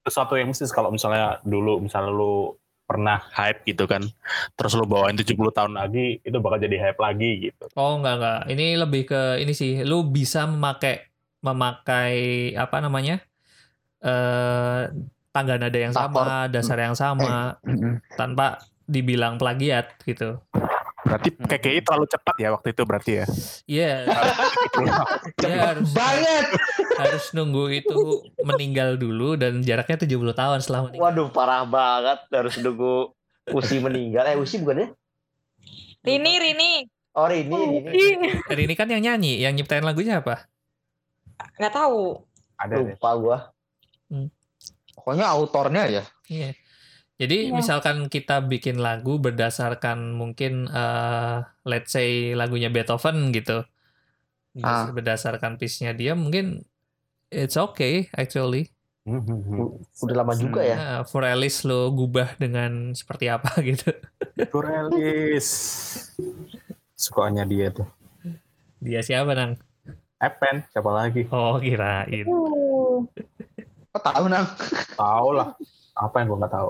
Sesuatu 0.04 0.36
yang 0.36 0.48
bisnis 0.48 0.70
kalau 0.70 0.92
misalnya 0.92 1.40
dulu 1.42 1.80
misalnya 1.80 2.12
lu 2.12 2.56
pernah 2.84 3.24
hype 3.34 3.64
gitu 3.66 3.88
kan. 3.88 4.04
Terus 4.54 4.76
lu 4.76 4.86
bawain 4.86 5.16
70 5.16 5.52
tahun 5.56 5.74
lagi 5.80 6.20
itu 6.22 6.38
bakal 6.44 6.60
jadi 6.60 6.78
hype 6.80 7.00
lagi 7.00 7.50
gitu. 7.50 7.66
Oh 7.80 7.98
enggak 7.98 8.16
enggak. 8.20 8.40
Ini 8.52 8.66
lebih 8.78 9.02
ke 9.10 9.22
ini 9.42 9.54
sih. 9.56 9.82
Lu 9.82 10.06
bisa 10.08 10.46
memakai 10.46 11.08
memakai 11.44 12.16
apa 12.56 12.78
namanya? 12.80 13.20
eh 14.04 14.92
tangga 15.34 15.56
nada 15.56 15.80
yang 15.80 15.96
sama, 15.96 16.52
dasar 16.52 16.78
yang 16.78 16.94
sama 16.94 17.56
Mm-mm. 17.64 18.04
tanpa 18.20 18.62
dibilang 18.86 19.40
plagiat 19.40 19.96
gitu. 20.04 20.38
Berarti 21.14 21.30
KKI 21.30 21.86
terlalu 21.86 22.10
cepat 22.10 22.36
ya 22.42 22.50
waktu 22.58 22.74
itu 22.74 22.82
berarti 22.90 23.12
ya. 23.22 23.26
Iya, 23.70 23.94
dia 25.38 25.58
harus 25.62 25.94
Banget. 25.94 26.46
harus 26.98 27.26
nunggu 27.38 27.70
itu 27.70 28.26
meninggal 28.42 28.98
dulu 28.98 29.38
dan 29.38 29.62
jaraknya 29.62 30.10
70 30.10 30.34
tahun 30.34 30.58
setelah 30.66 30.90
meninggal. 30.90 31.06
Waduh 31.06 31.30
parah 31.30 31.70
banget 31.70 32.18
harus 32.34 32.58
nunggu 32.58 33.14
Usi 33.54 33.78
meninggal. 33.78 34.26
Eh 34.26 34.42
Usi 34.42 34.58
bukan 34.58 34.82
ya? 34.82 34.88
Rini, 36.02 36.34
Rini. 36.42 36.72
Oh 37.14 37.30
Rini, 37.30 37.62
Rini. 37.62 37.94
Ih, 37.94 38.14
Dan 38.50 38.58
ini 38.58 38.74
kan 38.74 38.90
yang 38.90 39.06
nyanyi, 39.06 39.38
yang 39.38 39.54
nyiptain 39.54 39.86
lagunya 39.86 40.18
apa? 40.18 40.50
Nggak 41.62 41.74
tahu. 41.78 42.26
Ada 42.58 42.74
deh. 42.82 42.98
Lupa 42.98 43.12
gua. 43.22 43.38
Pokoknya 44.98 45.30
autornya 45.30 45.84
ya. 45.86 46.04
Iya. 46.26 46.58
Jadi 47.14 47.50
Iya. 47.50 47.54
misalkan 47.54 48.10
kita 48.10 48.42
bikin 48.42 48.82
lagu 48.82 49.18
berdasarkan 49.18 50.12
mungkin 50.12 50.66
eh 50.66 51.38
let's 51.64 51.94
say 51.94 52.34
lagunya 52.34 52.68
Beethoven 52.68 53.30
gitu. 53.30 53.62
Ah. 54.60 54.90
Berdasarkan 54.90 55.58
piece-nya 55.58 55.94
dia 55.94 56.14
mungkin 56.14 56.66
it's 57.30 57.54
okay 57.54 58.10
actually. 58.12 58.74
Udah 59.04 60.16
lama 60.16 60.34
juga 60.34 60.64
ya. 60.64 60.76
Nah, 60.76 61.00
for 61.04 61.22
Alice 61.22 61.62
lo 61.64 61.92
gubah 61.92 62.34
dengan 62.36 62.94
seperti 62.94 63.28
apa 63.28 63.52
gitu. 63.68 63.94
Kurelis. 64.48 65.48
Sukanya 66.94 67.44
dia 67.44 67.70
tuh. 67.70 67.86
Dia 68.80 69.04
siapa 69.04 69.36
nang? 69.36 69.60
Epen, 70.18 70.64
siapa 70.72 70.88
lagi? 70.88 71.28
Oh 71.30 71.60
kirain. 71.60 72.24
uh, 72.26 73.04
Kok 73.92 74.02
tahu 74.02 74.26
nang? 74.26 74.48
Tahu 74.96 75.30
lah. 75.36 75.52
Apa 75.94 76.24
yang 76.24 76.32
gua 76.32 76.40
nggak 76.42 76.54
tahu? 76.56 76.70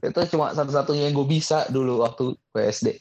Itu 0.00 0.20
cuma 0.34 0.54
satu-satunya 0.54 1.10
yang 1.10 1.14
gue 1.14 1.28
bisa 1.28 1.66
dulu 1.70 2.04
waktu 2.04 2.36
PSD. 2.54 3.00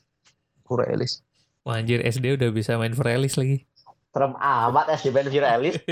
Kurelis. 0.68 1.24
Wah, 1.68 1.80
anjir 1.80 2.00
SD 2.04 2.40
udah 2.40 2.50
bisa 2.52 2.80
main 2.80 2.96
for 2.96 3.08
Alice 3.08 3.36
lagi. 3.36 3.64
Serem 4.16 4.34
amat 4.40 4.86
SD 4.98 5.12
band 5.12 5.30
Viralis. 5.30 5.76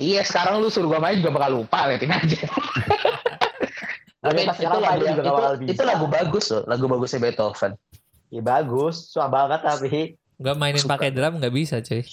Iya 0.00 0.24
sekarang 0.24 0.64
lu 0.64 0.72
suruh 0.72 0.88
gue 0.88 0.96
main 0.96 1.20
juga 1.20 1.36
bakal 1.36 1.60
lupa 1.60 1.84
liatin 1.84 2.08
aja. 2.08 2.40
Tapi 4.24 4.48
itu 4.48 4.64
lagu, 4.64 4.80
main 4.80 5.00
itu, 5.00 5.32
bisa. 5.60 5.70
itu 5.76 5.82
lagu 5.84 6.06
bagus 6.08 6.48
loh, 6.48 6.64
lagu 6.64 6.84
bagusnya 6.88 7.20
Beethoven. 7.20 7.72
Ya 8.32 8.40
bagus, 8.40 9.12
susah 9.12 9.28
banget 9.28 9.60
tapi. 9.64 10.16
Nggak 10.40 10.56
mainin 10.56 10.84
pakai 10.88 11.08
drum 11.12 11.40
nggak 11.40 11.52
bisa 11.52 11.84
cuy. 11.84 12.04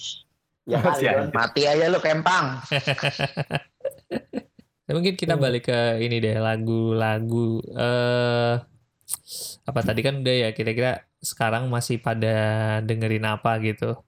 Ya. 0.68 0.84
Don. 0.84 1.32
Mati 1.32 1.64
aja 1.64 1.88
lu 1.88 2.00
kempang. 2.00 2.60
Ya, 4.88 4.96
mungkin 4.96 5.14
kita 5.14 5.36
Hmm. 5.36 5.44
balik 5.44 5.68
ke 5.68 5.78
ini 6.00 6.16
deh 6.16 6.32
lagu-lagu 6.34 7.60
eh 7.70 8.56
apa 9.62 9.80
tadi 9.84 10.00
kan 10.00 10.24
udah 10.24 10.34
ya 10.34 10.50
kira-kira 10.50 11.04
sekarang 11.20 11.68
masih 11.68 12.00
pada 12.00 12.36
dengerin 12.80 13.24
apa 13.24 13.60
gitu. 13.60 14.00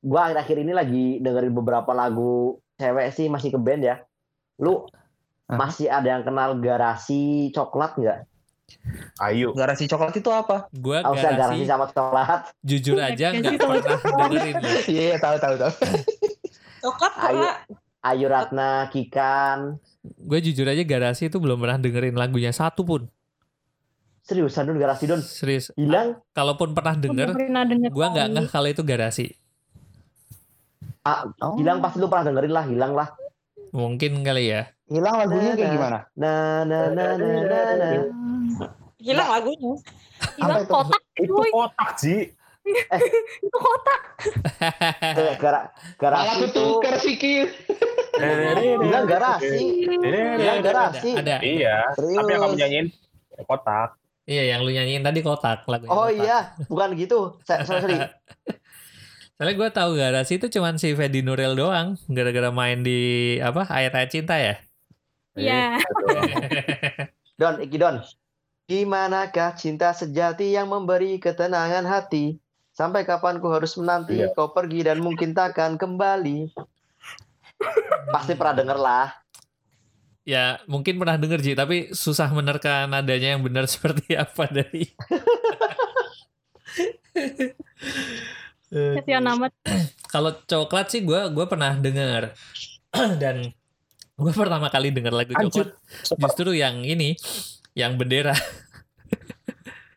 Gua 0.00 0.20
akhir-akhir 0.26 0.56
ini 0.64 0.72
lagi 0.72 1.06
dengerin 1.20 1.52
beberapa 1.52 1.92
lagu 1.92 2.56
cewek 2.80 3.12
sih 3.12 3.28
masih 3.28 3.52
ke 3.52 3.58
band 3.60 3.84
ya. 3.84 3.96
Lu 4.56 4.88
Hah? 5.44 5.56
masih 5.60 5.92
ada 5.92 6.08
yang 6.08 6.24
kenal 6.24 6.56
garasi 6.56 7.52
coklat 7.52 8.00
nggak? 8.00 8.18
Ayu. 9.20 9.52
Garasi 9.52 9.84
coklat 9.84 10.16
itu 10.16 10.30
apa? 10.32 10.72
Gua 10.72 11.04
Oh, 11.04 11.12
garasi 11.12 11.36
garasi 11.36 11.64
sama 11.68 11.84
coklat. 11.92 12.48
jujur 12.64 12.96
aja 12.96 13.28
nggak 13.28 13.60
Garasi 13.60 14.00
pernah 14.00 14.28
dengerin. 14.32 14.54
Iya, 14.88 15.02
iya, 15.04 15.16
tahu 15.20 15.36
tahu 15.36 15.54
tahu. 15.58 15.72
Coklat 16.80 17.12
Ayo. 17.28 17.50
Ayu 18.00 18.26
Ratna, 18.26 18.88
Kikan. 18.88 19.76
Gue 20.00 20.40
jujur 20.40 20.64
aja 20.64 20.80
garasi 20.80 21.28
itu 21.28 21.36
belum 21.36 21.60
pernah 21.60 21.76
dengerin 21.76 22.16
lagunya 22.16 22.48
satu 22.48 22.80
pun. 22.80 23.04
Seriusan 24.24 24.64
Don 24.64 24.80
garasi 24.80 25.04
Don. 25.04 25.20
Serius. 25.20 25.68
Hilang 25.76 26.16
Kalaupun 26.32 26.72
pernah 26.72 26.94
denger, 26.94 27.36
gua 27.90 28.06
nggak 28.08 28.26
kali. 28.26 28.34
ngeh 28.36 28.46
kalau 28.48 28.68
itu 28.68 28.82
garasi. 28.82 29.26
ah, 31.02 31.24
Oh. 31.40 31.56
hilang 31.56 31.80
pasti 31.80 31.96
lu 31.96 32.08
pernah 32.08 32.28
dengerin 32.28 32.52
lah, 32.52 32.64
hilang 32.64 32.92
lah. 32.92 33.08
Mungkin 33.72 34.20
kali 34.20 34.48
ya. 34.48 34.68
Hilang 34.86 35.14
lagunya 35.16 35.52
kayak 35.54 35.70
gimana? 35.72 35.98
Na 36.14 36.32
na 36.64 36.78
na 36.92 37.04
na 37.16 37.28
na 37.40 37.60
na. 37.76 37.88
Hilang 38.96 39.28
lagunya. 39.28 39.72
Hilang 40.36 40.64
kotak 40.64 41.02
Itu 41.16 41.32
kotak, 41.36 41.90
Ji. 41.96 42.16
itu 43.46 43.56
kotak 43.56 44.00
Eh, 45.00 45.34
gara, 45.40 45.72
Malah 45.72 45.96
garasi 45.96 46.28
aku 46.28 46.44
itu 46.44 46.52
tuker 46.54 46.94
sih 47.00 47.14
Kir. 47.16 47.48
hilang 48.20 49.06
garasi. 49.08 49.64
Hilang 50.36 50.60
garasi. 50.60 51.10
Ada. 51.16 51.36
Iya. 51.40 51.76
Serius. 51.96 52.16
Tapi 52.20 52.30
yang 52.30 52.40
kamu 52.44 52.54
nyanyiin 52.60 52.86
kotak. 53.48 53.96
Iya, 54.28 54.42
yang 54.54 54.60
lu 54.62 54.70
nyanyiin 54.70 55.00
tadi 55.00 55.20
kotak 55.24 55.64
lagunya. 55.64 55.90
Oh 55.90 56.04
kotak. 56.06 56.20
iya, 56.20 56.38
bukan 56.68 56.88
gitu. 56.94 57.40
Saya 57.42 57.64
sorry, 57.64 57.80
sorry. 57.82 57.96
Soalnya 59.40 59.54
gue 59.56 59.68
tahu 59.72 59.90
garasi 59.96 60.36
itu 60.36 60.52
cuman 60.52 60.76
si 60.76 60.92
Fedi 60.92 61.24
Nuril 61.24 61.56
doang, 61.56 61.96
gara-gara 62.12 62.52
main 62.52 62.84
di 62.84 63.00
apa 63.40 63.64
ayat-ayat 63.64 64.10
cinta 64.12 64.36
ya. 64.36 64.60
Iya. 65.32 65.80
Don, 67.40 67.56
Iki 67.56 67.76
Don. 67.80 68.04
Gimanakah 68.68 69.56
cinta 69.56 69.96
sejati 69.96 70.52
yang 70.52 70.68
memberi 70.68 71.16
ketenangan 71.16 71.88
hati 71.88 72.36
Sampai 72.80 73.04
kapan 73.04 73.44
ku 73.44 73.52
harus 73.52 73.76
menanti 73.76 74.24
Iya. 74.24 74.32
kau 74.32 74.56
pergi 74.56 74.88
dan 74.88 75.04
mungkin 75.04 75.36
takkan 75.36 75.76
kembali. 75.76 76.48
Pasti 78.08 78.32
pernah 78.32 78.56
denger 78.56 78.78
lah. 78.80 79.12
Ya 80.24 80.64
mungkin 80.64 80.96
pernah 80.96 81.20
denger 81.20 81.44
Ji, 81.44 81.52
tapi 81.52 81.92
susah 81.92 82.32
menerka 82.32 82.88
nadanya 82.88 83.36
yang 83.36 83.44
benar 83.44 83.68
seperti 83.72 84.16
apa 84.16 84.48
dari. 84.48 84.88
Eh, 88.72 88.96
amat. 89.04 89.52
Kalau 90.08 90.32
coklat 90.48 90.88
sih 90.88 91.04
gue 91.04 91.20
gua 91.36 91.44
pernah 91.50 91.76
denger 91.76 92.32
dan 93.22 93.44
gue 94.16 94.32
pertama 94.32 94.72
kali 94.72 94.88
denger 94.88 95.12
lagu 95.12 95.36
Anjir. 95.36 95.76
coklat 95.76 95.76
justru 96.16 96.56
yang 96.56 96.80
ini, 96.80 97.12
yang 97.76 98.00
bendera. 98.00 98.32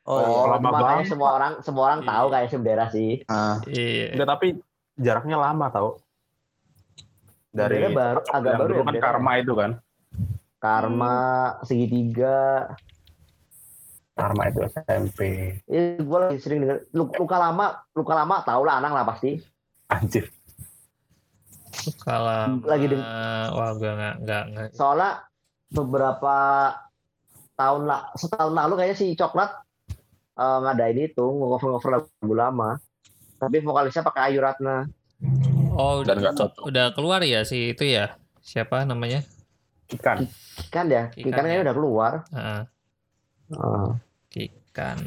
Oh, 0.04 0.52
lama 0.52 0.60
makanya 0.62 0.84
banget. 1.00 1.10
semua 1.10 1.30
orang 1.32 1.54
semua 1.60 1.84
orang 1.88 2.02
tahu 2.04 2.26
Iya. 2.26 2.34
kayak 2.34 2.50
bendera 2.54 2.86
sih. 2.90 3.12
Ah, 3.26 3.56
Iya. 3.66 4.06
Enggak, 4.12 4.30
tapi 4.30 4.48
jaraknya 4.96 5.38
lama 5.38 5.66
tau. 5.70 5.90
Dari 7.50 7.88
baru 7.88 8.20
agak 8.26 8.54
baru 8.58 8.68
dulu 8.68 8.76
ya 8.76 8.84
kan 8.84 8.96
karma 9.00 9.32
itu 9.38 9.54
kan. 9.54 9.72
Karma 10.58 11.16
segitiga. 11.62 12.68
Karma 14.14 14.44
itu 14.46 14.60
SMP. 14.68 15.20
Ini 15.64 15.82
gue 15.98 16.18
lagi 16.20 16.38
sering 16.38 16.60
denger 16.62 16.78
luka, 16.92 17.14
luka 17.18 17.38
lama, 17.40 17.66
luka 17.94 18.14
lama 18.14 18.36
tau 18.42 18.62
lah 18.62 18.78
anak 18.78 18.92
lah 18.92 19.06
pasti. 19.06 19.40
Anjir. 19.88 20.28
Kalau 22.00 22.62
Lagi 22.62 22.86
deng- 22.86 23.06
wah 23.50 23.72
gue 23.72 23.88
nggak 23.90 24.16
nggak 24.20 24.44
nggak. 24.50 24.68
Soalnya 24.72 25.26
beberapa 25.70 26.36
tahun 27.54 27.82
lah 27.86 28.12
setahun 28.14 28.52
lalu 28.52 28.74
kayaknya 28.76 28.98
si 28.98 29.14
coklat 29.14 29.50
eh, 30.34 30.58
ngadain 30.60 31.00
itu 31.00 31.22
ngover 31.24 31.70
ngover 31.70 31.90
lagu 31.94 32.34
lama. 32.34 32.70
Tapi 33.36 33.60
vokalisnya 33.60 34.02
pakai 34.02 34.32
Ayu 34.32 34.40
Ratna. 34.40 34.88
Oh 35.74 36.00
Dan 36.02 36.20
udah, 36.20 36.34
udah 36.62 36.86
keluar 36.92 37.20
ya 37.22 37.42
si 37.42 37.72
itu 37.72 37.84
ya 37.84 38.16
siapa 38.40 38.84
namanya? 38.84 39.26
Ikan. 39.90 40.26
Kan 40.70 40.86
ya, 40.88 41.10
Kikan 41.10 41.28
Kikan 41.30 41.42
kayaknya 41.42 41.58
ya. 41.58 41.66
udah 41.66 41.76
keluar. 41.76 42.12
Ah, 42.30 42.64
Eh, 43.46 43.90
Kikan. 44.30 44.98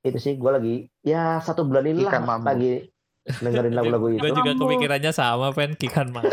itu 0.00 0.16
sih 0.16 0.34
gue 0.34 0.48
lagi 0.48 0.74
ya 1.00 1.38
satu 1.38 1.60
bulan 1.62 1.84
ini 1.84 2.02
lah 2.02 2.24
lagi 2.40 2.88
dengerin 3.26 3.74
lagu-lagu 3.74 4.06
itu. 4.14 4.20
Gue 4.20 4.32
juga 4.32 4.52
kepikirannya 4.54 5.10
sama 5.10 5.50
pen 5.50 5.74
Kikan 5.74 6.08
Mambo. 6.08 6.30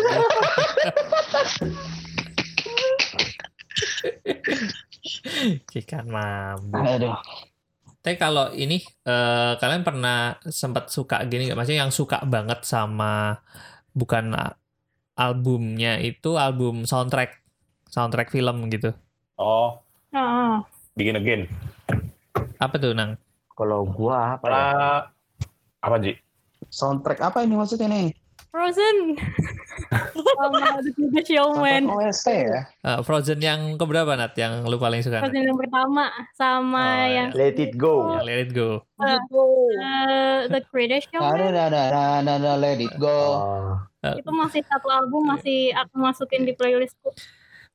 Kikan 5.67 6.05
Mambo. 6.13 6.77
aduh. 6.77 7.15
Tapi 8.07 8.15
kalau 8.15 8.55
ini 8.55 8.79
eh, 9.03 9.53
kalian 9.59 9.83
pernah 9.83 10.39
sempat 10.47 10.87
suka 10.87 11.27
gini 11.27 11.51
nggak? 11.51 11.59
Maksudnya 11.59 11.83
yang 11.83 11.91
suka 11.91 12.23
banget 12.23 12.63
sama 12.63 13.35
bukan 13.91 14.31
albumnya 15.19 15.99
itu 15.99 16.39
album 16.39 16.87
soundtrack 16.87 17.43
soundtrack 17.91 18.31
film 18.31 18.71
gitu. 18.71 18.95
Oh, 19.35 19.83
Ah, 20.15 20.63
Begin 20.95 21.19
Again. 21.19 21.51
Apa 22.63 22.79
tuh 22.79 22.95
nang? 22.95 23.19
Kalau 23.51 23.83
gua 23.83 24.39
apa 24.39 24.45
ya? 24.47 24.55
Ah, 24.55 24.99
apa 25.83 25.99
Ji? 25.99 26.15
Soundtrack 26.71 27.19
apa 27.19 27.43
ini 27.43 27.59
maksudnya 27.59 27.91
nih? 27.91 28.15
Frozen. 28.55 29.19
Sama 30.37 30.57
The 30.79 30.91
Greatest 30.91 31.27
Showman. 31.29 31.83
OST 31.87 32.27
ya? 32.29 32.59
Eh, 32.83 32.99
Frozen 33.01 33.39
yang 33.39 33.59
keberapa 33.75 34.13
Nat? 34.13 34.33
Yang 34.33 34.65
lu 34.65 34.77
paling 34.77 35.01
suka? 35.01 35.19
Nat? 35.19 35.29
Frozen 35.29 35.43
yang 35.45 35.57
pertama 35.57 36.03
sama 36.33 36.83
Oh, 36.83 36.93
ya. 37.03 37.07
yang 37.17 37.29
Let 37.33 37.57
It 37.57 37.73
Go. 37.75 37.95
Yang 38.13 38.23
Let 38.23 38.39
It 38.39 38.51
Go. 38.51 38.69
eh, 38.99 40.39
The 40.47 40.59
Greatest 40.67 41.09
Ada, 41.09 41.17
Showman. 41.17 41.39
ada, 41.49 41.63
ada, 41.67 41.81
ada, 42.19 42.31
ada, 42.35 42.51
let 42.55 42.77
it 42.77 42.93
go. 42.97 43.19
Oh. 44.01 44.13
Itu 44.13 44.31
masih 44.31 44.61
satu 44.63 44.87
album 44.87 45.27
masih 45.27 45.73
aku 45.73 45.95
masukin 45.97 46.45
di 46.45 46.53
playlistku. 46.53 47.11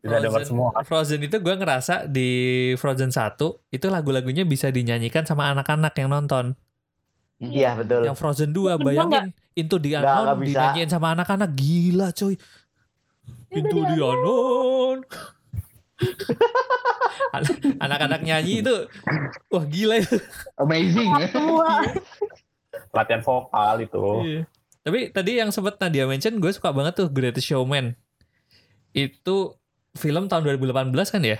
Bisa 0.00 0.18
dengar 0.18 0.42
semua? 0.42 0.74
Frozen 0.82 1.22
itu 1.22 1.36
gue 1.38 1.54
ngerasa 1.54 2.10
di 2.10 2.30
Frozen 2.74 3.14
1 3.14 3.38
itu 3.68 3.86
lagu-lagunya 3.86 4.42
bisa 4.42 4.66
dinyanyikan 4.66 5.22
sama 5.22 5.52
anak-anak 5.52 5.94
yang 5.94 6.10
nonton. 6.10 6.58
Iya 7.38 7.74
betul. 7.74 8.06
Yang 8.06 8.16
Frozen 8.18 8.50
2 8.50 8.54
Kedua 8.54 8.72
bayangin 8.78 9.30
Into 9.52 9.76
the 9.76 9.94
Unknown 9.94 10.40
bisa. 10.40 10.72
dinyanyiin 10.72 10.88
sama 10.88 11.12
anak-anak 11.12 11.50
gila 11.52 12.08
coy. 12.10 12.34
Into 13.48 13.78
the 13.82 13.98
Unknown. 13.98 15.04
An- 17.32 17.46
Anak-anak 17.78 18.20
nyanyi 18.22 18.60
itu 18.60 18.74
wah 19.48 19.64
gila 19.64 20.00
itu. 20.00 20.16
Amazing. 20.56 21.10
Semua. 21.28 21.84
Latihan 22.92 23.20
vokal 23.20 23.84
itu. 23.84 24.04
Iya. 24.22 24.42
Tapi 24.82 24.98
tadi 25.10 25.38
yang 25.38 25.48
sempat 25.48 25.78
Nadia 25.78 26.04
mention 26.04 26.36
gue 26.36 26.50
suka 26.50 26.74
banget 26.74 26.98
tuh 26.98 27.08
Greatest 27.08 27.46
Showman. 27.46 27.94
Itu 28.90 29.56
film 29.94 30.26
tahun 30.26 30.42
2018 30.50 30.90
kan 31.08 31.22
ya? 31.22 31.38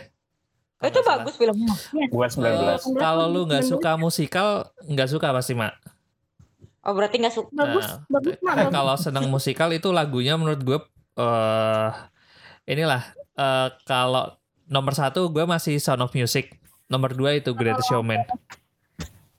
Oh, 0.79 0.87
itu 0.87 1.01
bagus 1.01 1.35
filmnya. 1.37 1.75
Eh, 1.95 2.11
19. 2.11 2.99
kalau 2.99 3.31
lu 3.31 3.47
nggak 3.47 3.63
suka 3.63 3.95
musikal, 3.95 4.67
nggak 4.83 5.09
suka 5.09 5.31
pasti 5.31 5.55
mak. 5.55 5.79
Oh 6.83 6.93
berarti 6.99 7.23
nggak 7.23 7.35
suka. 7.35 7.51
Bagus, 7.55 7.87
Nah, 7.87 7.99
bagus 8.11 8.37
kalau 8.77 8.95
senang 8.99 9.27
musikal 9.31 9.71
itu 9.71 9.95
lagunya 9.95 10.35
menurut 10.35 10.61
gue 10.63 10.79
eh 11.19 11.91
inilah 12.67 13.03
eh 13.39 13.69
kalau 13.87 14.35
nomor 14.67 14.95
satu 14.97 15.31
gue 15.31 15.47
masih 15.47 15.79
Sound 15.79 16.03
of 16.03 16.15
Music. 16.15 16.59
Nomor 16.91 17.15
dua 17.15 17.39
itu 17.39 17.55
Greatest 17.55 17.89
Showman. 17.89 18.27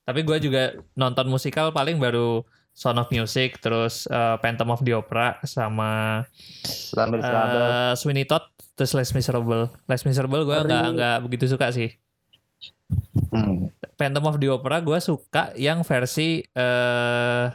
Tapi 0.03 0.19
gue 0.23 0.37
juga 0.39 0.75
nonton 0.95 1.27
musikal 1.31 1.71
paling 1.71 1.99
baru 1.99 2.43
Sound 2.73 2.97
of 2.97 3.09
Music 3.13 3.61
terus 3.61 4.09
eh, 4.09 4.35
Phantom 4.41 4.73
of 4.73 4.81
the 4.81 4.97
Opera 4.97 5.37
sama 5.45 6.23
eh 7.21 7.93
Sweeney 7.93 8.25
Todd 8.25 8.49
terus 8.73 8.97
Les 8.97 9.13
Miserable 9.13 9.69
Les 9.85 10.01
Miserable 10.01 10.41
gue 10.41 10.57
nggak 10.65 10.83
nggak 10.97 11.17
begitu 11.21 11.45
suka 11.45 11.69
sih 11.69 11.93
Hmm. 13.33 13.69
Phantom 13.97 14.29
of 14.29 14.37
the 14.41 14.49
Opera 14.49 14.81
gue 14.81 14.99
suka 15.01 15.53
yang 15.57 15.81
versi 15.85 16.41
eh 16.43 17.45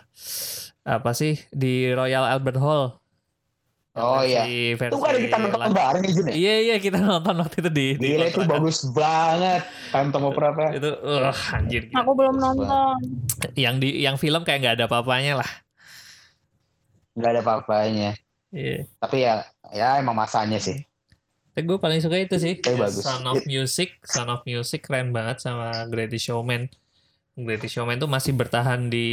apa 0.89 1.11
sih 1.13 1.37
di 1.53 1.93
Royal 1.93 2.25
Albert 2.25 2.59
Hall. 2.59 2.85
Oh 3.99 4.23
iya. 4.23 4.47
versi 4.79 4.95
Itu 4.95 5.03
kan 5.03 5.15
kita 5.19 5.37
nonton 5.43 5.75
bareng 5.75 6.05
Jun 6.07 6.27
ya? 6.31 6.35
Iya 6.39 6.55
iya 6.63 6.77
kita 6.79 7.03
nonton 7.03 7.35
waktu 7.43 7.57
itu 7.67 7.71
di 7.71 7.87
di 7.99 8.09
Gila 8.15 8.27
itu 8.31 8.41
kontrakan. 8.41 8.55
bagus 8.63 8.79
banget. 8.95 9.63
Phantom 9.91 10.23
Opera 10.31 10.49
apa? 10.55 10.67
Itu 10.71 10.91
uh, 11.03 11.35
anjir. 11.53 11.83
gila. 11.91 11.99
Aku 12.07 12.11
belum 12.15 12.37
nonton. 12.39 12.97
Yang 13.59 13.75
di 13.83 13.89
yang 14.07 14.17
film 14.17 14.47
kayak 14.47 14.59
nggak 14.63 14.75
ada 14.79 14.85
apa-apanya 14.87 15.43
lah. 15.43 15.51
Gak 17.19 17.31
ada 17.35 17.41
apa-apanya. 17.43 18.15
Iya. 18.55 18.87
Tapi 19.03 19.17
ya, 19.27 19.43
ya 19.75 19.99
emang 19.99 20.15
masanya 20.15 20.63
sih. 20.63 20.79
Tapi 21.59 21.75
gue 21.75 21.83
paling 21.83 21.99
suka 21.99 22.23
itu 22.23 22.39
sih. 22.39 22.55
Tapi 22.63 22.79
bagus. 22.79 23.03
Sound 23.03 23.27
of 23.27 23.43
Music, 23.43 23.99
Sound 24.07 24.31
of 24.31 24.47
Music 24.47 24.79
keren 24.79 25.11
banget 25.11 25.43
sama 25.43 25.91
Greatest 25.91 26.31
Showman. 26.31 26.71
Greatest 27.35 27.75
Showman 27.75 27.99
tuh 27.99 28.07
masih 28.07 28.31
bertahan 28.39 28.87
di 28.87 29.11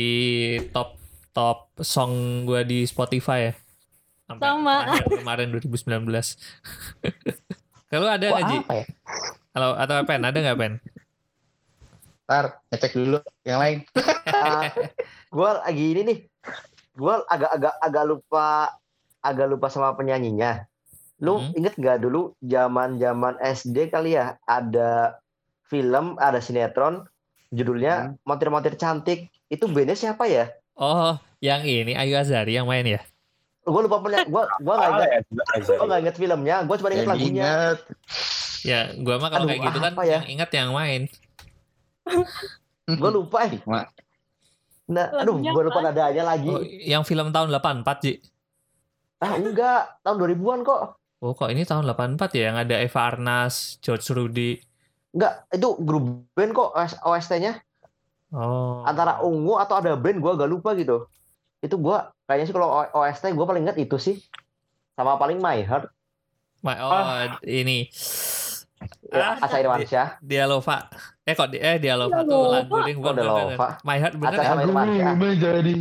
top 0.70 0.93
top 1.34 1.74
song 1.82 2.46
gue 2.46 2.62
di 2.62 2.86
Spotify 2.86 3.50
ya. 3.50 3.54
Sampai 4.30 4.46
Sama. 4.46 4.78
kemarin 5.10 5.58
2019. 5.58 6.06
Kalau 7.89 8.08
ada 8.14 8.26
nggak 8.30 8.46
Ji? 8.46 8.58
apa 8.62 8.74
ya? 8.78 8.86
Kalau 9.50 9.70
atau 9.74 9.96
pen 10.06 10.22
ada 10.22 10.38
nggak 10.38 10.60
pen? 10.62 10.74
Ntar 12.30 12.62
ngecek 12.70 12.93
dulu 12.93 13.26
yang 13.41 13.58
lain. 13.58 13.78
Ah, 14.30 14.70
gua 15.34 15.66
lagi 15.66 15.98
ini 15.98 16.02
nih. 16.06 16.20
Gua 16.93 17.26
agak-agak 17.26 17.74
agak 17.82 18.06
lupa 18.06 18.70
agak 19.26 19.50
lupa 19.50 19.66
sama 19.74 19.98
penyanyinya. 19.98 20.70
Lu 21.24 21.39
Hmm. 21.39 21.55
inget 21.55 21.76
gak 21.80 22.03
dulu 22.03 22.36
zaman-zaman 22.43 23.39
SD 23.39 23.88
kali 23.88 24.20
ya 24.20 24.36
ada 24.43 25.16
film, 25.66 26.20
ada 26.20 26.43
sinetron 26.43 27.07
judulnya 27.55 28.20
Montir-montir 28.28 28.76
cantik. 28.76 29.32
Itu 29.47 29.72
bandnya 29.72 29.95
siapa 29.95 30.28
ya? 30.28 30.51
Oh, 30.76 31.16
yang 31.39 31.63
ini 31.63 31.95
Ayu 31.95 32.20
Azari 32.20 32.59
yang 32.59 32.68
main 32.68 32.84
ya? 32.84 32.99
Gue 33.66 33.82
lupa 33.82 33.97
punya, 33.97 34.22
gua 34.30 34.45
gua 34.61 34.76
nggak 34.78 34.91
inget, 34.91 35.09
ya, 35.09 35.20
gua 35.74 35.86
nggak 35.89 36.01
inget 36.05 36.16
filmnya. 36.20 36.55
Gue 36.68 36.76
cuma 36.78 36.89
inget 36.93 37.07
lagunya. 37.09 37.45
inget. 37.47 37.78
Ya, 38.61 38.80
gua 38.99 39.16
mah 39.18 39.30
kalau 39.34 39.45
Aduh, 39.47 39.49
kayak 39.55 39.63
gitu 39.72 39.80
kan 39.82 39.93
apa 39.95 40.03
ya? 40.05 40.11
yang 40.20 40.26
ingat 40.30 40.49
yang 40.53 40.70
main. 40.76 41.01
Gue 43.01 43.09
lupa 43.09 43.49
eh. 43.49 43.57
Nah, 44.86 45.09
aduh, 45.18 45.41
gue 45.41 45.61
lupa 45.66 45.82
nadanya 45.82 46.22
lagi. 46.22 46.45
Oh, 46.45 46.61
yang 46.61 47.01
film 47.01 47.34
tahun 47.34 47.49
84, 47.49 48.05
Ji. 48.05 48.13
Ah, 49.18 49.34
enggak, 49.41 49.97
tahun 50.05 50.18
2000-an 50.22 50.61
kok. 50.61 51.01
Oh, 51.26 51.34
kok 51.34 51.49
ini 51.49 51.65
tahun 51.65 51.89
84 51.89 52.38
ya 52.38 52.53
yang 52.53 52.57
ada 52.61 52.78
Eva 52.78 53.01
Arnas, 53.09 53.82
George 53.82 54.05
Rudy. 54.13 54.61
Enggak, 55.09 55.49
itu 55.49 55.73
grup 55.82 56.05
band 56.38 56.53
kok 56.53 56.69
OST-nya. 57.01 57.57
Oh. 58.30 58.86
Antara 58.86 59.26
ungu 59.26 59.57
atau 59.57 59.82
ada 59.82 59.97
band 59.97 60.21
gue 60.21 60.32
agak 60.32 60.45
lupa 60.45 60.78
gitu. 60.78 61.09
Itu 61.65 61.82
gue 61.82 61.97
kayaknya 62.30 62.45
sih 62.45 62.53
kalau 62.53 62.86
OST 62.86 63.34
gue 63.34 63.41
paling 63.41 63.65
inget 63.65 63.82
itu 63.82 63.97
sih. 63.97 64.21
Sama 64.93 65.17
paling 65.17 65.41
My 65.41 65.65
Heart. 65.65 65.89
Ma- 66.61 66.78
oh, 66.78 67.41
ini. 67.41 67.89
Ya, 69.09 69.34
Ah, 69.34 69.49
Asa 69.49 69.57
Irwansyah. 69.57 70.21
Dia 70.21 70.45
Lova. 70.45 70.86
Eh 71.26 71.34
kok 71.34 71.49
di, 71.49 71.57
eh 71.57 71.82
Dialova 71.82 72.21
Udah 72.21 72.61
tuh 72.61 72.82
ding 72.86 73.01
Oh, 73.01 73.13
lupa. 73.17 73.82
My 73.82 73.97
Heart 73.97 74.13
bener 74.21 74.30
Atas 74.30 74.45
ya? 74.45 74.49
sama 74.53 74.61
Irfan 74.61 74.88
Syah. 74.93 75.15
menjadi 75.17 75.76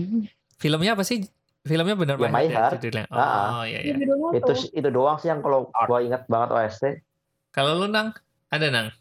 Filmnya 0.57 0.93
apa 0.97 1.05
sih? 1.05 1.21
Filmnya 1.65 1.97
bener 1.97 2.17
Ya, 2.21 2.29
My 2.29 2.45
Heart. 2.45 2.73
judulnya. 2.77 3.05
Ah, 3.09 3.19
ah. 3.19 3.47
Oh 3.57 3.65
iya 3.65 3.81
iya. 3.81 3.95
Itu 4.37 4.53
itu 4.69 4.89
doang 4.93 5.17
sih 5.17 5.33
yang 5.33 5.41
kalau 5.41 5.73
gua 5.73 6.05
ingat 6.05 6.29
banget 6.29 6.53
OST. 6.53 6.85
Kalau 7.51 7.81
lu 7.81 7.89
nang 7.89 8.13
ada 8.53 8.69
nang? 8.69 8.93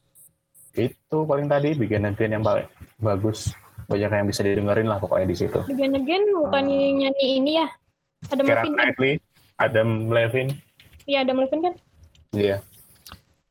Itu 0.71 1.27
paling 1.27 1.51
tadi 1.51 1.75
bikin 1.75 2.07
band 2.07 2.31
yang 2.31 2.39
paling 2.41 2.65
bagus. 3.03 3.51
Banyak 3.91 4.09
yang 4.09 4.27
bisa 4.31 4.47
didengerin 4.47 4.87
lah 4.87 4.95
pokoknya 4.95 5.27
di 5.27 5.37
situ. 5.37 5.59
Again 5.67 5.91
Again 5.93 6.23
bukan 6.31 6.63
nyanyi 6.71 7.27
ini 7.35 7.51
ya. 7.59 7.67
Ada 8.31 8.41
kan? 8.41 8.71
Knightley, 8.71 9.19
Adam 9.59 10.07
Levine. 10.07 10.55
Iya 11.03 11.27
ada 11.27 11.35
Melvin 11.35 11.59
kan? 11.59 11.73
Iya. 12.31 12.63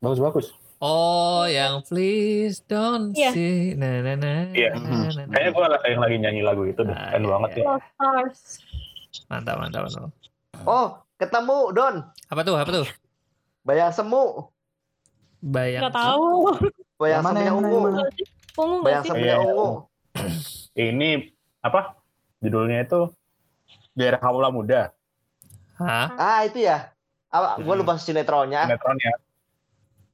Bagus-bagus. 0.00 0.56
Oh, 0.82 1.46
yang 1.46 1.84
please 1.86 2.58
don't 2.64 3.12
Iya. 3.14 3.30
see. 3.30 3.76
Nah, 3.78 4.02
nah, 4.02 4.16
nah, 4.18 4.50
Iya. 4.50 4.74
nah, 4.74 4.82
nah, 4.82 5.10
nah. 5.14 5.24
Kayaknya 5.30 5.50
gue 5.52 5.62
yang 5.86 6.02
lagi 6.02 6.16
nyanyi 6.18 6.40
lagu 6.42 6.62
itu 6.66 6.80
deh. 6.82 6.90
Ah, 6.90 7.12
Keren 7.14 7.22
iya, 7.22 7.30
banget 7.30 7.50
iya. 7.52 7.60
ya. 7.60 7.66
Lost 7.70 7.86
Stars. 7.94 8.40
Mantap, 9.28 9.56
mantap, 9.60 9.82
mantap. 9.84 10.10
Oh, 10.64 10.86
ketemu 11.16 11.58
Don. 11.72 11.94
Apa 12.28 12.40
tuh? 12.42 12.56
Apa 12.56 12.70
tuh? 12.72 12.86
Bayang 13.62 13.92
semu. 13.92 14.48
Bayang. 15.42 15.90
Gak 15.90 15.96
tahu. 15.96 16.54
Bayang 16.96 17.20
Yang 17.20 17.24
mana, 17.26 17.32
semunya 17.34 17.46
yang 17.46 17.56
ungu. 17.58 17.78
yang? 17.82 18.10
Ungu 18.52 18.76
Bayang 18.84 19.02
sih? 19.02 19.08
semunya 19.10 19.36
Iya. 19.36 19.44
ungu. 19.44 19.68
Ini 20.92 21.08
apa? 21.60 21.80
Judulnya 22.42 22.82
itu 22.82 23.00
Daerah 23.92 24.18
Kaula 24.18 24.48
Muda. 24.48 24.90
Hah? 25.76 26.08
Ah, 26.16 26.40
itu 26.46 26.62
ya. 26.62 26.88
Apa 27.28 27.60
gua 27.60 27.74
lupa 27.76 27.96
sinetronnya. 27.96 28.64
Sinetronnya 28.68 29.12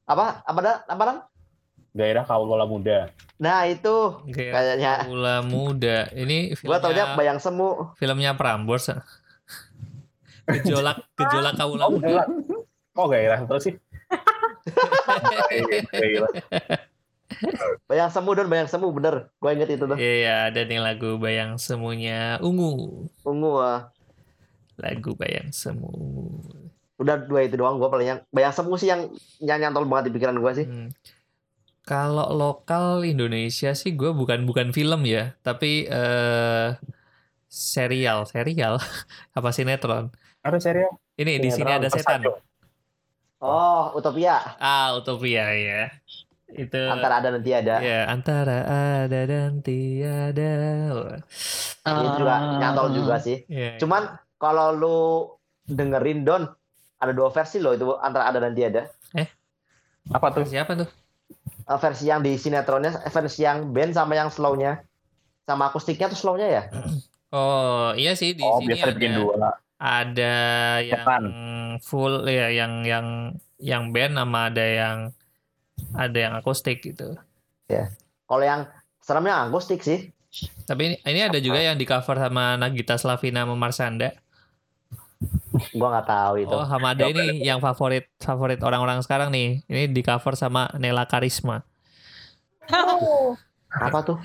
Apa? 0.09 0.41
Apa 0.43 0.59
dah? 0.59 0.75
Apa 0.89 1.03
dah? 1.05 1.17
Daerah 1.89 2.23
Kaula 2.23 2.65
Muda. 2.65 3.09
Nah, 3.39 3.63
itu 3.65 4.19
Kayak 4.29 4.51
kayaknya 4.51 4.91
Kaula 5.03 5.35
muda. 5.41 5.97
Ini 6.11 6.37
gua 6.67 6.77
taunya 6.77 7.07
filmnya 7.07 7.17
Bayang 7.17 7.39
Semu. 7.39 7.95
filmnya 7.95 8.31
Prambors. 8.35 8.91
Gejolak 10.45 11.07
gejolak 11.15 11.55
Kaula 11.55 11.87
Oh, 11.87 11.95
muda. 11.95 12.27
Kok 12.91 13.07
gairah 13.07 13.39
terus 13.45 13.63
sih? 13.63 13.75
Bayang 17.87 18.11
Semu 18.11 18.29
Don, 18.33 18.49
Bayang 18.49 18.67
Semu 18.67 18.91
bener. 18.91 19.31
Gua 19.37 19.53
inget 19.53 19.69
itu 19.71 19.85
tuh. 19.85 19.95
Iya, 19.95 20.11
iya, 20.13 20.35
ada 20.49 20.61
nih 20.61 20.79
lagu 20.79 21.15
Bayang 21.15 21.55
Semunya 21.55 22.37
Ungu. 22.39 23.05
Ungu. 23.23 23.51
ah. 23.57 23.93
Lagu 24.75 25.15
Bayang 25.15 25.49
Semu. 25.49 25.89
Udah 26.99 27.15
dua 27.15 27.47
itu 27.47 27.55
doang 27.55 27.79
gua 27.79 27.87
paling 27.87 28.07
yang 28.09 28.19
Bayang 28.29 28.51
Semu 28.51 28.75
sih 28.75 28.91
yang 28.91 29.07
yang 29.39 29.57
nyantol 29.57 29.87
banget 29.87 30.11
di 30.11 30.19
pikiran 30.19 30.35
gua 30.37 30.51
sih. 30.51 30.67
Hmm. 30.67 30.91
Kalau 31.89 32.29
lokal 32.37 33.01
Indonesia 33.01 33.73
sih 33.73 33.97
gue 33.97 34.13
bukan 34.13 34.45
bukan 34.45 34.69
film 34.69 35.09
ya, 35.09 35.33
tapi 35.41 35.89
eh 35.89 36.77
serial, 37.49 38.29
serial 38.29 38.77
apa 39.37 39.49
sinetron. 39.49 40.13
Ada 40.45 40.61
serial? 40.61 40.93
Ini 41.17 41.41
di 41.41 41.49
sini 41.49 41.73
ada 41.73 41.89
setan. 41.89 42.29
Oh, 43.41 43.89
Utopia. 43.97 44.37
Ah, 44.61 44.93
Utopia 44.93 45.49
ya. 45.57 45.89
Itu 46.49 46.77
Antara 46.77 47.25
ada 47.25 47.29
nanti 47.33 47.49
ada. 47.57 47.81
ya 47.81 48.05
antara 48.05 48.57
ada 49.05 49.19
dan 49.25 49.65
tiada. 49.65 50.53
Itu 51.81 52.05
juga 52.21 52.35
nyantol 52.61 52.87
juga 52.93 53.17
sih. 53.17 53.49
Ya, 53.49 53.81
Cuman 53.81 54.13
kalau 54.37 54.77
lu 54.77 54.97
dengerin 55.65 56.21
Don, 56.21 56.45
ada 57.01 57.11
dua 57.17 57.33
versi 57.33 57.57
loh 57.57 57.73
itu 57.73 57.97
antara 57.97 58.29
ada 58.29 58.37
dan 58.37 58.53
tiada. 58.53 58.93
Apa 60.09 60.33
tuh? 60.33 60.45
siapa 60.45 60.73
tuh? 60.73 60.89
Eh, 61.69 61.77
versi 61.77 62.09
yang 62.09 62.25
di 62.25 62.33
sinetronnya, 62.33 63.05
eh, 63.05 63.13
versi 63.13 63.45
yang 63.45 63.69
band 63.69 63.93
sama 63.93 64.17
yang 64.17 64.33
slownya. 64.33 64.81
Sama 65.45 65.69
akustiknya 65.69 66.09
tuh 66.09 66.17
slownya 66.17 66.47
ya? 66.49 66.63
Oh, 67.29 67.93
iya 67.93 68.17
sih 68.17 68.33
di 68.33 68.41
Oh, 68.41 68.57
sini 68.57 68.73
biasa 68.73 68.89
ada 68.89 69.05
dua. 69.21 69.49
ada 69.77 70.35
yang 70.81 71.05
Bukan. 71.05 71.23
full 71.85 72.25
ya 72.25 72.49
yang 72.49 72.81
yang 72.81 73.37
yang 73.61 73.93
band 73.93 74.17
sama 74.17 74.49
ada 74.49 74.65
yang 74.65 74.97
ada 75.93 76.17
yang 76.17 76.33
akustik 76.33 76.81
gitu. 76.81 77.13
Kalau 78.25 78.41
yang 78.41 78.65
seremnya 78.97 79.45
akustik 79.45 79.85
sih. 79.85 80.09
Tapi 80.65 80.81
ini, 80.89 80.95
ini 81.05 81.21
ada 81.21 81.37
juga 81.37 81.61
yang 81.61 81.77
di 81.77 81.85
cover 81.85 82.17
sama 82.17 82.57
Nagita 82.57 82.97
Slavina 82.97 83.45
sama 83.45 83.53
Marsanda. 83.53 84.17
Gua 85.75 85.87
nggak 85.91 86.07
tahu 86.07 86.33
itu. 86.39 86.55
Oh, 86.55 86.63
sama 86.63 86.95
ada 86.95 87.03
ini 87.11 87.43
yang 87.43 87.59
favorit 87.59 88.07
favorit 88.23 88.63
orang-orang 88.63 89.03
sekarang 89.03 89.29
nih. 89.29 89.65
Ini 89.67 89.91
di 89.91 90.01
cover 90.01 90.39
sama 90.39 90.71
Nela 90.79 91.03
Karisma. 91.03 91.63
Oh, 92.71 93.35
Apa 93.69 93.99
tuh? 94.05 94.17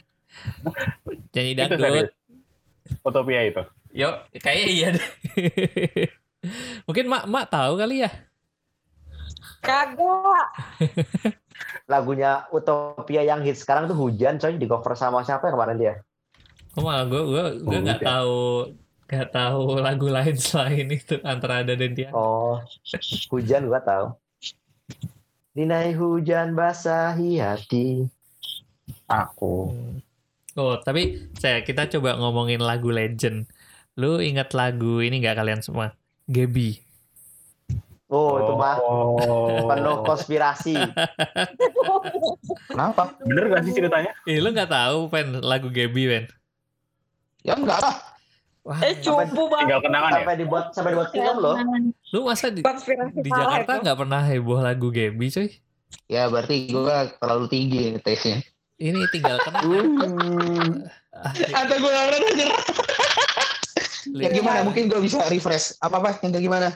Nyanyi 1.34 1.52
serius. 1.56 1.70
dangdut. 1.80 2.08
Utopia 3.02 3.40
itu. 3.42 3.62
Yo, 3.94 4.10
kayaknya 4.38 4.66
iya 4.70 4.88
deh. 4.94 5.08
Mungkin 6.86 7.06
Mak 7.08 7.24
Mak 7.26 7.46
tahu 7.50 7.72
kali 7.78 8.04
ya. 8.04 8.10
Kagak. 9.64 10.46
Lagunya 11.92 12.44
Utopia 12.52 13.22
yang 13.24 13.40
hit 13.40 13.56
sekarang 13.56 13.88
tuh 13.88 13.96
Hujan 13.96 14.36
coy 14.36 14.58
di 14.60 14.66
cover 14.68 14.92
sama 14.98 15.24
siapa 15.24 15.48
ya 15.48 15.52
kemarin 15.56 15.76
dia? 15.80 15.94
Oh, 16.74 16.82
malah 16.82 17.06
gue 17.06 17.22
gue 17.22 17.44
gue 17.62 17.78
nggak 17.86 18.02
tahu 18.02 18.74
nggak 19.08 19.28
tahu 19.32 19.78
lagu 19.80 20.08
lain 20.08 20.36
selain 20.36 20.88
itu 20.88 21.20
antara 21.22 21.60
ada 21.60 21.76
dan 21.76 21.92
dia. 21.92 22.08
Oh, 22.12 22.60
Hujan 23.30 23.68
gua 23.68 23.80
tahu. 23.84 24.06
Dinai 25.54 25.94
hujan 25.94 26.58
basahi 26.58 27.38
hati. 27.38 28.10
Aku. 29.06 29.70
Hmm. 29.70 30.02
Oh, 30.54 30.78
tapi 30.78 31.30
saya 31.38 31.62
kita 31.62 31.86
coba 31.98 32.18
ngomongin 32.18 32.58
lagu 32.62 32.90
legend. 32.90 33.46
Lu 33.94 34.18
ingat 34.18 34.50
lagu 34.54 34.98
ini 34.98 35.22
nggak 35.22 35.38
kalian 35.38 35.62
semua? 35.62 35.94
Gaby. 36.26 36.82
Oh, 38.10 38.38
itu 38.38 38.52
mah 38.54 38.78
Oh. 38.82 39.66
penuh 39.66 40.02
konspirasi. 40.06 40.78
Kenapa? 42.70 43.14
Bener 43.26 43.50
gak 43.50 43.62
sih 43.66 43.74
ceritanya? 43.74 44.14
Eh, 44.26 44.38
lu 44.38 44.54
nggak 44.54 44.70
tahu 44.70 45.10
pen 45.10 45.38
lagu 45.42 45.70
Gaby 45.70 46.02
pen? 46.06 46.24
Ya 47.42 47.58
enggak 47.58 47.82
lah. 47.82 48.13
Wah, 48.64 48.80
Eh 48.80 48.96
cupu 48.96 49.44
banget. 49.52 49.68
Tinggal 49.68 49.80
kenangan 49.84 50.10
ya? 50.10 50.16
Sampai 50.24 50.36
dibuat 50.40 50.64
sampai 50.72 50.90
dibuat 50.96 51.10
film 51.12 51.36
loh. 51.36 51.56
lu 52.16 52.20
masa 52.24 52.48
di, 52.48 52.64
di 53.20 53.30
Jakarta 53.30 53.84
nggak 53.84 53.98
pernah 54.00 54.24
heboh 54.24 54.60
lagu 54.64 54.88
Gaby 54.88 55.26
coy? 55.28 55.48
Ya 56.08 56.32
berarti 56.32 56.72
gue 56.72 56.96
terlalu 57.20 57.46
tinggi 57.52 57.92
tesnya. 58.00 58.40
Ini 58.80 59.04
tinggal 59.12 59.36
kenangan. 59.44 59.86
Hmm. 60.00 60.70
Ah, 61.12 61.62
Atau 61.62 61.76
gue 61.76 61.90
nggak 61.92 62.08
denger. 62.34 62.48
Ya 64.16 64.28
gimana? 64.32 64.64
Mungkin 64.64 64.88
gue 64.88 65.00
bisa 65.04 65.20
refresh. 65.28 65.76
Apa 65.84 66.00
apa? 66.00 66.16
Yang 66.24 66.48
gimana? 66.48 66.68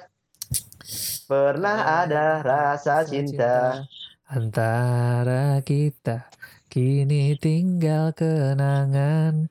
Pernah 1.28 2.04
ada 2.04 2.40
rasa 2.44 3.04
cinta. 3.04 3.84
antara 4.28 5.56
kita 5.64 6.28
kini 6.68 7.32
tinggal 7.40 8.12
kenangan 8.12 9.48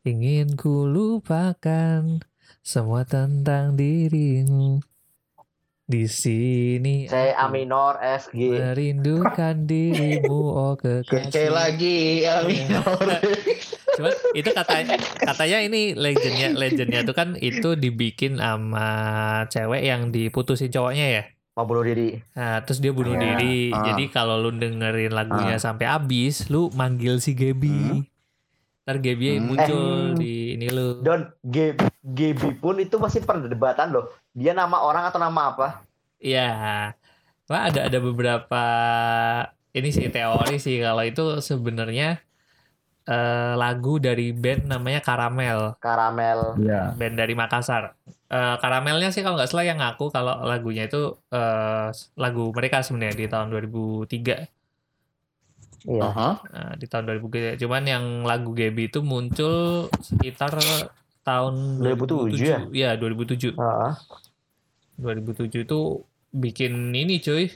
ingin 0.00 0.56
ku 0.56 0.88
lupakan 0.88 2.24
semua 2.60 3.04
tentang 3.04 3.76
dirimu 3.76 4.80
di 5.84 6.06
sini 6.06 7.04
C 7.04 7.34
A 7.34 7.50
minor 7.50 7.98
F 7.98 8.30
G. 8.30 8.48
merindukan 8.48 9.64
dirimu 9.70 10.38
oh 10.54 10.74
Kece 10.78 11.04
kekasih 11.04 11.50
lagi. 11.50 12.24
Ya, 12.24 12.46
minor. 12.46 12.96
Cuman 13.98 14.14
itu 14.32 14.48
katanya 14.54 14.96
katanya 15.18 15.58
ini 15.60 15.92
legendnya 15.92 16.54
legendnya 16.54 17.02
tuh 17.02 17.12
kan 17.12 17.34
itu 17.36 17.74
dibikin 17.74 18.38
sama 18.38 18.88
cewek 19.50 19.82
yang 19.82 20.08
diputusin 20.08 20.70
cowoknya 20.70 21.06
ya. 21.10 21.22
Mau 21.58 21.66
bunuh 21.66 21.82
diri. 21.82 22.22
Nah, 22.32 22.62
terus 22.62 22.78
dia 22.78 22.94
bunuh 22.94 23.18
Iya. 23.18 23.36
diri. 23.36 23.74
Ah. 23.74 23.82
Jadi 23.92 24.08
kalau 24.08 24.38
lu 24.38 24.54
dengerin 24.54 25.10
lagunya 25.10 25.58
sampai 25.58 25.90
habis, 25.90 26.46
lu 26.48 26.70
manggil 26.72 27.18
si 27.18 27.34
Gaby. 27.34 28.06
Ntar 28.90 29.06
Gaby 29.06 29.38
Hmm. 29.38 29.46
muncul 29.46 29.86
di 30.18 30.58
ini 30.58 30.66
lu. 30.66 30.98
Don 30.98 31.30
G 31.46 31.78
GB 32.02 32.58
pun 32.58 32.74
itu 32.82 32.98
masih 32.98 33.22
perdebatan 33.22 33.94
loh. 33.94 34.10
Dia 34.34 34.50
nama 34.50 34.82
orang 34.82 35.06
atau 35.06 35.22
nama 35.22 35.54
apa? 35.54 35.86
Iya. 36.18 36.90
Wah, 37.46 37.70
ada 37.70 37.86
ada 37.86 37.98
beberapa 38.02 38.62
ini 39.70 39.94
sih 39.94 40.10
teori 40.10 40.58
sih 40.58 40.82
kalau 40.82 41.06
itu 41.06 41.38
sebenarnya 41.38 42.18
eh, 43.06 43.54
lagu 43.54 44.02
dari 44.02 44.34
band 44.34 44.66
namanya 44.66 44.98
Karamel. 44.98 45.78
Karamel. 45.78 46.58
Iya. 46.58 46.90
band 46.90 47.14
dari 47.14 47.38
Makassar. 47.38 47.94
Eh, 48.26 48.56
Karamelnya 48.58 49.14
sih 49.14 49.22
kalau 49.22 49.38
nggak 49.38 49.54
salah 49.54 49.70
yang 49.70 49.78
ngaku 49.78 50.10
kalau 50.10 50.42
lagunya 50.42 50.90
itu 50.90 51.14
eh, 51.30 51.94
lagu 52.18 52.50
mereka 52.50 52.82
sebenarnya 52.82 53.14
di 53.14 53.26
tahun 53.30 53.54
2003. 53.54 54.50
Iya. 55.88 56.02
Aha. 56.04 56.30
Nah, 56.44 56.72
di 56.76 56.86
tahun 56.88 57.08
2003. 57.08 57.56
Cuman 57.60 57.82
yang 57.88 58.04
lagu 58.28 58.52
Gaby 58.52 58.92
itu 58.92 59.00
muncul 59.00 59.88
sekitar 60.00 60.60
tahun 61.24 61.80
2007 61.80 62.36
ya? 62.40 62.58
Iya, 62.68 62.90
2007. 63.00 63.56
Heeh. 63.56 63.92
2007 65.00 65.64
itu 65.64 66.04
bikin 66.30 66.92
ini 66.92 67.20
cuy. 67.24 67.48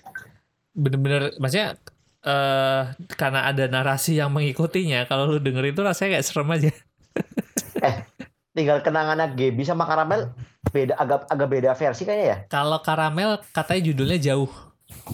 Bener-bener 0.73 1.37
maksudnya 1.37 1.77
eh 2.25 2.83
karena 3.21 3.45
ada 3.45 3.69
narasi 3.69 4.17
yang 4.17 4.33
mengikutinya, 4.33 5.05
kalau 5.05 5.29
lu 5.29 5.39
dengerin 5.45 5.77
itu 5.77 5.85
rasanya 5.85 6.19
kayak 6.19 6.25
serem 6.25 6.49
aja. 6.49 6.73
Tinggal 8.57 8.81
kenangannya 8.81 9.35
Gaby 9.37 9.63
sama 9.67 9.85
Karamel 9.85 10.33
beda 10.73 10.97
agak 10.97 11.29
agak 11.29 11.49
beda 11.53 11.71
versi 11.77 12.09
kayaknya 12.09 12.27
ya. 12.27 12.37
Kalau 12.49 12.81
Karamel 12.81 13.45
katanya 13.53 13.83
judulnya 13.93 14.19
jauh. 14.19 14.51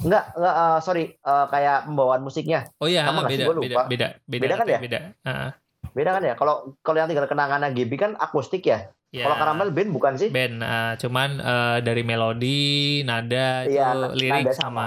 Enggak, 0.00 0.24
enggak 0.32 0.54
eh, 0.54 0.78
sorry, 0.80 1.04
eh, 1.12 1.46
kayak 1.50 1.78
pembawaan 1.90 2.22
musiknya. 2.22 2.60
Oh 2.80 2.88
iya, 2.88 3.04
Sama 3.04 3.26
sih? 3.26 3.36
beda, 3.36 3.44
beda, 3.52 3.76
beda, 3.86 4.08
beda, 4.24 4.42
Beda 4.46 4.54
kan 4.56 4.66
ya? 4.66 4.78
Beda. 4.80 5.00
Ah, 5.26 5.50
Beda 5.90 6.10
kan 6.14 6.22
ya? 6.22 6.34
Kalau 6.38 6.78
kalau 6.80 6.96
yang 7.02 7.08
tinggal 7.10 7.26
kenangannya 7.26 7.74
Gaby 7.74 7.96
kan 7.98 8.10
akustik 8.14 8.62
ya. 8.62 8.92
ya. 9.10 9.26
Kalau 9.26 9.36
Karamel 9.36 9.74
band 9.74 9.90
bukan 9.90 10.14
sih? 10.14 10.30
band, 10.30 10.62
ah, 10.62 10.94
cuman 10.94 11.40
eh, 11.40 11.78
dari 11.82 12.02
melodi, 12.06 13.00
nada, 13.02 13.66
itu 13.66 13.74
Iya, 13.74 14.14
lirik 14.14 14.46
nada 14.46 14.54
sama. 14.54 14.86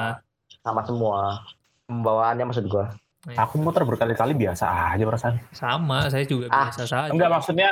Sama 0.64 0.82
semua. 0.88 1.44
Pembawaannya 1.86 2.48
maksud 2.48 2.66
gua. 2.72 2.96
Aku 3.24 3.56
muter 3.56 3.88
berkali-kali 3.88 4.36
biasa 4.36 4.96
aja 4.96 5.04
perasaan. 5.04 5.36
sama, 5.52 6.12
saya 6.12 6.28
juga 6.28 6.52
Ah, 6.52 6.68
biasa 6.68 6.84
saja. 6.84 7.12
Enggak 7.12 7.30
maksudnya 7.32 7.70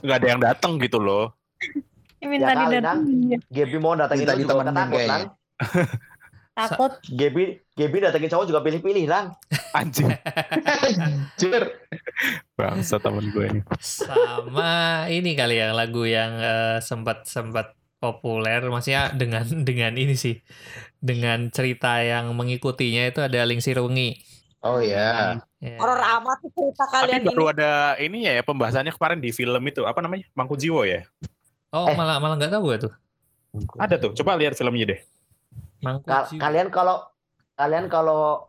nggak 0.00 0.16
ada 0.16 0.28
yang 0.28 0.40
datang 0.40 0.76
gitu 0.80 0.96
loh. 0.96 1.32
Ini 1.60 2.24
Ya 2.24 2.28
minta 2.28 2.52
kali, 2.52 2.80
didatengin. 2.80 3.40
Gaby 3.52 3.76
mau 3.76 3.92
datengin 3.92 4.24
Minta 4.24 4.32
lu 4.32 4.40
juga 4.40 4.72
takut, 4.72 4.96
kayaknya. 4.96 5.08
Lang. 5.12 5.28
Takut. 6.54 6.92
Gaby 7.04 7.42
Gaby 7.74 7.96
datengin 7.98 8.30
cowok 8.30 8.46
juga 8.46 8.62
pilih-pilih, 8.62 9.04
Lang. 9.04 9.34
Anjing. 9.78 10.06
Jujur. 11.34 11.66
Bangsa 12.54 13.02
temen 13.02 13.26
gue 13.28 13.44
ini. 13.50 13.60
sama 13.82 14.70
ini 15.08 15.34
kali 15.34 15.58
ya 15.58 15.74
lagu 15.74 16.06
yang 16.06 16.38
eh, 16.38 16.78
sempat 16.78 17.26
sempat 17.26 17.74
populer 17.98 18.62
maksudnya 18.62 19.10
dengan 19.10 19.42
dengan 19.64 19.92
ini 19.92 20.14
sih 20.14 20.38
dengan 20.94 21.48
cerita 21.48 21.98
yang 21.98 22.30
mengikutinya 22.32 23.08
itu 23.08 23.18
ada 23.18 23.42
Lingsir 23.42 23.80
Wengi 23.80 24.14
Oh 24.60 24.80
ya. 24.80 25.36
Ya. 25.60 25.76
Horor 25.76 26.00
amat 26.00 26.40
tuh 26.40 26.48
cerita 26.52 26.88
Tapi 26.88 26.94
kalian 27.04 27.20
ini. 27.20 27.28
baru 27.28 27.44
ada 27.52 27.72
ini 27.98 28.24
ya 28.24 28.40
pembahasannya 28.40 28.92
kemarin 28.92 29.20
di 29.20 29.28
film 29.28 29.60
itu 29.60 29.84
apa 29.84 30.00
namanya 30.00 30.24
Mangku 30.32 30.56
Jiwo 30.56 30.84
ya. 30.84 31.04
oh 31.70 31.84
Eh. 31.84 31.92
malah 31.92 32.16
malah 32.16 32.36
nggak 32.38 32.48
tahu 32.48 32.72
gue 32.72 32.88
tuh 32.88 32.92
Ada 33.76 33.96
tuh. 33.98 34.10
Coba 34.14 34.34
lihat 34.34 34.56
filmnya 34.56 34.86
deh. 34.88 35.00
Ka- 36.02 36.26
kalian 36.34 36.68
kalau 36.68 37.04
kalian 37.54 37.86
kalau 37.86 38.48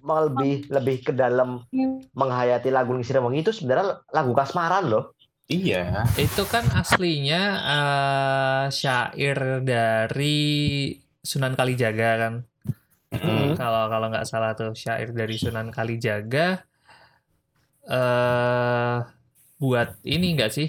mau 0.00 0.24
lebih 0.24 0.70
lebih 0.70 1.02
ke 1.02 1.12
dalam 1.12 1.66
menghayati 2.14 2.70
lagu 2.70 2.94
Lingsir 2.94 3.18
Wengi 3.18 3.42
itu 3.42 3.52
sebenarnya 3.52 4.06
lagu 4.08 4.30
kasmaran 4.32 4.86
loh. 4.86 5.10
Iya. 5.48 6.04
itu 6.14 6.44
kan 6.44 6.60
aslinya 6.72 7.42
eh, 7.58 8.64
syair 8.68 9.64
dari 9.64 10.92
Sunan 11.18 11.56
Kalijaga 11.56 12.10
kan 12.16 12.34
Mm. 13.08 13.56
kalau 13.56 13.88
kalau 13.88 14.12
nggak 14.12 14.28
salah 14.28 14.52
tuh 14.52 14.76
syair 14.76 15.16
dari 15.16 15.40
Sunan 15.40 15.72
Kalijaga 15.72 16.60
eh 17.88 18.96
buat 19.56 19.96
ini 20.04 20.36
enggak 20.36 20.52
sih 20.52 20.68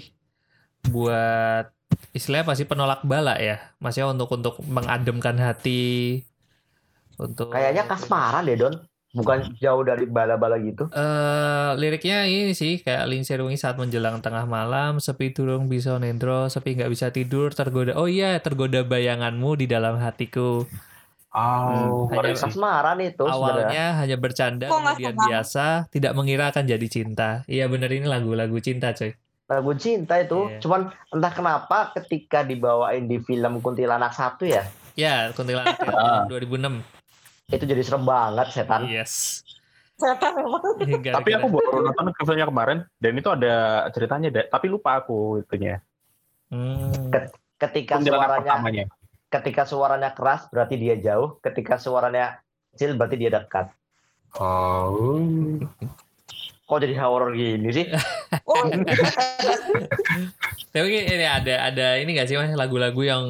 buat 0.88 1.68
istilahnya 2.10 2.46
pasti 2.46 2.64
penolak 2.64 3.02
bala 3.02 3.38
ya? 3.38 3.58
Maksudnya 3.78 4.10
untuk 4.10 4.28
untuk 4.32 4.54
mengademkan 4.66 5.36
hati 5.38 6.20
untuk 7.16 7.52
Kayaknya 7.52 7.84
kasmaran 7.84 8.44
deh, 8.44 8.56
Don. 8.56 8.74
Bukan 9.10 9.58
jauh 9.58 9.82
dari 9.82 10.06
bala-bala 10.06 10.54
gitu. 10.62 10.86
eh 10.94 11.70
liriknya 11.74 12.30
ini 12.30 12.54
sih 12.54 12.78
kayak 12.78 13.10
lingsir 13.10 13.42
wengi 13.42 13.58
saat 13.58 13.74
menjelang 13.74 14.22
tengah 14.22 14.46
malam 14.46 15.02
sepi 15.02 15.34
turung 15.34 15.66
bisa 15.66 15.98
nendro 15.98 16.46
sepi 16.46 16.78
nggak 16.78 16.86
bisa 16.94 17.10
tidur 17.10 17.50
tergoda 17.50 17.98
oh 17.98 18.06
iya 18.06 18.38
tergoda 18.38 18.86
bayanganmu 18.86 19.58
di 19.58 19.66
dalam 19.66 19.98
hatiku. 19.98 20.62
Oh, 21.34 22.06
hanya- 22.10 22.38
sih. 22.38 22.54
Kasmaran 22.54 23.02
itu 23.02 23.22
awalnya 23.26 23.98
hanya 23.98 24.14
bercanda 24.14 24.66
Kok 24.70 24.78
kemudian 24.78 25.14
biasa 25.18 25.90
tidak 25.90 26.14
mengira 26.14 26.54
akan 26.54 26.70
jadi 26.70 26.86
cinta. 26.86 27.42
Iya 27.50 27.66
bener 27.66 27.90
ini 27.90 28.06
lagu-lagu 28.06 28.58
cinta 28.62 28.94
coy 28.94 29.10
Lagu 29.50 29.74
cinta 29.74 30.14
itu. 30.22 30.46
Iya. 30.46 30.62
Cuman 30.62 30.80
entah 31.10 31.32
kenapa 31.34 31.90
ketika 31.98 32.46
dibawain 32.46 33.10
di 33.10 33.18
film 33.18 33.58
Kuntilanak 33.58 34.14
satu 34.14 34.46
ya, 34.46 34.62
ya 34.94 35.34
kuntilanak 35.34 35.74
ya, 35.74 35.90
Ah. 35.90 36.22
2006 36.30 36.78
itu 37.50 37.64
jadi 37.66 37.82
serem 37.82 38.06
banget 38.06 38.46
setan. 38.54 38.86
yes 38.86 39.42
Setan 39.98 40.38
memang. 40.38 40.62
Tapi 41.02 41.30
aku 41.34 41.46
baru 41.50 41.90
nonton 41.90 42.14
filmnya 42.22 42.46
kemarin 42.46 42.78
dan 43.02 43.12
itu 43.12 43.26
ada 43.26 43.54
ceritanya, 43.90 44.30
tapi 44.46 44.70
lupa 44.70 45.02
aku 45.02 45.42
itunya. 45.42 45.82
Hmm. 46.48 47.10
Ketika 47.58 47.98
Kuntilanak 47.98 48.22
suaranya 48.30 48.54
pertamanya. 48.54 48.84
ketika 49.28 49.62
suaranya 49.66 50.10
keras 50.14 50.46
berarti 50.48 50.74
dia 50.78 50.94
jauh, 50.96 51.42
ketika 51.42 51.74
suaranya 51.76 52.38
kecil 52.72 52.94
berarti 52.94 53.18
dia 53.18 53.34
dekat. 53.34 53.66
Oh. 54.38 55.18
Kok 56.70 56.78
jadi 56.78 56.94
horor 57.02 57.34
gini 57.34 57.66
sih? 57.68 57.86
Oh, 58.46 58.62
Tapi 60.70 60.86
ini 61.02 61.26
ada 61.26 61.66
ada 61.66 61.98
ini 61.98 62.14
gak 62.14 62.30
sih 62.30 62.38
mas 62.38 62.54
lagu-lagu 62.54 63.02
yang 63.02 63.24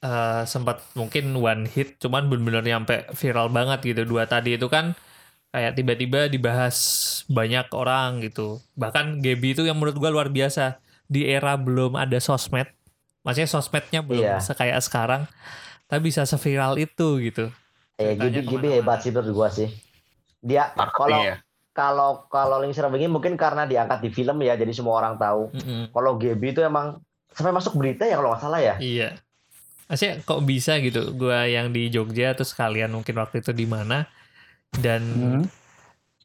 eh, 0.00 0.42
sempat 0.44 0.84
mungkin 0.92 1.32
one 1.32 1.64
hit 1.64 1.96
cuman 1.96 2.28
bener-bener 2.28 2.60
nyampe 2.62 3.08
viral 3.12 3.48
banget 3.48 3.80
gitu 3.82 4.02
dua 4.04 4.28
tadi 4.28 4.56
itu 4.56 4.68
kan 4.68 4.92
kayak 5.48 5.72
tiba-tiba 5.72 6.28
dibahas 6.28 6.76
banyak 7.28 7.68
orang 7.72 8.20
gitu 8.20 8.60
bahkan 8.72 9.20
Gaby 9.20 9.52
itu 9.52 9.62
yang 9.64 9.76
menurut 9.76 9.96
gua 9.96 10.08
luar 10.08 10.28
biasa 10.28 10.80
di 11.04 11.24
era 11.24 11.56
belum 11.56 11.96
ada 11.96 12.16
sosmed 12.16 12.68
maksudnya 13.20 13.48
sosmednya 13.48 14.00
belum 14.00 14.24
Iya. 14.40 14.52
kayak 14.52 14.80
sekarang 14.80 15.22
tapi 15.86 16.08
bisa 16.08 16.24
seviral 16.24 16.76
itu 16.76 17.20
gitu 17.20 17.48
Eh, 18.00 18.16
Gibi 18.16 18.42
ke 18.42 18.48
mana-mana. 18.48 18.72
hebat 18.72 18.98
sih 19.00 19.12
menurut 19.12 19.30
gua 19.30 19.48
sih. 19.48 19.68
Dia 20.40 20.72
kalau 20.74 21.12
Marketing 21.12 21.20
ya. 21.22 21.36
Kalau 21.72 22.28
kalau 22.28 22.60
Lingsir 22.60 22.84
Wengi 22.86 23.08
mungkin 23.08 23.34
karena 23.34 23.64
diangkat 23.64 23.98
di 23.98 24.08
film 24.08 24.38
ya, 24.38 24.54
jadi 24.54 24.70
semua 24.70 24.98
orang 24.98 25.16
tahu. 25.16 25.48
Mm-mm. 25.50 25.88
Kalau 25.88 26.16
Gaby 26.16 26.46
itu 26.50 26.60
emang 26.60 27.00
sampai 27.28 27.50
masuk 27.50 27.74
berita 27.74 28.04
ya 28.04 28.16
kalau 28.16 28.30
nggak 28.30 28.42
salah 28.42 28.60
ya. 28.60 28.74
Iya. 28.76 29.16
Maksudnya 29.84 30.14
kok 30.20 30.40
bisa 30.42 30.72
gitu? 30.78 31.12
Gua 31.12 31.44
yang 31.44 31.68
di 31.68 31.88
Jogja 31.88 32.32
terus 32.32 32.52
kalian 32.52 32.92
mungkin 32.92 33.12
waktu 33.14 33.40
itu 33.40 33.52
di 33.52 33.64
mana 33.64 34.04
dan 34.74 35.02
Hmm. 35.02 35.44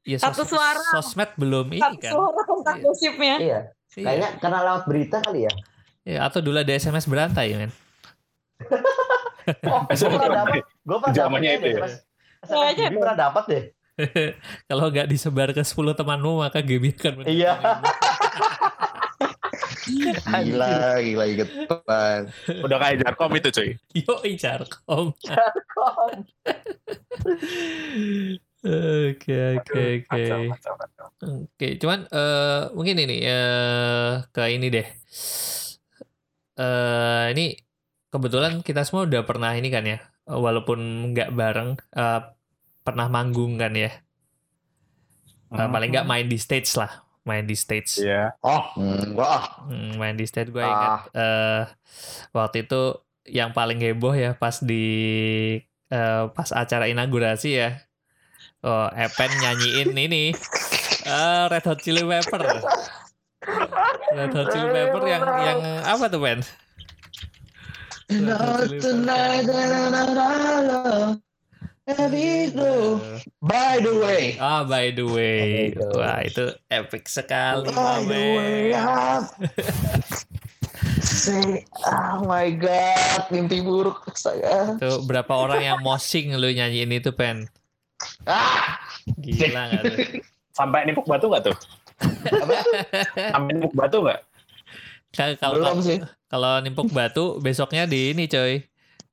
ya 0.03 0.19
Satu 0.19 0.43
suara. 0.43 0.79
sosmed 0.91 1.31
belum 1.35 1.71
ini 1.73 1.81
satu 1.81 1.99
kan. 1.99 2.11
suara 2.11 2.41
tentang 2.43 2.75
Iya. 2.75 2.83
gosipnya. 2.83 3.35
Iya, 3.37 3.59
Iya. 3.93 4.03
kayaknya 4.03 4.29
karena 4.39 4.59
lewat 4.63 4.83
berita 4.83 5.17
kali 5.19 5.39
ya. 5.43 5.53
Iya, 6.03 6.19
atau 6.23 6.39
dulu 6.39 6.55
ada 6.57 6.71
SMS 6.71 7.03
berantai 7.05 7.55
men. 7.55 7.71
Oh, 9.47 9.79
gue 9.87 9.95
pernah 10.11 10.43
dapat, 10.43 10.59
gue 10.59 10.97
pernah 10.99 11.07
dapat 11.07 11.15
Zamannya 11.15 11.51
itu 11.55 11.67
ya? 11.71 11.87
Gibi 12.75 12.99
pernah 12.99 13.15
dapat 13.17 13.43
deh. 13.47 13.63
Kalau 14.69 14.85
nggak 14.93 15.09
disebar 15.09 15.49
ke 15.53 15.61
10 15.65 15.97
temanmu 15.97 16.41
maka 16.41 16.61
Gaby 16.61 16.93
akan 16.93 17.25
Iya. 17.25 17.53
Gila, 19.87 20.99
gila 20.99 21.23
inget 21.31 21.49
banget. 21.65 22.23
Udah 22.59 22.77
kayak 22.77 22.97
Jarkom 23.07 23.31
itu 23.39 23.49
cuy. 23.55 23.69
Yo 23.95 24.19
Jarkom. 24.35 25.15
Oke 28.67 29.37
oke 29.61 29.61
oke. 29.63 29.83
Kacau. 30.09 30.41
Oke, 31.23 31.77
cuman 31.79 32.09
eh 32.09 32.61
mungkin 32.75 32.99
ini 32.99 33.23
eh 33.23 34.11
ke 34.33 34.43
ini 34.49 34.67
deh. 34.67 34.87
Eh 36.57 37.25
ini 37.37 37.55
kebetulan 38.11 38.65
kita 38.65 38.81
semua 38.83 39.05
udah 39.07 39.23
pernah 39.23 39.53
ini 39.55 39.69
kan 39.71 39.85
ya, 39.87 40.01
walaupun 40.27 40.79
nggak 41.13 41.31
bareng, 41.37 41.79
eh 41.95 42.19
pernah 42.87 43.07
manggung 43.07 43.59
kan 43.59 43.75
ya. 43.75 43.91
Eh, 45.49 45.67
paling 45.67 45.91
nggak 45.91 46.07
main 46.07 46.23
di 46.25 46.35
stage 46.35 46.71
lah, 46.75 46.91
main 47.23 47.43
di 47.43 47.55
stage. 47.55 47.99
Iya. 47.99 48.31
Oh, 48.39 48.63
Hmm, 48.75 49.11
wah, 49.13 49.63
Hmm, 49.63 49.95
main 49.95 50.15
di 50.15 50.23
stage 50.23 50.47
gue 50.49 50.59
Ah. 50.59 50.71
ingat 50.71 50.91
eh 51.13 51.61
waktu 52.31 52.63
itu 52.63 52.81
yang 53.27 53.51
paling 53.51 53.75
heboh 53.77 54.11
ya 54.11 54.31
pas 54.33 54.59
di 54.59 54.83
eh, 55.87 56.23
pas 56.31 56.49
acara 56.51 56.87
inaugurasi 56.87 57.49
ya. 57.53 57.69
Oh, 58.59 58.87
Epen 58.89 59.31
nyanyiin 59.37 59.91
ini 59.93 60.31
eh 61.05 61.43
Red 61.47 61.63
Hot 61.63 61.79
Chili 61.79 62.03
Pepper. 62.03 62.43
Red 64.09 64.31
Hot 64.33 64.47
Chili 64.49 64.67
Pepper 64.67 65.03
yang 65.05 65.23
yang 65.23 65.59
apa 65.85 66.05
tuh, 66.07 66.19
Pen? 66.19 66.39
Red 68.07 68.35
Hot 68.35 68.67
Chili 68.67 68.83
Eh, 71.87 72.51
by 73.39 73.79
the 73.79 73.93
way. 73.95 74.35
Ah, 74.37 74.61
by 74.61 74.91
the 74.91 75.07
way. 75.07 75.71
By 75.71 75.79
the 75.79 75.87
way. 75.87 75.95
Wah, 75.95 76.19
itu 76.19 76.45
epic 76.67 77.07
sekali, 77.07 77.71
By 77.71 78.03
the 78.03 78.11
way, 78.35 78.75
ah. 78.75 79.23
Say, 80.99 81.63
oh 81.87 82.27
my 82.27 82.51
god, 82.53 83.31
mimpi 83.31 83.63
buruk 83.63 84.03
saya. 84.13 84.75
Tuh 84.75 84.99
berapa 85.01 85.31
orang 85.31 85.63
yang 85.63 85.79
moshing 85.79 86.35
lu 86.35 86.47
nyanyiin 86.47 86.91
itu, 86.93 87.09
Pen? 87.11 87.47
Ah, 88.27 88.75
Gila 89.17 89.47
nggak 89.71 89.81
tuh? 89.85 89.97
Sampai 90.51 90.83
nimpuk 90.83 91.07
batu 91.07 91.25
nggak 91.25 91.43
tuh? 91.47 91.55
Sampai 93.15 93.51
nimpuk 93.53 93.73
batu 93.73 94.03
nggak? 94.03 94.19
Ka- 95.09 95.39
Kalau 95.39 95.55
belum 95.55 95.79
sih. 95.79 95.97
kalau 96.27 96.59
nimpuk 96.59 96.91
batu 96.91 97.39
besoknya 97.39 97.87
di 97.87 98.11
ini 98.11 98.27
coy 98.27 98.59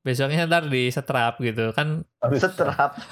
besoknya 0.04 0.44
ntar 0.44 0.68
di 0.68 0.92
setrap 0.92 1.40
gitu 1.40 1.72
kan 1.72 2.04
Seterap. 2.36 3.00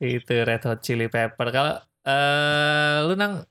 itu 0.00 0.34
Red 0.34 0.62
Hot 0.66 0.80
Chili 0.82 1.06
Pepper 1.06 1.48
kalau 1.48 1.74
eh 2.00 2.98
lu 3.04 3.14
nang 3.14 3.44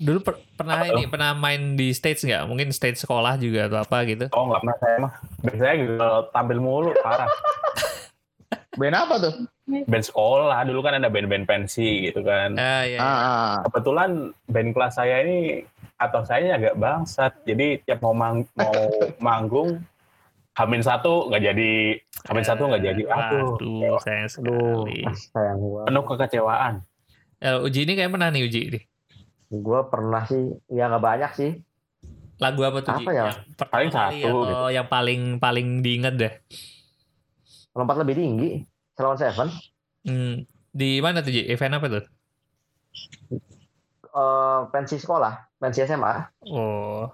dulu 0.00 0.24
per- 0.24 0.40
pernah 0.56 0.80
Apa 0.80 0.88
ini 0.90 1.04
pernah 1.06 1.36
main 1.36 1.76
di 1.76 1.92
stage 1.92 2.24
nggak 2.24 2.48
mungkin 2.48 2.72
stage 2.72 2.96
sekolah 2.98 3.36
juga 3.36 3.68
atau 3.68 3.84
apa 3.84 4.02
gitu 4.08 4.26
Oh 4.32 4.48
nggak 4.48 4.60
pernah 4.64 4.76
saya 4.80 4.96
mah. 4.98 5.12
Biasanya 5.44 5.74
gitu 5.78 5.94
tampil 6.32 6.58
mulu 6.58 6.90
parah. 6.98 7.28
Band 8.74 8.94
apa 8.96 9.14
tuh? 9.18 9.34
Band 9.64 10.04
sekolah 10.04 10.60
dulu 10.62 10.80
kan 10.80 10.98
ada 10.98 11.08
band-band 11.08 11.44
pensi 11.44 12.06
gitu 12.06 12.20
kan. 12.20 12.54
ah 12.54 12.82
ya 12.82 12.98
Ah, 12.98 13.06
ah. 13.06 13.52
Kebetulan 13.64 14.10
band 14.44 14.70
kelas 14.70 14.92
saya 14.94 15.22
ini 15.22 15.64
atau 15.94 16.20
saya 16.22 16.54
agak 16.54 16.74
bangsat. 16.74 17.32
Jadi 17.42 17.80
tiap 17.80 18.00
mau 18.00 18.12
mang- 18.12 18.48
mau 18.52 18.74
manggung 19.18 19.80
Hamin 20.54 20.86
satu 20.86 21.26
nggak 21.26 21.42
jadi, 21.44 21.72
Hamin 22.24 22.46
satu 22.46 22.70
nggak 22.70 22.82
jadi. 22.84 23.02
Aduh, 23.04 23.58
Aduh, 23.58 23.98
sayang 23.98 24.30
sekali. 24.30 25.02
sayang 25.28 25.58
gua. 25.58 25.82
penuh 25.82 26.04
kekecewaan. 26.06 26.74
Eh, 27.42 27.58
Uji 27.58 27.82
ini 27.82 27.98
kayak 27.98 28.14
pernah 28.14 28.30
nih 28.30 28.46
Uji 28.46 28.60
nih. 28.70 28.82
Gua 29.50 29.82
pernah 29.82 30.22
sih, 30.22 30.54
ya 30.70 30.86
nggak 30.86 31.02
banyak 31.02 31.32
sih. 31.34 31.50
Lagu 32.38 32.62
apa 32.62 32.86
tuh? 32.86 32.94
Apa 32.94 33.10
ya? 33.10 33.24
Yang 33.30 33.66
Paling 33.66 33.90
satu 33.90 34.30
atau 34.46 34.66
yang 34.70 34.86
paling 34.86 35.22
paling 35.38 35.82
diinget 35.82 36.14
deh. 36.14 36.32
Lompat 37.74 37.98
lebih 38.00 38.14
tinggi. 38.14 38.50
Salon 38.94 39.18
Seven. 39.18 39.48
Hmm, 40.06 40.46
di 40.70 41.02
mana 41.02 41.20
tuh 41.20 41.34
Ji? 41.34 41.42
Event 41.44 41.76
apa 41.76 41.86
tuh? 41.90 42.04
eh 44.14 44.60
pensi 44.70 44.94
sekolah, 44.94 45.58
pensi 45.58 45.82
SMA. 45.82 46.14
Oh, 46.46 47.10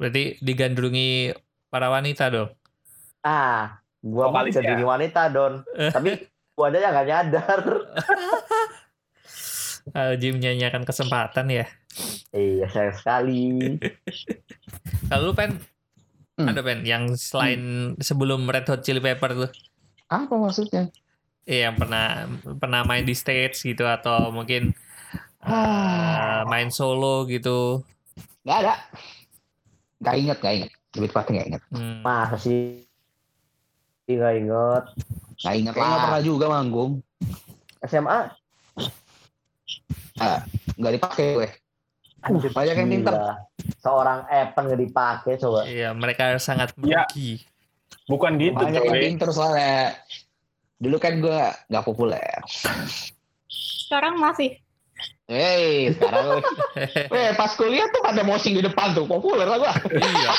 berarti 0.00 0.40
digandrungi 0.40 1.36
para 1.68 1.92
wanita 1.92 2.32
dong. 2.32 2.48
Ah, 3.20 3.76
gua 4.00 4.32
mau 4.32 4.48
jadi 4.48 4.72
ya? 4.72 4.80
wanita 4.80 5.28
Don. 5.28 5.60
Tapi 5.94 6.16
gua 6.56 6.72
aja 6.72 6.80
yang 6.80 6.96
gak 6.96 7.06
nyadar. 7.06 7.60
Uh, 9.88 10.16
Ji 10.16 10.32
menyanyikan 10.32 10.84
kesempatan 10.84 11.48
ya. 11.48 11.64
iya, 12.30 12.64
sayang 12.68 12.96
sekali. 12.96 13.44
Kalau 15.08 15.28
lu 15.28 15.34
pen 15.34 15.60
Hmm. 16.38 16.46
ada 16.46 16.62
pen 16.62 16.86
yang 16.86 17.18
selain 17.18 17.92
sebelum 17.98 18.46
Red 18.46 18.62
Hot 18.70 18.86
Chili 18.86 19.02
Pepper 19.02 19.34
tuh, 19.34 19.50
Apa 20.08 20.34
maksudnya? 20.34 20.88
eh, 21.48 21.64
yang 21.64 21.80
pernah 21.80 22.28
pernah 22.60 22.84
main 22.84 23.08
di 23.08 23.16
stage 23.16 23.64
gitu 23.64 23.88
atau 23.88 24.28
mungkin 24.28 24.76
uh, 25.40 26.44
main 26.52 26.68
solo 26.68 27.24
gitu. 27.24 27.80
Gak 28.44 28.58
ada. 28.68 28.74
Gak 30.04 30.14
inget, 30.20 30.38
gak 30.44 30.54
inget. 30.60 30.70
Lebih 30.94 31.08
tepatnya 31.08 31.32
gak 31.40 31.48
inget. 31.48 31.62
Hmm. 31.72 32.00
Masa 32.04 32.36
sih? 32.36 32.84
Gak 34.04 34.34
inget. 34.44 34.84
Gak 35.40 35.54
inget 35.56 35.72
Kayaknya 35.72 35.96
Lah. 35.96 36.04
pernah 36.04 36.22
juga 36.22 36.46
manggung. 36.52 36.92
SMA? 37.88 38.20
Gak 40.76 40.92
dipakai 41.00 41.26
gue. 41.32 41.48
Banyak 42.52 42.76
yang 42.76 42.90
pinter. 42.92 43.14
Seorang 43.80 44.28
Evan 44.28 44.64
gak 44.68 44.80
dipakai 44.84 45.32
coba. 45.40 45.64
Iya, 45.64 45.96
mereka 45.96 46.36
sangat 46.36 46.76
Ya. 46.84 47.08
Bukan 48.08 48.40
gitu, 48.40 48.56
Banyak 48.56 48.82
yang 48.88 48.96
pinter 49.14 49.28
soalnya. 49.30 49.94
Dulu 50.80 50.96
kan 50.96 51.20
gue 51.20 51.40
gak 51.68 51.84
populer. 51.84 52.40
Sekarang 53.88 54.16
masih. 54.16 54.56
Hei, 55.28 55.92
sekarang 55.92 56.40
Eh, 57.20 57.36
pas 57.36 57.52
kuliah 57.52 57.84
tuh 57.92 58.00
ada 58.08 58.24
mosing 58.24 58.56
di 58.56 58.64
depan 58.64 58.96
tuh. 58.96 59.04
Populer 59.04 59.44
lah 59.44 59.60
gua. 59.60 59.76
iya. 59.92 60.30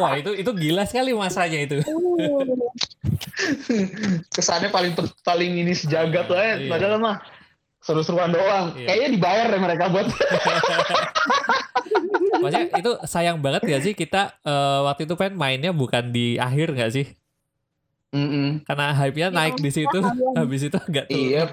Wah, 0.00 0.16
itu 0.16 0.32
itu 0.32 0.48
gila 0.56 0.88
sekali 0.88 1.12
masanya 1.12 1.68
itu. 1.68 1.84
Kesannya 4.32 4.72
paling 4.72 4.96
paling 5.20 5.52
ini 5.52 5.76
sejagat 5.76 6.32
lah 6.32 6.40
ya. 6.40 6.54
Iya. 6.64 6.70
Padahal 6.72 6.96
mah 6.96 7.16
seru-seruan 7.82 8.30
doang. 8.30 8.72
Iya. 8.78 8.86
Kayaknya 8.88 9.08
dibayar 9.10 9.46
deh 9.50 9.60
mereka 9.60 9.84
buat. 9.90 10.06
Maksudnya 12.42 12.66
itu 12.74 12.92
sayang 13.06 13.38
banget 13.38 13.62
gak 13.66 13.82
sih 13.84 13.92
kita 13.94 14.34
eh, 14.42 14.80
waktu 14.86 15.04
itu 15.06 15.14
pen 15.14 15.34
mainnya 15.36 15.70
bukan 15.70 16.10
di 16.10 16.38
akhir 16.38 16.74
gak 16.74 16.92
sih? 16.94 17.06
Mm-mm. 18.12 18.60
Karena 18.68 18.92
hype-nya 18.92 19.32
naik 19.32 19.56
di 19.56 19.72
situ, 19.72 19.98
habis 20.38 20.68
itu 20.68 20.76
agak 20.76 21.08
turun. 21.08 21.22
Iya. 21.32 21.44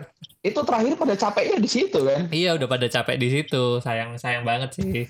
Itu 0.43 0.59
terakhir 0.67 0.93
pada 0.99 1.15
capeknya 1.15 1.57
di 1.59 1.69
situ 1.71 1.99
kan. 2.03 2.21
Iya, 2.31 2.59
udah 2.59 2.67
pada 2.67 2.87
capek 2.91 3.15
di 3.15 3.27
situ. 3.31 3.63
Sayang 3.79 4.19
sayang 4.19 4.43
banget 4.43 4.75
sih. 4.75 5.07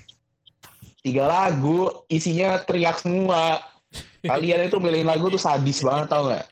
Tiga 1.02 1.26
lagu, 1.26 2.06
isinya 2.06 2.54
teriak 2.62 3.02
semua. 3.02 3.58
Kalian 4.22 4.68
itu 4.70 4.78
milihin 4.78 5.08
lagu 5.10 5.26
tuh 5.26 5.40
sadis 5.42 5.82
banget 5.82 6.06
tau 6.06 6.30
gak? 6.30 6.46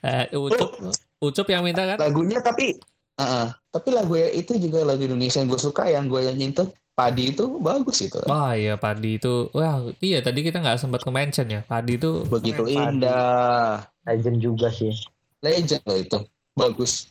Eh, 0.00 0.32
Ucup 0.32 0.78
Ucup 1.20 1.46
yang 1.52 1.60
minta 1.60 1.84
kan? 1.84 2.00
Lagunya 2.00 2.40
tapi 2.40 2.80
uh 3.20 3.48
tapi 3.70 3.94
lagu 3.94 4.18
itu 4.18 4.58
juga 4.58 4.82
lagu 4.82 4.98
Indonesia 5.06 5.38
yang 5.38 5.46
gue 5.46 5.62
suka 5.62 5.86
yang 5.86 6.10
gue 6.10 6.26
nyanyiin 6.26 6.58
tuh 6.58 6.68
Padi 6.90 7.30
itu 7.32 7.56
bagus 7.62 8.02
itu. 8.02 8.18
Wah 8.26 8.52
iya 8.52 8.74
Padi 8.76 9.16
itu, 9.16 9.48
wah 9.56 9.78
iya 10.02 10.20
tadi 10.20 10.42
kita 10.42 10.58
nggak 10.60 10.76
sempat 10.76 11.00
ke 11.00 11.08
mention 11.08 11.48
ya. 11.48 11.62
Padi 11.64 11.96
itu 11.96 12.26
Begitu 12.28 12.60
Padi. 12.66 12.76
indah. 12.76 13.86
Legend 14.04 14.36
juga 14.42 14.68
sih. 14.68 14.92
Legend 15.40 15.80
loh 15.86 15.96
itu. 15.96 16.18
Bagus. 16.52 17.08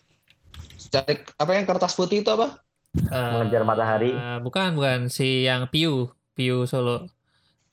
Cari 0.91 1.23
apa 1.39 1.51
yang 1.57 1.65
kertas 1.65 1.95
putih 1.95 2.21
itu 2.21 2.29
apa? 2.29 2.59
eh, 2.91 3.31
Mengejar 3.39 3.63
matahari. 3.65 4.11
bukan 4.43 4.75
bukan 4.77 4.99
si 5.09 5.47
yang 5.47 5.65
Piu, 5.71 6.11
Piu 6.37 6.67
Solo. 6.69 7.07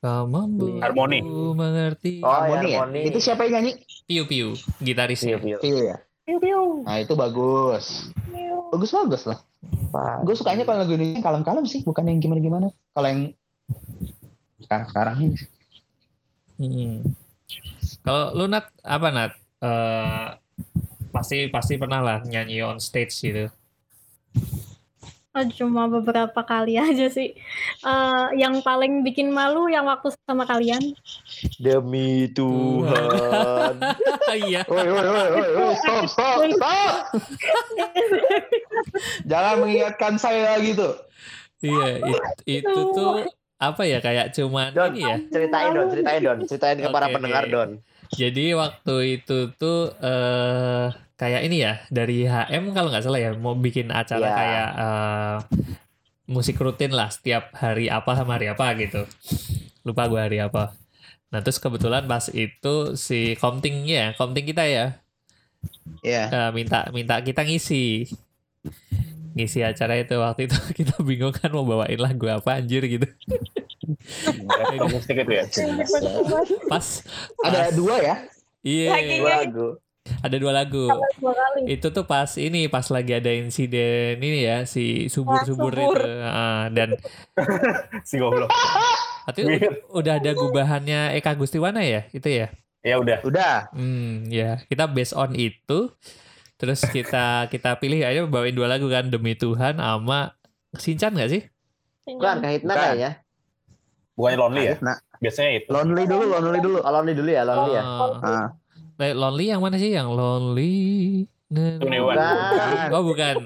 Kau 0.00 0.24
mampu 0.30 0.78
Harmoni. 0.78 1.20
mengerti. 1.52 2.22
Oh, 2.22 2.30
Harmoni 2.30 2.76
ya? 2.76 2.86
Harmoni. 2.86 3.00
Itu 3.10 3.18
siapa 3.18 3.44
yang 3.44 3.60
nyanyi? 3.60 3.72
Piu 4.06 4.22
Piu, 4.24 4.54
gitarisnya. 4.80 5.36
Piu, 5.36 5.58
piu. 5.58 5.58
Piu 5.60 5.76
ya. 5.84 6.05
Nah 6.26 6.96
itu 6.98 7.14
bagus. 7.14 8.10
Bagus 8.74 8.90
bagus 8.90 9.22
lah. 9.30 9.38
Gue 10.26 10.34
sukanya 10.34 10.66
kalau 10.66 10.82
lagu 10.82 10.98
ini 10.98 11.22
kalem-kalem 11.22 11.64
sih, 11.64 11.86
bukan 11.86 12.10
yang 12.10 12.18
gimana-gimana. 12.18 12.74
Kalau 12.92 13.08
yang 13.08 13.22
sekarang 14.58 14.86
sekarang 14.90 15.16
ini. 15.22 15.38
Hmm. 16.58 16.96
Kalau 18.02 18.34
lu 18.34 18.50
Nat 18.50 18.66
apa 18.82 19.08
Nat? 19.14 19.32
Eh, 19.62 20.28
pasti 21.14 21.46
pasti 21.48 21.78
pernah 21.78 22.02
lah 22.02 22.18
nyanyi 22.26 22.60
on 22.60 22.82
stage 22.82 23.14
gitu. 23.22 23.46
Oh, 25.36 25.44
cuma 25.52 25.84
beberapa 25.84 26.40
kali 26.40 26.80
aja 26.80 27.12
sih. 27.12 27.36
Eh, 27.82 28.26
yang 28.34 28.64
paling 28.64 29.04
bikin 29.04 29.28
malu 29.28 29.68
yang 29.68 29.84
waktu 29.84 30.16
sama 30.24 30.48
kalian. 30.48 30.80
Demi 31.60 32.32
Tuhan. 32.32 33.76
Iya. 34.26 34.66
Woi, 34.66 34.88
woi, 34.90 35.06
woi, 35.06 35.28
woi, 35.54 35.74
stop, 35.76 36.04
stop, 36.08 36.38
stop. 36.50 36.94
Jangan 39.30 39.54
mengingatkan 39.62 40.18
saya 40.18 40.56
lagi 40.56 40.74
tuh. 40.74 40.94
Iya, 41.62 42.02
it- 42.02 42.24
itu 42.64 42.80
tuh 42.90 43.24
apa 43.56 43.82
ya 43.84 43.98
kayak 43.98 44.36
cuman 44.36 44.68
Don, 44.72 44.92
ini 44.92 45.00
ya. 45.02 45.16
ceritain 45.30 45.70
Don, 45.72 45.86
ceritain 45.88 46.20
Don, 46.20 46.38
ceritain 46.44 46.76
ke 46.76 46.88
para 46.90 47.06
Oke, 47.08 47.14
pendengar. 47.16 47.44
Don. 47.48 47.70
Jadi 48.12 48.52
waktu 48.52 48.94
itu 49.16 49.38
tuh 49.54 49.94
eh 49.96 50.86
kayak 51.16 51.42
ini 51.42 51.56
ya 51.60 51.80
dari 51.88 52.24
HM 52.24 52.70
kalau 52.70 52.88
nggak 52.88 53.02
salah 53.02 53.16
ya 53.18 53.32
mau 53.32 53.52
bikin 53.52 53.88
acara 53.88 54.20
Ya. 54.22 54.34
kayak 54.34 54.70
eh, 54.76 55.36
musik 56.26 56.58
rutin 56.58 56.92
lah 56.92 57.08
setiap 57.08 57.50
hari 57.54 57.88
apa 57.88 58.12
sama 58.12 58.36
hari 58.36 58.48
apa 58.48 58.72
gitu. 58.76 59.04
Lupa 59.82 60.04
gua 60.06 60.26
hari 60.26 60.38
apa. 60.38 60.76
Nah 61.32 61.40
terus 61.40 61.56
kebetulan 61.56 62.04
pas 62.04 62.28
itu 62.28 62.74
si 62.94 63.34
komting 63.36 63.82
ya, 63.84 64.12
komting 64.14 64.44
kita 64.44 64.64
ya 64.64 64.86
Iya. 66.00 66.24
eh, 66.30 66.50
minta 66.52 66.86
minta 66.92 67.18
kita 67.18 67.42
ngisi 67.42 68.06
ngisi 69.34 69.60
acara 69.60 69.98
itu 69.98 70.14
waktu 70.16 70.46
itu 70.46 70.56
kita 70.78 71.00
bingung 71.02 71.32
kan 71.32 71.50
mau 71.50 71.64
bawain 71.64 71.98
lagu 71.98 72.24
apa 72.26 72.56
anjir 72.56 72.84
gitu 72.86 73.04
itu 74.72 75.32
ya. 75.32 75.44
pas 76.66 76.86
Ada 77.42 77.58
pas- 77.68 77.74
dua 77.74 77.94
ya? 78.00 78.16
iya 78.62 78.96
lagu. 79.20 79.78
Ada 80.18 80.36
dua 80.36 80.52
lagu 80.52 80.86
Dua 81.16 81.32
kali. 81.32 81.72
itu 81.72 81.86
tuh 81.86 82.02
pas 82.02 82.28
ini 82.34 82.66
pas 82.66 82.84
lagi 82.86 83.12
ada 83.12 83.28
insiden 83.28 84.16
ini 84.16 84.42
ya 84.42 84.62
si 84.62 85.06
subur 85.06 85.42
subur 85.42 85.70
Wah, 85.70 85.80
subur. 85.80 85.98
itu 85.98 86.22
Ah, 86.22 86.64
dan 86.68 86.94
Si 88.08 88.16
goblok. 88.16 88.50
itu 89.28 89.42
udah, 89.42 89.70
udah 89.92 90.14
ada 90.16 90.30
gubahannya 90.32 91.00
Eka 91.14 91.34
Gustiwana 91.34 91.80
ya 91.80 92.06
itu 92.10 92.26
ya 92.26 92.48
Ya 92.80 92.96
udah. 92.96 93.18
Udah. 93.20 93.56
hmm 93.70 94.28
ya 94.28 94.62
kita 94.64 94.86
based 94.86 95.12
on 95.12 95.32
itu 95.32 95.90
terus 96.54 96.80
kita 96.86 97.46
kita 97.46 97.76
pilih 97.76 98.00
aja 98.00 98.22
bawain 98.22 98.52
dua 98.52 98.66
lagu 98.66 98.86
kan 98.86 99.06
demi 99.06 99.32
Tuhan 99.32 99.76
sama 99.76 100.32
Sinchan 100.72 101.12
nggak 101.12 101.28
sih 101.28 101.42
Bukan, 102.06 102.38
Kahitna 102.38 102.70
kayaknya. 102.72 103.10
Bukannya 104.14 104.38
lonely 104.38 104.62
ya? 104.64 104.74
Nah, 104.78 104.94
Biasanya 105.18 105.50
itu. 105.52 105.66
lonely 105.68 106.06
dulu, 106.06 106.24
lonely 106.30 106.60
dulu. 106.60 106.78
Oh, 106.78 106.88
Lonely 106.88 107.12
dulu 107.12 107.28
ya, 107.28 107.42
Lonely 107.42 107.72
ya. 107.72 107.82
Oh. 107.82 108.12
Ah, 108.22 108.46
Eh, 108.96 109.12
lonely 109.12 109.52
yang 109.52 109.60
mana 109.60 109.76
sih 109.76 109.92
yang 109.92 110.08
lonely. 110.08 111.28
Bukan. 111.46 112.90
Oh 112.90 113.06
bukan. 113.06 113.38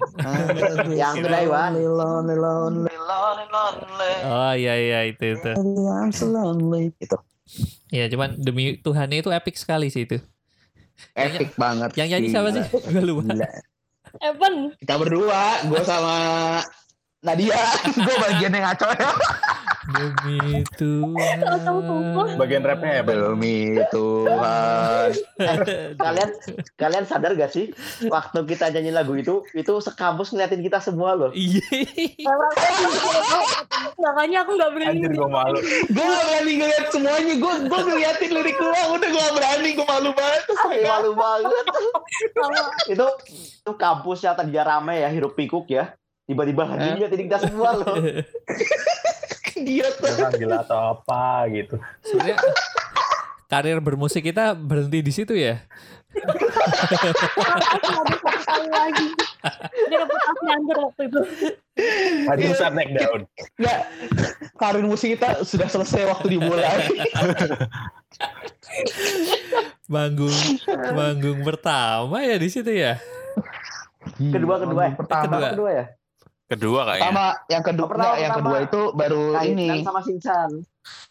Yang. 1.01 1.21
Lonely, 1.21 1.85
lonely, 1.85 2.33
lonely, 2.39 2.97
lonely, 2.97 3.47
lonely. 3.53 4.15
Oh 4.25 4.53
iya 4.57 4.73
iya 4.81 5.01
itu 5.05 5.37
itu. 5.37 5.53
I'm 5.53 6.09
so 6.09 6.25
lonely. 6.25 6.97
Itu 6.97 7.21
Ya 7.91 8.07
cuman 8.09 8.39
demi 8.39 8.79
Tuhan 8.79 9.11
itu 9.11 9.29
epic 9.29 9.59
sekali 9.59 9.91
sih 9.91 10.07
itu. 10.07 10.17
epic 11.13 11.53
banget. 11.59 11.93
Yang 11.99 12.09
nyanyi 12.15 12.29
siapa 12.31 12.49
sih? 12.55 12.65
Gue 12.95 13.05
lupa. 13.05 13.35
Evan, 14.23 14.75
Kita 14.79 14.95
berdua, 14.99 15.61
gue 15.71 15.83
sama 15.87 16.17
Nadia. 17.21 17.59
gue 18.07 18.15
bagian 18.17 18.55
yang 18.55 18.65
ngaco 18.71 18.89
ya. 18.97 19.11
Demi 19.89 20.61
Tuhan. 20.77 22.37
Bagian 22.37 22.61
rapnya 22.61 23.01
ya? 23.01 23.03
Demi 23.03 23.81
Tuhan. 23.89 25.09
Kalian 26.05 26.31
kalian 26.77 27.05
sadar 27.09 27.33
gak 27.33 27.49
sih 27.49 27.73
waktu 28.13 28.45
kita 28.45 28.69
nyanyi 28.77 28.93
lagu 28.93 29.17
itu 29.17 29.41
itu 29.57 29.73
sekampus 29.81 30.37
ngeliatin 30.37 30.61
kita 30.61 30.85
semua 30.85 31.17
loh. 31.17 31.33
Iya. 31.33 31.65
Makanya 33.97 34.45
aku 34.45 34.61
nggak 34.61 34.71
berani. 34.77 35.01
Anjir 35.01 35.13
gue 35.17 35.29
malu. 35.33 35.59
gue 35.89 36.05
gak 36.05 36.25
berani 36.29 36.53
ngeliat 36.61 36.87
semuanya. 36.93 37.35
Gue 37.41 37.53
gue 37.65 37.81
ngeliatin 37.81 38.31
lirik 38.37 38.57
gue. 38.61 38.81
Udah 38.93 39.09
gue 39.09 39.23
gak 39.25 39.37
berani. 39.41 39.69
Gue 39.73 39.87
malu 39.89 40.11
banget. 40.13 40.43
Malu 40.85 41.11
banget. 41.17 41.65
Sama 42.37 42.61
itu 42.85 43.07
itu 43.65 43.73
kampus 43.81 44.19
yang 44.29 44.37
tadinya 44.37 44.77
rame 44.77 45.01
ya 45.01 45.09
hiruk 45.09 45.33
pikuk 45.33 45.73
ya. 45.73 45.97
Tiba-tiba 46.29 46.69
lagi 46.69 47.01
ngeliatin 47.01 47.21
kita 47.25 47.39
semua 47.49 47.81
loh. 47.81 47.97
Dia 49.65 49.87
tuh. 49.95 50.09
Dia 50.11 50.29
gila 50.35 50.65
atau 50.65 50.97
apa 50.97 51.49
gitu. 51.53 51.77
Sebenarnya 52.05 52.39
karir 53.51 53.79
bermusik 53.83 54.23
kita 54.25 54.55
berhenti 54.55 54.99
di 55.03 55.13
situ 55.13 55.35
ya. 55.35 55.61
lagi. 58.71 59.07
Dia 59.91 60.05
waktu 60.79 61.03
itu. 61.07 61.21
Saat 62.55 62.75
naik 62.75 62.91
daun. 62.95 63.23
Nggak. 63.59 63.81
Karir 64.59 64.85
musik 64.87 65.17
kita 65.19 65.43
sudah 65.47 65.69
selesai 65.71 66.07
waktu 66.11 66.37
dimulai. 66.39 66.87
Manggung 69.91 70.35
manggung 70.95 71.43
pertama 71.43 72.23
ya 72.23 72.37
di 72.39 72.49
situ 72.53 72.71
ya. 72.71 73.03
Kedua 74.17 74.63
kedua 74.63 74.83
ya. 74.91 74.95
Pertama. 74.95 75.23
Pertama 75.27 75.51
kedua 75.55 75.71
ya. 75.75 75.85
Kedua 76.51 76.81
kayaknya. 76.83 77.03
Pertama, 77.07 77.27
yang 77.47 77.63
kedua, 77.63 77.85
Oh, 77.87 77.91
pertama, 77.95 78.15
yang 78.19 78.33
pertama. 78.35 78.39
kedua 78.43 78.59
itu 78.61 78.81
baru 78.93 79.23
Kainan 79.39 79.55
ini. 79.55 79.87
sama 79.87 80.01
Sinsan. 80.03 80.51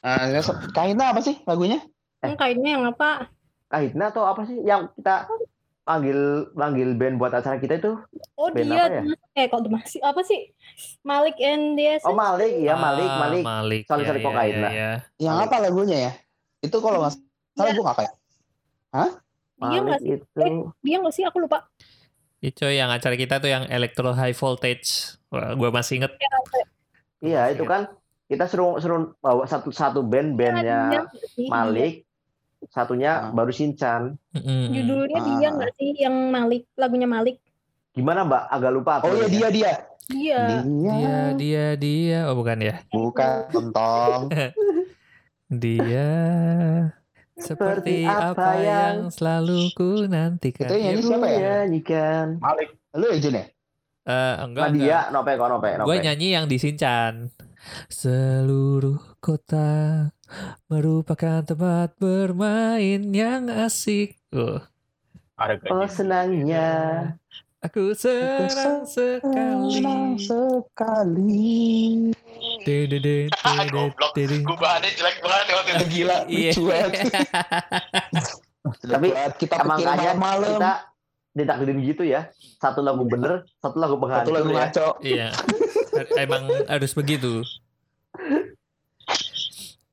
Uh, 0.03 0.43
Kaina 0.75 1.15
apa 1.15 1.23
sih 1.23 1.39
lagunya? 1.47 1.79
Hmm, 2.19 2.35
kainnya 2.35 2.69
yang 2.75 2.83
apa? 2.83 3.31
Kahitna 3.71 4.11
atau 4.11 4.27
apa 4.27 4.43
sih 4.43 4.59
yang 4.59 4.91
kita 4.91 5.31
panggil 5.87 6.19
panggil 6.51 6.89
band 6.93 7.15
buat 7.15 7.31
acara 7.31 7.55
kita 7.55 7.79
itu? 7.79 7.95
Oh 8.35 8.51
Band 8.51 8.67
dia, 8.67 8.83
apa 8.83 8.91
ya? 8.91 9.01
Mas- 9.07 9.23
eh 9.31 9.45
kok 9.47 9.59
masih 9.63 9.99
apa 10.03 10.21
sih? 10.27 10.51
Malik 11.07 11.39
and 11.39 11.79
dia 11.79 12.03
Oh 12.03 12.11
Malik, 12.11 12.51
iya 12.51 12.75
Malik, 12.75 13.07
Ah, 13.07 13.17
Malik. 13.23 13.43
Malik. 13.47 13.81
Sorry, 13.87 14.03
sorry, 14.03 14.19
ya, 14.19 14.25
kok 14.25 14.33
ya, 14.33 14.35
kain 14.35 14.57
lah. 14.59 14.71
ya, 14.75 14.91
Yang 15.15 15.35
Malik. 15.37 15.47
apa 15.47 15.55
lagunya 15.63 15.97
ya? 16.03 16.11
Itu 16.59 16.77
kalau 16.83 16.99
nggak 16.99 17.13
salah 17.55 17.63
Iya. 17.63 17.71
gue 17.71 17.83
nggak 17.87 17.97
kayak. 17.97 18.13
dia 19.55 19.79
nggak 19.79 19.79
Malik 19.79 20.01
sih? 20.03 20.11
itu 20.11 20.25
Dia 20.83 20.95
nggak 20.99 21.13
sih? 21.15 21.23
Aku 21.23 21.37
lupa. 21.39 21.68
Itu 22.39 22.65
yang 22.65 22.87
acara 22.87 23.13
kita 23.13 23.37
tuh 23.37 23.47
yang 23.47 23.67
electro 23.67 24.11
high 24.11 24.31
voltage. 24.31 25.19
Wah, 25.27 25.53
gue 25.53 25.69
masih 25.69 25.99
inget. 25.99 26.11
iya 27.19 27.51
itu 27.51 27.63
kan 27.63 27.91
kita 28.25 28.47
suruh 28.47 28.79
suruh 28.79 29.11
bawa 29.19 29.43
satu 29.43 29.69
satu 29.69 29.99
band 30.01 30.39
bandnya 30.39 31.03
nggak 31.03 31.05
sih? 31.35 31.51
Malik, 31.51 32.07
satunya 32.67 33.27
Ah. 33.27 33.35
baru 33.35 33.51
Sinchan. 33.51 34.15
Judulnya 34.71 35.19
Ah. 35.19 35.25
dia 35.27 35.47
nggak 35.51 35.71
sih? 35.75 35.89
Yang 35.99 36.15
Malik, 36.31 36.63
lagunya 36.73 37.07
Malik. 37.07 37.43
Gimana 37.91 38.23
Mbak? 38.23 38.43
Agak 38.47 38.71
lupa. 38.71 38.91
aku 38.97 39.05
Oh 39.05 39.13
iya 39.15 39.25
ya. 39.25 39.27
dia 39.27 39.49
dia. 39.51 39.71
Dia. 40.07 40.41
Dia 40.63 41.17
dia 41.35 41.65
dia. 41.75 42.19
Oh 42.31 42.35
bukan 42.35 42.57
ya. 42.57 42.79
Bukan 42.89 43.35
tentang. 43.51 44.19
Dia 45.49 46.07
seperti 47.39 48.03
apa 48.03 48.31
apa 48.31 48.49
yang 48.55 48.65
yang 48.65 48.97
selalu 49.09 49.71
ku 49.71 50.05
nantikan. 50.05 50.67
Itu 50.67 50.75
yang 50.75 50.83
nyanyi 50.91 50.99
Ya, 50.99 51.07
siapa 51.07 51.27
ya? 51.27 51.39
Nyanyikan. 51.63 52.25
Malik. 52.37 52.69
Lu 52.93 53.05
ya 53.07 53.17
Jun 53.17 53.35
ya? 53.35 53.45
eh, 54.05 54.33
enggak, 54.41 54.63
Nah, 54.63 54.69
enggak. 54.69 54.73
dia 54.73 54.99
nope 55.09 55.31
kok 55.33 55.47
nope 55.47 55.69
nope. 55.75 55.85
Gue 55.85 55.97
nyanyi 55.99 56.27
yang 56.33 56.45
di 56.45 56.57
Sinchan. 56.57 57.13
Seluruh 57.87 58.97
kota 59.19 60.09
merupakan 60.65 61.41
tempat 61.41 61.93
bermain 61.95 63.01
yang 63.09 63.47
asik. 63.47 64.15
Oh, 64.31 64.63
Ada 65.35 65.59
Oh 65.69 65.83
gaji. 65.83 65.93
senangnya. 65.93 66.69
Aku 67.59 67.91
senang 67.93 68.85
sekali. 68.85 69.71
Senang 69.73 70.15
sekali. 70.15 72.09
Dedede, 72.61 73.27
Goblok. 73.73 74.11
dedede. 74.13 74.43
Gue 74.43 74.57
bahannya 74.57 74.89
jelek 74.91 75.17
banget 75.19 75.45
waktu 75.49 75.71
itu 75.71 75.85
gila. 75.89 76.17
Iya. 76.25 76.51
Cuek. 76.55 76.91
Tapi 78.91 79.07
kita 79.39 79.55
Emang 79.59 79.79
malam-malam. 79.79 80.51
kita 80.55 80.71
ditakdirin 81.31 81.79
gitu 81.81 82.03
ya. 82.03 82.27
Satu 82.59 82.79
lagu 82.79 83.03
bener, 83.03 83.47
satu 83.57 83.77
lagu 83.77 83.95
Satu 83.95 84.01
penghancur 84.01 84.33
lagu 84.33 84.49
ya. 84.49 84.57
ngaco. 84.57 84.87
Iya. 85.01 85.27
Emang 86.23 86.43
harus 86.65 86.91
begitu. 86.93 87.43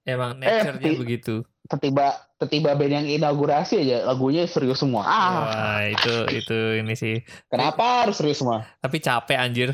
Emang 0.06 0.38
nature-nya 0.38 0.86
ti- 0.86 0.96
begitu. 0.96 1.34
Tiba 1.66 2.14
tiba 2.46 2.78
band 2.78 2.92
yang 2.94 3.06
inaugurasi 3.10 3.82
aja 3.82 4.06
lagunya 4.06 4.46
serius 4.46 4.78
semua. 4.78 5.02
Ah, 5.02 5.50
Wah, 5.50 5.82
itu 5.82 6.14
itu 6.30 6.58
ini 6.78 6.94
sih. 6.94 7.26
kenapa 7.50 8.06
harus 8.06 8.14
serius 8.16 8.38
semua? 8.38 8.62
Tapi 8.78 9.02
capek 9.02 9.34
anjir. 9.34 9.70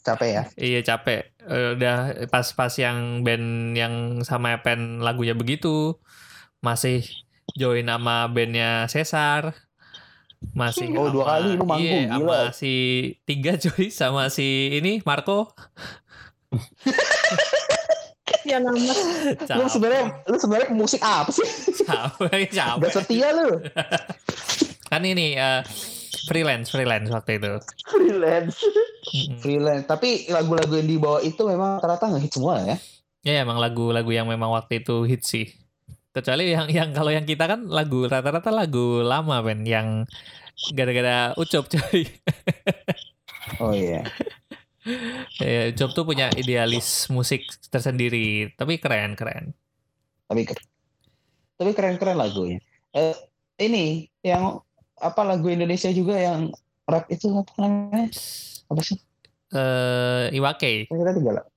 Capek 0.00 0.28
ya. 0.32 0.42
Iya 0.56 0.80
capek. 0.80 1.36
Eh, 1.36 1.76
udah 1.76 1.96
pas-pas 2.32 2.72
yang 2.74 3.20
band 3.20 3.76
yang 3.76 3.94
sama 4.24 4.56
pen 4.64 5.04
lagunya 5.04 5.36
begitu 5.36 6.00
masih 6.60 7.04
join 7.52 7.84
sama 7.84 8.24
bandnya 8.32 8.88
Cesar. 8.88 9.52
Masih 10.56 10.88
Oh, 10.96 11.12
dua 11.12 11.20
sama- 11.20 11.28
kali 11.36 11.48
lu 11.52 11.64
manggung, 11.68 11.84
iya, 11.84 12.08
sama 12.08 12.16
gila. 12.16 12.40
si 12.56 12.72
tiga 13.28 13.52
joy 13.60 13.92
sama 13.92 14.32
si 14.32 14.72
ini 14.72 15.04
Marco. 15.04 15.52
Ya 18.50 18.58
nama. 18.58 18.78
Lu 19.58 19.64
sebenarnya 19.70 20.06
lu 20.26 20.36
sebenarnya 20.36 20.68
musik 20.74 20.98
apa 21.06 21.30
sih? 21.30 21.46
capek, 21.86 22.50
capek. 22.50 22.82
Gak 22.82 22.94
setia 22.98 23.30
lu. 23.30 23.62
Kan 24.90 25.06
ini 25.06 25.38
eh, 25.38 25.62
freelance, 26.26 26.74
freelance 26.74 27.06
waktu 27.14 27.38
itu. 27.38 27.52
Freelance. 27.86 28.58
Freelance. 29.38 29.86
Tapi 29.86 30.26
lagu-lagu 30.34 30.74
yang 30.74 30.88
dibawa 30.90 31.18
itu 31.22 31.38
memang 31.46 31.78
rata-rata 31.78 32.10
nggak 32.10 32.22
hit 32.26 32.32
semua 32.34 32.54
ya. 32.66 32.76
Ya 33.22 33.46
emang 33.46 33.62
lagu-lagu 33.62 34.10
yang 34.10 34.26
memang 34.26 34.50
waktu 34.50 34.82
itu 34.82 35.06
hit 35.06 35.22
sih. 35.22 35.46
Kecuali 36.10 36.50
yang 36.50 36.66
yang 36.66 36.90
kalau 36.90 37.14
yang 37.14 37.22
kita 37.22 37.46
kan 37.46 37.70
lagu 37.70 38.10
rata-rata 38.10 38.50
lagu 38.50 39.06
lama 39.06 39.38
Ben 39.46 39.62
yang 39.62 40.10
gara-gara 40.74 41.38
Ucup 41.38 41.70
coy. 41.70 42.02
Oh 43.62 43.70
iya. 43.70 44.02
Ya, 45.40 45.68
Ucup 45.68 45.92
tuh 45.92 46.04
punya 46.08 46.32
idealis 46.32 47.08
musik 47.12 47.44
tersendiri, 47.68 48.48
tapi 48.56 48.80
keren 48.80 49.12
keren. 49.12 49.52
Tapi 50.24 50.48
tapi 51.60 51.70
keren-keren 51.76 52.16
lagunya. 52.16 52.56
Eh, 52.96 53.12
ini 53.60 54.08
yang 54.24 54.64
apa 54.96 55.20
lagu 55.28 55.52
Indonesia 55.52 55.92
juga 55.92 56.16
yang 56.16 56.48
rap 56.88 57.04
itu 57.12 57.28
apa 57.28 57.52
namanya? 57.60 58.08
Apa 58.72 58.80
sih? 58.80 58.96
Eh 59.52 60.32
Iwake. 60.32 60.88
Kita 60.88 61.12
tiga 61.12 61.30
lagu. 61.36 61.50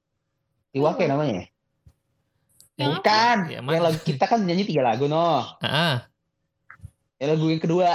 Iwake 0.75 1.07
namanya. 1.07 1.33
ya? 1.39 1.45
Yang? 2.83 2.91
Bukan. 2.99 3.37
Ya, 3.47 3.59
yang 3.63 3.83
lagu 3.87 3.99
kita 4.03 4.25
kan 4.27 4.39
nyanyi 4.43 4.67
tiga 4.67 4.83
lagu 4.83 5.07
noh. 5.07 5.47
Ah, 5.63 6.03
Yang 7.21 7.29
lagu 7.39 7.45
yang 7.47 7.61
kedua, 7.63 7.87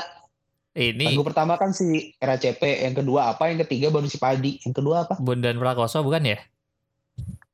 ini 0.78 1.10
lagu 1.10 1.26
pertama 1.26 1.58
kan 1.58 1.74
si 1.74 2.14
RACP, 2.22 2.86
yang 2.86 2.94
kedua 2.94 3.34
apa, 3.34 3.50
yang 3.50 3.58
ketiga 3.66 3.90
baru 3.90 4.06
si 4.06 4.22
Padi, 4.22 4.62
yang 4.62 4.70
kedua 4.70 5.04
apa? 5.10 5.18
Bondan 5.18 5.58
Prakoso 5.58 6.06
bukan 6.06 6.22
ya? 6.22 6.38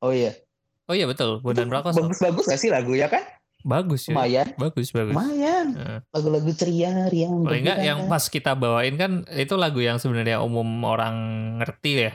Oh 0.05 0.13
iya. 0.13 0.37
Oh 0.85 0.93
iya 0.93 1.09
betul, 1.09 1.41
Bondan 1.41 1.65
Prakoso. 1.65 2.05
Bagus-bagus 2.05 2.45
gak 2.45 2.61
sih 2.61 2.69
lagu 2.69 2.93
ya 2.93 3.09
kan? 3.09 3.25
Bagus 3.65 4.05
ya. 4.05 4.13
Lumayan, 4.13 4.47
Bagus 4.61 4.93
bagus. 4.93 5.09
lumayan. 5.09 5.73
Lagu-lagu 6.13 6.53
ceria, 6.53 7.09
riang. 7.09 7.41
Paling 7.41 7.65
enggak 7.65 7.79
yang 7.81 7.99
pas 8.05 8.29
kita 8.29 8.53
bawain 8.53 8.93
kan 8.93 9.25
itu 9.33 9.57
lagu 9.57 9.81
yang 9.81 9.97
sebenarnya 9.97 10.37
umum 10.45 10.85
orang 10.85 11.17
ngerti 11.57 11.91
ya. 12.05 12.13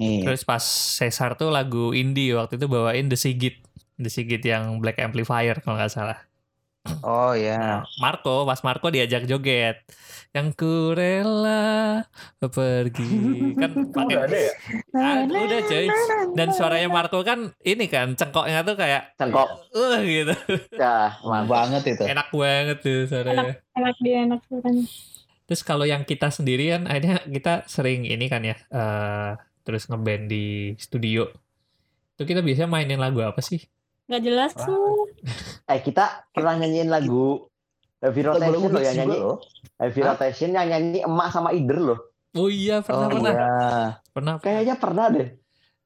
Nih, 0.00 0.24
Terus 0.24 0.42
pas 0.48 0.64
Cesar 0.64 1.36
tuh 1.36 1.52
lagu 1.52 1.92
indie 1.92 2.32
waktu 2.32 2.56
itu 2.56 2.66
bawain 2.66 3.12
The 3.12 3.20
Sigit. 3.20 3.60
The 4.00 4.08
Sigit 4.08 4.40
yang 4.40 4.80
Black 4.80 4.96
Amplifier 4.98 5.60
kalau 5.60 5.76
nggak 5.76 5.92
salah. 5.92 6.18
Oh 7.02 7.32
ya. 7.32 7.82
Marco, 7.98 8.44
pas 8.44 8.60
Marco 8.60 8.88
diajak 8.88 9.24
joget. 9.24 9.80
Yang 10.34 10.48
ku 10.58 10.90
rela 10.92 12.02
pergi. 12.40 13.06
Kan 13.60 13.70
pakai 13.94 14.14
Udah 14.18 14.26
ada 14.26 14.38
ya? 14.38 14.52
Ah, 14.98 15.16
udah 15.26 15.60
coy. 15.64 15.86
Dan 16.34 16.48
suaranya 16.50 16.88
Marco 16.90 17.22
kan 17.22 17.54
ini 17.62 17.86
kan 17.86 18.14
cengkoknya 18.14 18.62
tuh 18.62 18.74
kayak 18.74 19.14
Cengkok. 19.14 19.48
uh 19.74 19.98
gitu. 20.02 20.34
Ya, 20.74 21.14
Mantap 21.22 21.22
mantap. 21.22 21.50
banget 21.50 21.82
itu. 21.94 22.02
Enak 22.02 22.28
banget 22.30 22.78
tuh 22.82 22.98
suaranya. 23.06 23.52
Enak 23.72 23.94
dia 24.02 24.16
enak 24.26 24.40
suaranya. 24.46 24.84
Terus 25.44 25.60
kalau 25.60 25.84
yang 25.84 26.02
kita 26.02 26.32
sendirian, 26.32 26.88
akhirnya 26.88 27.20
kita 27.28 27.68
sering 27.68 28.02
ini 28.02 28.26
kan 28.26 28.42
ya, 28.42 28.56
eh 28.72 29.30
terus 29.62 29.86
ngeband 29.86 30.24
di 30.26 30.72
studio. 30.76 31.28
Itu 32.16 32.24
kita 32.24 32.40
biasanya 32.40 32.70
mainin 32.70 32.98
lagu 32.98 33.20
apa 33.20 33.38
sih? 33.38 33.60
Nggak 34.08 34.22
jelas 34.24 34.52
tuh. 34.56 35.03
Eh 35.64 35.80
kita 35.80 36.28
pernah 36.30 36.54
nyanyiin 36.54 36.88
lagu 36.88 37.48
Heavy 37.98 38.20
Rotation 38.22 38.68
loh 38.68 38.82
yang 38.82 38.96
nyanyi 39.00 39.16
loh. 39.16 39.36
Heavy 39.76 40.00
Hah? 40.00 40.08
Rotation 40.12 40.50
yang 40.52 40.66
nyanyi 40.68 41.00
emak 41.00 41.28
sama 41.28 41.50
Ider 41.50 41.78
loh. 41.78 41.98
Oh 42.34 42.46
iya, 42.46 42.82
pernah 42.82 43.06
Oh 43.06 43.10
pernah. 43.10 43.32
iya. 43.32 43.48
Pernah 44.10 44.34
Kayaknya 44.38 44.74
pernah 44.76 45.06
deh. 45.08 45.28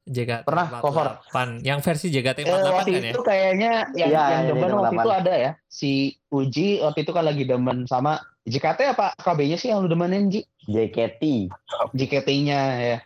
JKT 0.03 0.43
Pernah, 0.43 0.67
cover. 0.81 1.21
48. 1.29 1.61
Yang 1.61 1.79
versi 1.85 2.07
JKT 2.09 2.39
48 2.41 2.49
Eh, 2.49 2.57
waktu 2.65 2.73
kan 2.89 2.89
ya? 2.99 3.13
itu 3.13 3.21
kayaknya 3.23 3.73
yang 3.93 4.09
Iya, 4.09 4.23
yang 4.25 4.45
demen 4.49 4.71
waktu 4.73 4.89
88. 4.89 4.99
itu 4.99 5.11
ada 5.13 5.35
ya 5.37 5.51
si 5.69 5.91
Uji 6.29 6.69
waktu 6.81 6.99
itu 6.99 7.13
kan 7.13 7.25
lagi 7.25 7.45
demen 7.45 7.79
sama 7.85 8.17
JKT 8.43 8.81
apa 8.89 9.13
KB-nya 9.15 9.61
sih 9.61 9.69
yang 9.69 9.85
lu 9.85 9.89
demenin 9.89 10.33
Ji? 10.33 10.41
JKT. 10.65 11.53
JKT-nya 11.93 12.61
ya 12.81 12.99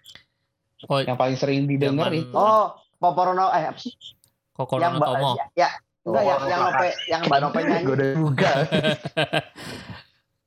Oh, 0.82 0.98
yang 0.98 1.14
paling 1.14 1.34
sering 1.34 1.66
didengar 1.66 2.10
itu. 2.10 2.30
Oh, 2.32 2.74
Poporono 2.96 3.50
eh 3.50 3.66
apa 3.66 3.78
sih? 3.78 3.94
Kokoro 4.52 4.78
yang 4.78 4.98
Tomo. 4.98 5.34
ya, 5.34 5.46
ya 5.56 5.68
enggak 6.02 6.22
yang 6.26 6.42
yang 6.44 6.60
Nope 6.62 6.88
yang 7.06 7.22
Mbak 7.26 7.38
Nope 7.40 7.58
nyanyi. 7.62 7.84
Gue 7.86 7.94
udah 7.94 8.10
juga. 8.18 8.50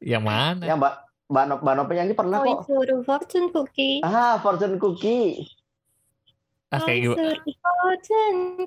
Yang 0.04 0.24
mana? 0.24 0.64
yang 0.68 0.78
Mbak 0.78 0.94
Mbak 1.26 1.44
Nope, 1.48 1.62
Mbak 1.64 1.74
Nope 1.80 1.92
nyanyi 1.96 2.14
pernah 2.14 2.38
Oh, 2.38 2.46
kok. 2.46 2.60
itu 2.68 2.96
fortune 3.02 3.48
cookie. 3.50 3.98
Ah, 4.04 4.36
Fortune 4.38 4.76
Cookie. 4.78 5.48
Ah, 6.70 6.82
kayak 6.84 7.00
gitu. 7.02 7.16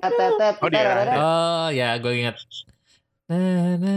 Tetet. 0.01 0.55
Oh, 0.59 0.67
dia. 0.67 1.13
Oh 1.13 1.67
ya, 1.69 1.93
gue 1.99 2.13
ingat. 2.15 2.35
Na 3.29 3.37
na 3.77 3.93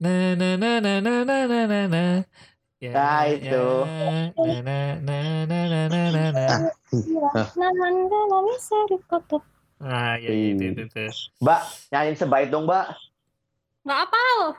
na 0.00 0.14
na 0.34 0.48
na 0.56 0.70
na 0.80 0.92
na 0.98 1.14
na 1.22 1.38
na 1.44 1.60
na 1.68 1.80
na. 1.86 2.04
Ya, 2.82 2.90
Nah, 2.96 3.22
itu. 3.30 3.66
Ya, 3.86 4.34
na 4.34 4.78
na 4.98 5.18
na 5.46 5.46
na 5.46 5.60
na 5.70 5.80
na 5.86 6.02
na 6.10 6.24
na. 6.34 6.46
Ah, 9.82 10.14
ya 10.14 10.30
itu 10.30 10.62
itu 10.62 10.82
tuh. 10.86 11.10
Mbak, 11.42 11.60
nyanyiin 11.90 12.14
sebaik 12.14 12.48
dong, 12.54 12.70
Mbak. 12.70 12.86
Nggak 13.82 13.98
apa 14.06 14.14
lo? 14.14 14.54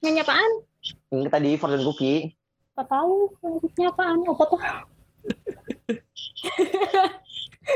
Nyanyi 0.00 0.20
apaan? 0.24 0.52
Yang 1.12 1.28
tadi 1.28 1.50
Fortune 1.60 1.84
Cookie. 1.84 2.32
Nggak 2.72 2.88
tahu. 2.88 3.28
Lanjutnya 3.44 3.86
apaan? 3.92 4.18
Apa 4.24 4.44
tuh? 4.48 4.60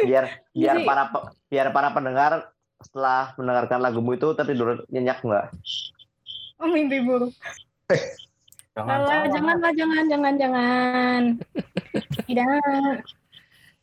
Biar 0.06 0.24
biar 0.54 0.74
Jadi- 0.80 0.86
para 0.86 1.02
biar 1.50 1.66
para 1.74 1.88
pendengar 1.90 2.32
setelah 2.80 3.34
mendengarkan 3.36 3.82
lagumu 3.82 4.16
itu 4.16 4.32
tertidur 4.32 4.86
nyenyak 4.88 5.20
nggak? 5.20 5.52
Oh, 6.62 6.68
mimpi 6.70 7.04
buruk. 7.04 7.34
Jangan 8.70 9.28
jangan 9.28 9.56
lah, 9.60 9.72
jangan, 9.74 10.04
jangan, 10.08 10.34
jangan. 10.38 11.22
Tidak, 12.30 12.46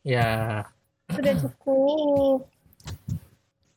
Ya, 0.02 0.64
sudah 1.12 1.34
cukup. 1.44 2.48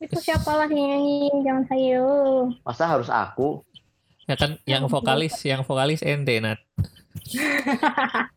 Itu 0.02 0.18
siapalah 0.18 0.66
yang 0.66 0.98
nyanyi, 0.98 1.30
jangan 1.46 1.64
saya. 1.70 2.02
Masa 2.66 2.84
harus 2.90 3.08
aku? 3.10 3.62
ya 4.22 4.38
kan 4.38 4.54
yang 4.64 4.86
vokalis, 4.86 5.34
yang 5.42 5.66
vokalis 5.66 6.00
ente 6.02 6.38
Nat. 6.40 6.60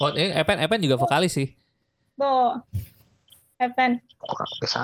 Oh, 0.00 0.10
eh, 0.16 0.32
Epen, 0.34 0.58
Epen 0.58 0.80
juga 0.82 0.96
vokalis 0.98 1.36
sih. 1.36 1.52
Bo. 2.16 2.56
Evan. 3.60 4.00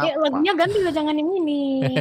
Ya, 0.05 0.15
lagunya 0.21 0.53
ganti 0.53 0.79
lo, 0.85 0.93
jangan 0.93 1.17
yang 1.17 1.33
ini. 1.41 1.97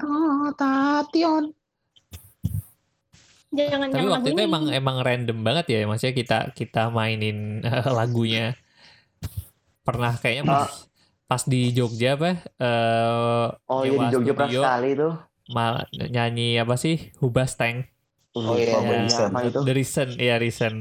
rotation. 0.00 1.52
Jangan 3.56 3.88
Tapi 3.88 4.08
waktu 4.08 4.28
itu 4.32 4.42
ini. 4.42 4.48
emang 4.48 4.64
emang 4.68 4.96
random 5.00 5.38
banget 5.40 5.64
ya, 5.72 5.78
maksudnya 5.88 6.12
kita 6.16 6.38
kita 6.52 6.88
mainin 6.92 7.64
eh, 7.64 7.88
lagunya. 7.92 8.56
Pernah 9.86 10.18
kayaknya 10.18 10.44
pas, 10.50 10.90
pas 11.30 11.42
di 11.46 11.70
Jogja 11.70 12.18
apa? 12.18 12.42
eh 12.58 13.46
Oh 13.70 13.86
iya 13.86 14.02
di 14.02 14.06
Jogja 14.18 14.32
pernah 14.34 14.50
sekali 14.50 14.90
tuh. 14.98 15.14
mal 15.54 15.86
nyanyi 15.94 16.58
apa 16.58 16.74
sih? 16.74 17.14
Hubas 17.22 17.54
Tank. 17.54 17.86
Oh 18.34 18.58
iya, 18.58 18.76
Lupa 18.76 18.82
iya. 18.82 19.30
apa 19.30 19.38
itu? 19.46 19.60
The 19.62 19.72
Reason, 19.72 20.08
ya 20.18 20.36
Reason. 20.42 20.74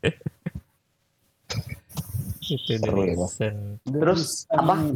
itu 2.54 2.72
The 2.78 2.88
ya. 2.88 2.94
Reason. 2.94 3.54
Terus 3.82 4.46
apa? 4.54 4.94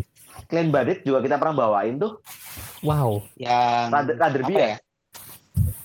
Clean 0.48 0.70
Bandit 0.70 1.02
juga 1.02 1.18
kita 1.20 1.36
pernah 1.36 1.66
bawain 1.66 1.98
tuh. 1.98 2.22
Wow. 2.86 3.26
Yang 3.34 4.46
Bia. 4.46 4.58
ya? 4.62 4.76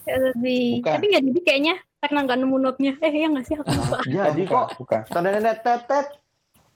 Ya, 0.04 0.16
lebih. 0.32 0.84
Tapi 0.86 1.06
nggak 1.10 1.24
jadi 1.34 1.42
kayaknya 1.42 1.76
karena 2.04 2.20
nggak 2.28 2.38
nemu 2.44 2.58
note-nya. 2.62 2.94
Eh, 3.02 3.12
ya 3.12 3.28
nggak 3.28 3.46
sih? 3.48 3.56
Aku 3.58 3.72
lupa. 3.74 3.98
Jadi 4.06 4.42
bukan, 4.46 4.56
kok 4.56 4.68
bukan. 4.80 5.02
Tetet. 5.64 6.06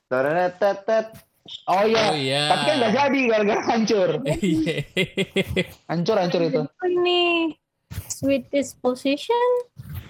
Tonenet 0.08 0.55
tetet. 0.55 1.08
Oh 1.64 1.80
iya. 1.82 2.03
Oh 2.03 2.14
iya. 2.14 2.43
Tapi 2.49 2.64
kan 2.64 2.76
nggak 2.78 2.91
jadi 2.93 3.20
gara-gara 3.26 3.62
hancur. 3.66 4.10
Iya. 4.43 4.76
Hancur 5.86 6.16
hancur 6.16 6.41
itu. 6.43 6.62
Ini 6.82 7.22
Sweet 8.08 8.47
Disposition. 8.49 9.47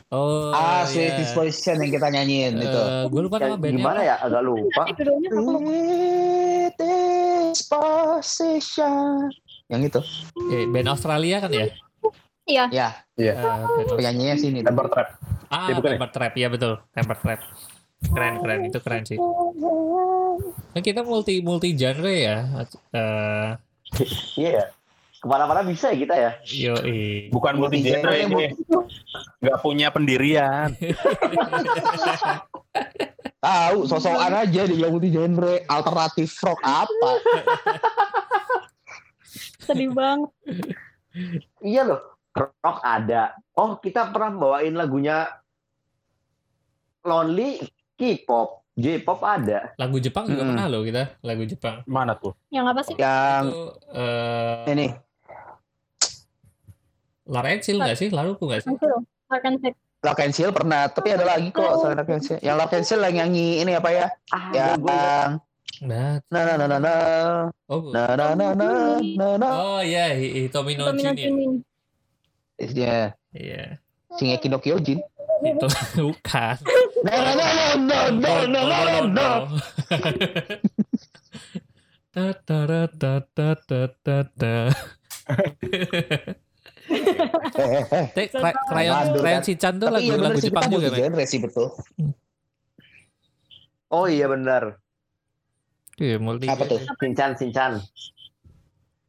oh. 0.10 0.50
ah, 0.50 0.82
iya. 0.82 0.90
Sweet 0.90 1.14
Disposition 1.20 1.78
yang 1.78 1.92
kita 1.92 2.08
nyanyiin 2.10 2.58
itu. 2.58 2.80
Eh, 2.80 3.04
gue 3.06 3.22
lupa 3.22 3.38
nama 3.38 3.54
bandnya 3.54 3.78
gimana 3.78 4.00
apa. 4.00 4.08
ya? 4.08 4.16
Agak 4.20 4.42
lupa. 4.42 4.82
Sweet 4.88 6.74
Disposition. 7.48 9.30
Yang 9.68 9.82
itu. 9.88 10.00
Eh, 10.50 10.66
band 10.68 10.90
Australia 10.90 11.38
kan 11.40 11.52
ya? 11.52 11.68
Iya. 12.48 12.66
Ya, 12.72 12.88
Eh, 13.14 13.34
band 13.36 13.66
Aus- 13.84 13.94
penyanyinya 13.94 14.36
sini. 14.38 14.60
Temper 14.62 14.88
Trap. 14.88 15.08
ah, 15.50 15.68
Ya, 15.68 15.76
ya? 15.76 15.82
Temper 15.84 16.10
Trap. 16.10 16.34
Iya 16.34 16.48
betul. 16.50 16.74
Temper 16.92 17.18
Trap. 17.20 17.40
Keren, 17.98 18.34
keren. 18.40 18.60
Itu 18.70 18.80
keren 18.80 19.04
sih. 19.04 19.18
Kan 20.74 20.82
kita 20.86 21.02
multi 21.02 21.42
multi 21.42 21.74
genre 21.74 22.14
ya. 22.14 22.46
Eh, 22.94 23.50
Iya 24.38 24.50
ya. 24.62 24.66
Ke 25.18 25.26
mana-mana 25.26 25.66
bisa 25.66 25.90
ya 25.90 25.98
kita 25.98 26.14
ya. 26.14 26.32
yoi. 26.46 27.34
Bukan 27.34 27.58
multi 27.58 27.82
genre 27.82 28.14
ini. 28.14 28.54
Nggak 29.42 29.58
punya 29.66 29.90
pendirian. 29.90 30.78
Tahu, 33.38 33.86
sosokan 33.86 34.34
aja 34.34 34.66
dia 34.66 34.88
multi 34.90 35.10
genre, 35.10 35.62
alternatif 35.66 36.30
rock 36.42 36.62
apa? 36.62 37.12
Sedih 39.66 39.90
banget. 39.94 40.30
Iya 41.62 41.82
loh. 41.86 42.02
Rock 42.38 42.80
ada. 42.86 43.34
Oh 43.58 43.82
kita 43.82 44.14
pernah 44.14 44.30
bawain 44.30 44.78
lagunya 44.78 45.26
Lonely 47.02 47.58
K-pop. 47.98 48.62
J-pop 48.78 49.20
ada. 49.26 49.74
Lagu 49.82 49.98
Jepang 49.98 50.30
juga 50.30 50.46
Mm-mm. 50.46 50.54
pernah 50.54 50.66
loh 50.70 50.86
kita. 50.86 51.18
Lagu 51.26 51.44
Jepang. 51.50 51.82
Mana 51.90 52.14
tuh? 52.14 52.38
Yang 52.54 52.66
apa 52.70 52.82
sih? 52.86 52.96
Yang 52.96 53.44
Itu 53.50 53.62
eh 53.90 54.66
ini, 54.70 54.88
Lara 57.26 57.50
Exil 57.58 57.82
nggak 57.82 57.98
sih? 57.98 58.10
Lalu 58.14 58.38
nggak 58.38 58.62
sih? 58.64 58.72
And 60.22 60.30
Seal 60.30 60.54
pernah, 60.54 60.86
tapi 60.94 61.10
ada 61.10 61.26
lagi 61.26 61.50
kok 61.50 61.82
selain 61.82 61.98
Lock 61.98 62.14
and 62.14 62.22
Seal. 62.22 62.40
Yang 62.46 62.56
and 62.78 62.86
Seal 62.86 63.02
yang 63.02 63.16
nyanyi 63.18 63.66
ini 63.66 63.72
apa 63.74 63.90
ya? 63.90 64.06
Ah, 64.30 64.54
Yang. 64.54 64.80
Nah, 65.78 66.22
na 66.34 66.42
na 66.42 66.54
na 66.58 66.66
na 66.66 66.78
na 66.82 66.94
oh, 67.70 67.94
na 67.94 68.18
na 68.18 68.34
na 68.34 68.48
na 68.58 68.70
na 68.98 69.28
na. 69.38 69.50
oh 69.58 69.82
ya, 69.86 70.10
Hi- 70.10 70.50
Hitomi 70.50 70.74
no 70.74 70.90
Domino 70.90 71.14
Jin 71.14 71.18
ya. 71.18 71.30
Tuning. 71.30 71.54
Ya, 72.58 73.00
Iya, 73.30 73.64
Shingeki 74.18 74.48
no 74.50 74.58
Kyojin 74.58 74.98
itu 75.44 75.68
bukan 76.02 76.56
krayon 88.72 88.96
krayon 89.20 89.44
si 89.44 89.54
tuh 89.60 89.92
lagu 89.92 90.02
iya 90.02 90.16
lagu 90.18 90.40
Jepang 90.40 90.72
juga 90.72 90.88
kan? 90.90 90.98
Genre 90.98 91.26
betul. 91.44 91.68
Oh 93.88 94.06
iya 94.08 94.28
benar. 94.28 94.80
Iya 95.98 96.18
multi. 96.22 96.48
Apa 96.48 96.64
tuh? 96.68 96.82
Sinchan 97.02 97.36
Sinchan. 97.38 97.82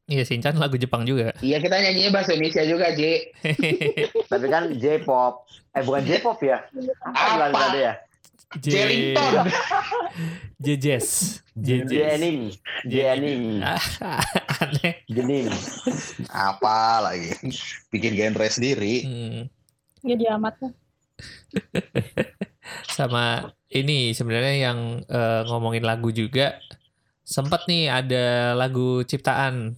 Iya, 0.08 0.24
Shinchan 0.24 0.56
lagu 0.56 0.80
Jepang 0.80 1.04
juga. 1.04 1.36
Iya 1.44 1.60
kita 1.60 1.76
nyanyinya 1.76 2.16
bahasa 2.16 2.32
Indonesia 2.32 2.64
juga, 2.64 2.96
Ji. 2.96 3.28
Tapi 4.32 4.46
kan 4.48 4.72
J-pop. 4.72 5.44
Eh 5.76 5.84
bukan 5.84 6.02
J-pop 6.08 6.40
ya? 6.40 6.64
Apa? 7.04 7.52
Apa? 7.52 7.68
Apa? 7.68 7.76
ya? 7.76 7.92
Jellington. 8.56 9.52
Jejes. 10.56 11.38
Jejes. 11.52 11.92
J-anime. 11.92 12.56
J-anime. 12.88 13.60
Ah, 13.60 13.76
Aneh. 14.64 15.04
Jenim. 15.12 15.52
Apa 16.32 17.04
lagi? 17.04 17.36
Bikin 17.92 18.16
genre 18.16 18.48
sendiri. 18.48 19.04
Hmm. 19.04 19.40
Jadi 20.00 20.24
amat 20.32 20.56
lah. 20.64 20.72
sama 22.96 23.52
ini 23.68 24.16
sebenarnya 24.16 24.72
yang 24.72 25.04
eh, 25.04 25.42
ngomongin 25.44 25.84
lagu 25.84 26.08
juga 26.08 26.56
sempat 27.28 27.68
nih 27.68 27.92
ada 27.92 28.56
lagu 28.56 29.04
ciptaan 29.04 29.76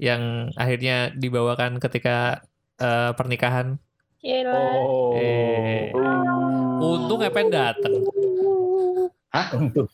yang 0.00 0.52
akhirnya 0.54 1.10
dibawakan 1.14 1.78
ketika 1.78 2.42
eh, 2.78 3.10
pernikahan. 3.16 3.76
Gila. 4.22 4.54
Oh. 4.54 5.18
Eh, 5.18 5.90
untung 6.78 7.20
Epen 7.26 7.50
dateng. 7.50 8.06
Untuk 9.56 9.88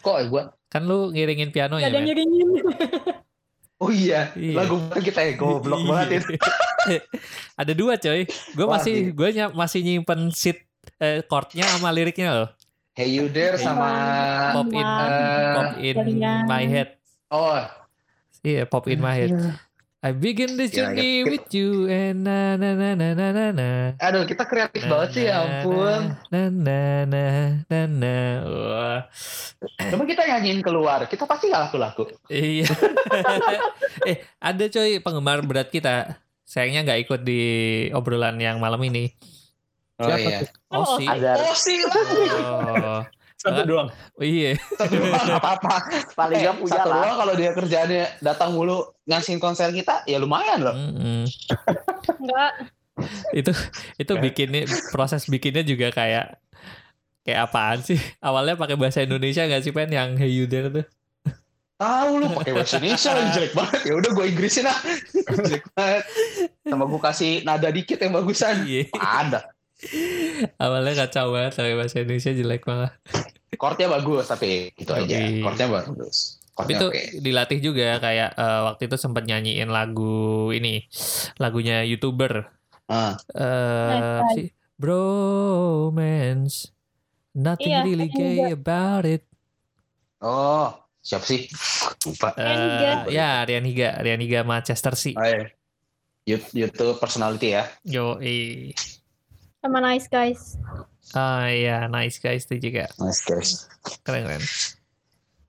Kok 0.00 0.18
gue? 0.28 0.42
Kan 0.68 0.84
lu 0.84 1.08
ngiringin 1.12 1.48
pianonya, 1.48 1.88
Gak 1.88 1.96
ada 1.96 2.00
ngiringin. 2.04 2.48
Oh 3.78 3.94
iya, 3.94 4.34
Iya. 4.34 4.58
lagu 4.58 4.76
kita 4.90 5.22
ya 5.22 5.32
goblok 5.38 5.80
banget 5.86 6.18
itu. 6.20 6.34
Ada 7.60 7.72
dua 7.78 7.94
coy. 7.94 8.26
Gue 8.26 8.66
Wah, 8.66 8.74
masih 8.76 9.14
gue 9.14 9.28
masih 9.54 9.80
nyimpen 9.86 10.34
sheet 10.34 10.66
eh, 10.98 11.22
chordnya 11.24 11.62
sama 11.70 11.94
liriknya 11.94 12.34
loh. 12.34 12.48
Hey 12.98 13.14
You 13.14 13.30
There 13.30 13.54
sama 13.54 13.86
Pop 14.50 14.66
in, 14.74 14.82
eh, 14.82 15.54
pop 15.54 15.70
in 15.78 15.96
my 16.50 16.66
head. 16.66 16.98
oh 17.30 17.62
Iya, 18.46 18.62
pop 18.70 18.86
in 18.86 19.02
my 19.02 19.14
head. 19.14 19.34
I 19.98 20.14
begin 20.14 20.54
this 20.54 20.70
journey 20.70 21.26
ya. 21.26 21.26
with 21.26 21.50
you 21.50 21.90
and 21.90 22.22
na 22.22 22.54
na 22.54 22.70
na 22.78 22.94
na 22.94 23.08
na 23.18 23.26
na 23.34 23.46
na. 23.50 23.68
aduh 23.98 24.22
kita 24.30 24.46
kreatif 24.46 24.86
banget 24.86 25.10
sih 25.10 25.24
ya 25.26 25.42
ampun. 25.42 26.14
Na 26.30 26.42
na 26.54 27.02
na 27.02 27.22
na 27.66 27.80
na. 27.90 28.16
Wah. 28.46 29.00
Coba 29.90 30.06
kita 30.06 30.22
nyanyiin 30.22 30.62
keluar, 30.62 31.02
kita 31.10 31.26
pasti 31.26 31.50
gak 31.50 31.66
laku-laku. 31.66 32.14
Iya. 32.30 32.70
eh, 34.14 34.22
ada 34.38 34.64
coy 34.70 35.02
penggemar 35.02 35.42
berat 35.42 35.66
kita. 35.66 36.14
Sayangnya 36.46 36.86
nggak 36.86 37.00
ikut 37.10 37.20
di 37.26 37.42
obrolan 37.90 38.38
yang 38.38 38.62
malam 38.62 38.78
ini. 38.86 39.10
Oh 39.98 40.06
Siapa 40.06 40.30
iya. 40.30 40.38
tuh? 40.46 40.50
Oh, 40.70 40.78
Oh, 40.78 40.86
sih. 40.94 41.06
Ada 41.10 41.30
Oh 41.42 41.54
sih, 41.58 41.78
Oh, 41.82 43.02
Satu 43.38 43.62
doang. 43.70 43.88
oh 44.18 44.26
iya. 44.26 44.58
satu 44.74 44.98
doang 44.98 45.14
nggak 45.14 45.38
apa-apa. 45.38 45.76
paling 46.18 46.42
Eh, 46.42 46.44
gak 46.50 46.56
punya 46.58 46.82
satu 46.82 46.90
lah. 46.90 46.96
doang 46.98 47.16
kalau 47.22 47.34
dia 47.38 47.50
kerjaannya 47.54 48.04
datang 48.18 48.50
mulu 48.50 48.78
ngasihin 49.06 49.38
konser 49.38 49.70
kita, 49.70 50.02
ya 50.10 50.18
lumayan 50.18 50.58
loh. 50.66 50.74
Enggak. 52.18 52.52
itu 53.30 53.54
itu 53.94 54.12
bikinnya 54.18 54.66
proses 54.90 55.30
bikinnya 55.30 55.62
juga 55.62 55.94
kayak 55.94 56.34
kayak 57.22 57.40
apaan 57.46 57.78
sih? 57.78 58.00
Awalnya 58.18 58.58
pakai 58.58 58.74
bahasa 58.74 59.06
Indonesia 59.06 59.46
nggak 59.46 59.62
sih 59.62 59.70
pen 59.70 59.94
yang 59.94 60.18
Hey 60.18 60.34
You 60.34 60.50
There 60.50 60.66
tuh? 60.66 60.86
Tahu 61.78 62.10
lu 62.18 62.26
pakai 62.34 62.52
bahasa 62.58 62.82
Indonesia 62.82 63.14
lagi 63.14 63.30
jelek 63.38 63.52
banget. 63.54 63.80
Ya 63.86 63.94
udah 63.94 64.10
gue 64.10 64.26
Inggrisin 64.34 64.66
ah. 64.66 64.78
jelek 65.46 65.62
banget. 65.78 66.02
Sama 66.66 66.84
gue 66.90 67.00
kasih 67.06 67.32
nada 67.46 67.70
dikit 67.70 68.02
yang 68.02 68.18
bagusan. 68.18 68.66
Iya. 68.66 68.90
Ada. 68.98 69.46
Awalnya 70.56 70.94
kacau 70.98 71.30
banget 71.30 71.52
pakai 71.54 71.74
bahasa 71.74 71.96
Indonesia 71.98 72.32
jelek 72.32 72.62
malah. 72.64 72.92
Chordnya 73.52 73.88
bagus 73.88 74.24
tapi 74.26 74.70
itu 74.72 74.90
aja. 74.90 75.06
Oke. 75.06 75.40
Chordnya 75.40 75.66
bagus. 75.68 76.16
Tapi 76.52 76.74
itu 76.74 76.86
oke. 76.86 77.02
dilatih 77.16 77.58
juga 77.60 77.88
kayak 77.96 78.34
eh, 78.34 78.60
waktu 78.64 78.82
itu 78.84 78.96
sempat 78.96 79.22
nyanyiin 79.24 79.68
lagu 79.68 80.50
ini 80.50 80.86
lagunya 81.36 81.82
youtuber 81.82 82.50
Ah. 82.84 83.14
eh 83.30 83.94
Nice, 84.18 84.32
si 84.32 84.42
bromance 84.74 86.72
nothing 87.32 87.68
Iya, 87.70 87.84
really 87.84 88.08
gay 88.08 88.50
about 88.50 89.04
it 89.04 89.22
Oh, 90.18 90.72
siapa 90.98 91.22
sih? 91.22 91.46
Lupa. 92.02 92.34
Eh, 92.34 92.42
Higa. 92.42 92.90
ya 93.06 93.30
Rian 93.44 93.62
Higa 93.62 93.94
Rian 94.00 94.18
Higa 94.18 94.42
Manchester 94.42 94.96
sih 94.96 95.14
Oh, 95.14 95.22
iya. 95.22 95.52
You- 96.24 96.50
YouTube 96.50 96.96
personality 96.96 97.54
ya. 97.54 97.70
yo 97.84 98.18
eh 98.18 98.74
Sama 99.58 99.78
nice 99.80 100.06
guys. 100.06 100.54
ah 101.10 101.48
ya 101.48 101.88
nice 101.88 102.20
guys 102.20 102.44
itu 102.44 102.68
juga 102.68 102.84
Nice 102.96 103.24
guys. 103.24 103.50
keren 104.04 104.24
keren 104.24 104.44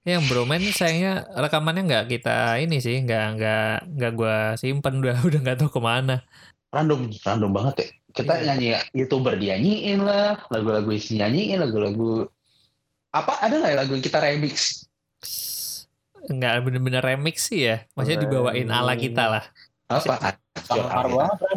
yang 0.02 0.24
bromance 0.26 0.72
sayangnya 0.74 1.28
rekamannya 1.30 1.84
nggak 1.84 2.06
kita 2.10 2.56
ini 2.58 2.80
sih 2.80 3.04
nggak 3.04 3.26
nggak 3.36 3.68
nggak 3.92 4.12
gua 4.16 4.36
simpen 4.56 5.04
udah 5.04 5.20
udah 5.28 5.40
nggak 5.40 5.58
tahu 5.60 5.70
ke 5.70 5.82
mana 5.82 6.24
Random, 6.70 7.10
random 7.26 7.50
banget 7.52 7.76
ya. 7.82 7.88
Kita 8.10 8.34
Iya. 8.36 8.46
nyanyi 8.46 8.68
YouTuber 8.94 9.34
dianyiin 9.36 10.06
lah, 10.06 10.38
lagu-lagu 10.48 10.94
isi 10.94 11.18
nyanyiin, 11.18 11.58
lagu-lagu 11.58 12.30
apa 13.10 13.42
ada 13.42 13.58
nggak 13.58 13.72
ya 13.74 13.78
lagu 13.78 13.92
yang 13.94 14.06
kita 14.06 14.22
remix? 14.22 14.86
nggak 16.30 16.54
bener-bener 16.62 17.02
remix 17.02 17.50
sih 17.50 17.66
ya 17.66 17.90
maksudnya 17.92 18.22
dibawain 18.22 18.70
ala 18.70 18.94
kita 18.94 19.24
lah 19.28 19.44
Apa? 19.90 20.38
Banget. 20.70 21.49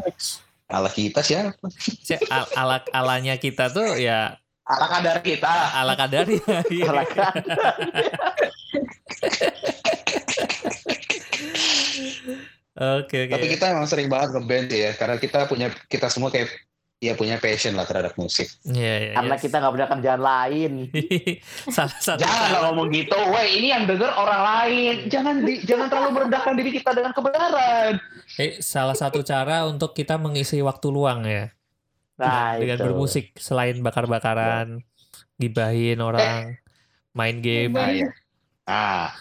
Ala 0.73 0.89
kita 0.89 1.20
siapa? 1.20 1.53
Si- 1.77 2.16
al- 2.27 2.49
ala 2.57 2.77
alanya 2.90 3.36
kita 3.36 3.69
tuh 3.69 3.94
ya 3.94 4.40
Ala 4.62 4.86
kadar 4.89 5.20
kita. 5.20 5.53
ala 5.74 5.93
kadari 5.93 6.39
Iya. 6.70 6.86
Salah 6.89 7.07
kan? 7.07 7.35
oke 12.73 13.16
oke 13.19 13.32
Tapi 13.32 13.47
kita 13.51 13.65
emang 13.70 13.86
sering 13.86 14.09
banget 14.09 14.32
ngeband 14.32 14.66
sih 14.70 14.81
ya, 14.81 14.90
karena 14.94 15.16
kita 15.19 15.39
punya 15.44 15.69
kita 15.89 16.09
semua 16.09 16.32
kayak 16.32 16.49
ya 17.03 17.19
punya 17.19 17.35
passion 17.37 17.74
lah 17.74 17.83
terhadap 17.83 18.15
musik. 18.15 18.47
Iya, 18.62 18.95
iya, 19.03 19.12
Karena 19.19 19.35
iya. 19.35 19.43
kita 19.43 19.59
nggak 19.59 19.73
punya 19.74 19.89
kerjaan 19.91 20.23
lain. 20.23 20.73
salah 21.74 21.99
satu 21.99 22.23
Jangan 22.23 22.49
lah 22.49 22.61
ngomong 22.70 22.95
gitu, 22.95 23.19
weh 23.35 23.59
ini 23.59 23.74
yang 23.74 23.85
denger 23.85 24.07
orang 24.15 24.39
lain. 24.41 24.95
Jangan 25.11 25.43
di, 25.43 25.66
jangan 25.66 25.91
terlalu 25.91 26.11
merendahkan 26.15 26.55
diri 26.55 26.70
kita 26.73 26.95
dengan 26.95 27.11
kebenaran. 27.11 27.99
eh, 28.39 28.62
salah 28.62 28.95
satu 28.95 29.20
cara 29.20 29.66
untuk 29.66 29.93
kita 29.93 30.15
mengisi 30.16 30.62
waktu 30.62 30.89
luang 30.89 31.27
ya 31.27 31.51
Nah, 32.16 32.55
dengan 32.55 32.79
itu. 32.79 32.85
bermusik 32.87 33.35
selain 33.35 33.83
bakar-bakaran 33.83 34.79
gibahin 35.37 35.99
orang 35.99 36.55
main 37.11 37.43
game 37.43 37.74
Nah, 37.74 37.91
ya. 37.91 38.09
Ah, 38.62 39.11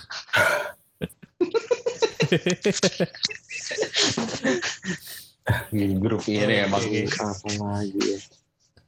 di 5.70 5.86
grup 5.96 6.22
ini 6.26 6.56
emang 6.62 6.80
Oke. 6.80 7.02
Apa 7.08 7.48
lagi 7.72 8.00
ya? 8.00 8.18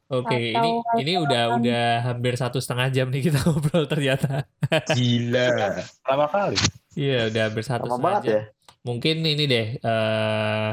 Oke, 0.09 0.37
ini 0.51 0.69
Atau- 0.77 0.99
ini 0.99 1.13
udah 1.17 1.43
udah 1.57 1.85
hampir 2.05 2.33
satu 2.35 2.57
setengah 2.57 2.87
jam 2.89 3.07
nih 3.09 3.23
kita 3.23 3.39
ngobrol 3.43 3.85
ternyata. 3.85 4.45
gila. 4.89 5.79
Pertama 5.81 6.25
kali. 6.27 6.57
Iya, 6.93 7.27
udah 7.27 7.41
hampir 7.43 7.63
satu 7.63 7.87
Lama 7.87 7.95
setengah 7.95 8.21
jam. 8.21 8.29
ya. 8.29 8.41
Mungkin 8.83 9.15
ini 9.21 9.43
deh 9.43 9.67
eh 9.75 10.71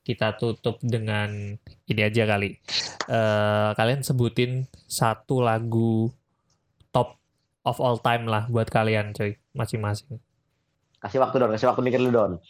kita 0.00 0.32
tutup 0.34 0.80
dengan 0.80 1.28
ini 1.84 2.00
aja 2.00 2.24
kali. 2.24 2.56
Eh 3.04 3.70
kalian 3.74 4.00
sebutin 4.00 4.64
satu 4.86 5.38
lagu 5.38 6.08
top 6.88 7.20
of 7.62 7.76
all 7.78 7.98
time 7.98 8.24
lah 8.24 8.48
buat 8.48 8.66
kalian, 8.66 9.12
coy, 9.12 9.36
masing-masing. 9.52 10.16
Kasih 10.98 11.18
waktu 11.18 11.36
Don, 11.36 11.50
kasih 11.50 11.66
waktu 11.66 11.80
mikir 11.80 11.98
lu 11.98 12.10
Don. 12.10 12.42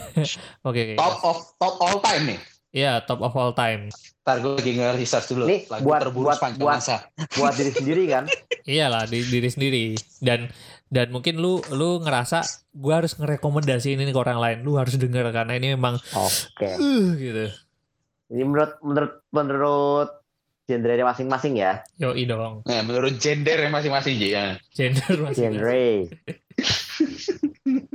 Oke, 0.68 0.80
oke. 0.82 0.94
Top 0.94 1.16
of 1.20 1.38
top 1.56 1.74
all 1.78 1.98
time 2.00 2.24
nih. 2.26 2.40
Iya, 2.72 2.92
top 3.02 3.20
of 3.20 3.32
all 3.32 3.52
time. 3.52 3.88
Ntar 4.20 4.40
gue 4.40 4.52
lagi 4.54 4.72
nge-research 4.74 5.26
dulu. 5.28 5.44
Nih, 5.44 5.64
Lagu 5.66 5.82
buat- 5.82 6.00
terburuk 6.02 6.26
buat- 6.26 6.36
sepanjang 6.36 6.60
buat- 6.60 6.76
masa. 6.76 6.96
Buat 7.36 7.52
diri 7.54 7.70
sendiri 7.70 8.02
kan. 8.06 8.24
Iyalah 8.62 9.04
di 9.04 9.22
diri 9.22 9.46
sendiri 9.46 9.84
dan 10.18 10.50
dan 10.86 11.08
mungkin 11.08 11.36
lu 11.36 11.58
lu 11.70 11.98
ngerasa 11.98 12.42
gua 12.72 13.00
harus 13.00 13.14
ngerekomendasiin 13.14 13.98
ini 13.98 14.08
ke 14.08 14.18
orang 14.18 14.36
lain. 14.36 14.58
Lu 14.60 14.76
harus 14.76 14.94
denger 14.94 15.30
karena 15.30 15.52
ini 15.52 15.72
memang 15.72 15.96
Oke. 16.12 16.68
uh 16.74 17.06
gitu. 17.12 17.46
Ini 18.28 18.42
menurut 18.42 18.72
menurut 18.80 19.12
menurut 19.30 20.08
genre 20.64 21.02
masing-masing 21.06 21.54
ya. 21.56 21.80
Yoi 21.96 22.24
dong. 22.24 22.60
Nah, 22.64 22.82
menurut 22.82 23.14
gender 23.16 23.66
masing-masing 23.66 24.14
Ji. 24.16 24.28
Ya. 24.30 24.58
Gender 24.70 25.14
masih. 25.22 25.42
Genre. 25.48 25.86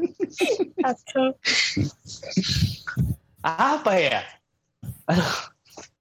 Apa 3.41 3.91
ya? 3.97 4.21
Aduh, 5.09 5.33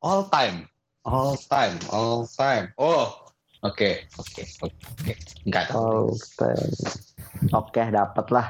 all 0.05 0.29
time. 0.29 0.69
All 1.01 1.33
time, 1.49 1.81
all 1.89 2.29
time. 2.29 2.77
Oh, 2.77 3.09
oke, 3.65 4.05
oke, 4.21 4.43
oke. 4.61 5.13
Enggak 5.49 5.73
tahu. 5.73 6.13
Oke. 6.13 6.53
Oke, 7.57 7.83
dapat 7.89 8.27
lah. 8.29 8.47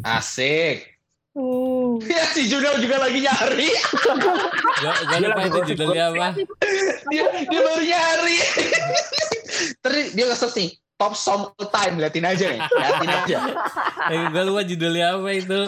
Asik. 0.00 0.96
uh, 1.36 2.00
Ya 2.08 2.24
si 2.32 2.48
Junel 2.48 2.80
juga 2.80 3.04
lagi 3.04 3.20
nyari. 3.20 3.68
Gua 4.80 5.18
lupa 5.20 5.42
itu 5.44 5.60
judulnya 5.76 6.08
apa. 6.08 6.40
Dia, 7.12 7.24
dia 7.52 7.60
baru 7.60 7.84
nyari. 7.84 8.38
Terus 9.84 10.06
dia 10.16 10.24
nge-search 10.24 10.56
nih. 10.56 10.70
Top 10.94 11.18
song 11.18 11.50
all 11.58 11.68
time. 11.70 11.98
Liatin 11.98 12.26
aja 12.26 12.44
nih. 12.50 12.60
Liatin 12.62 13.10
aja. 13.10 13.36
Eh, 14.04 14.20
gua 14.28 14.44
lupa 14.44 14.60
judulnya 14.68 15.16
apa 15.16 15.32
itu. 15.32 15.60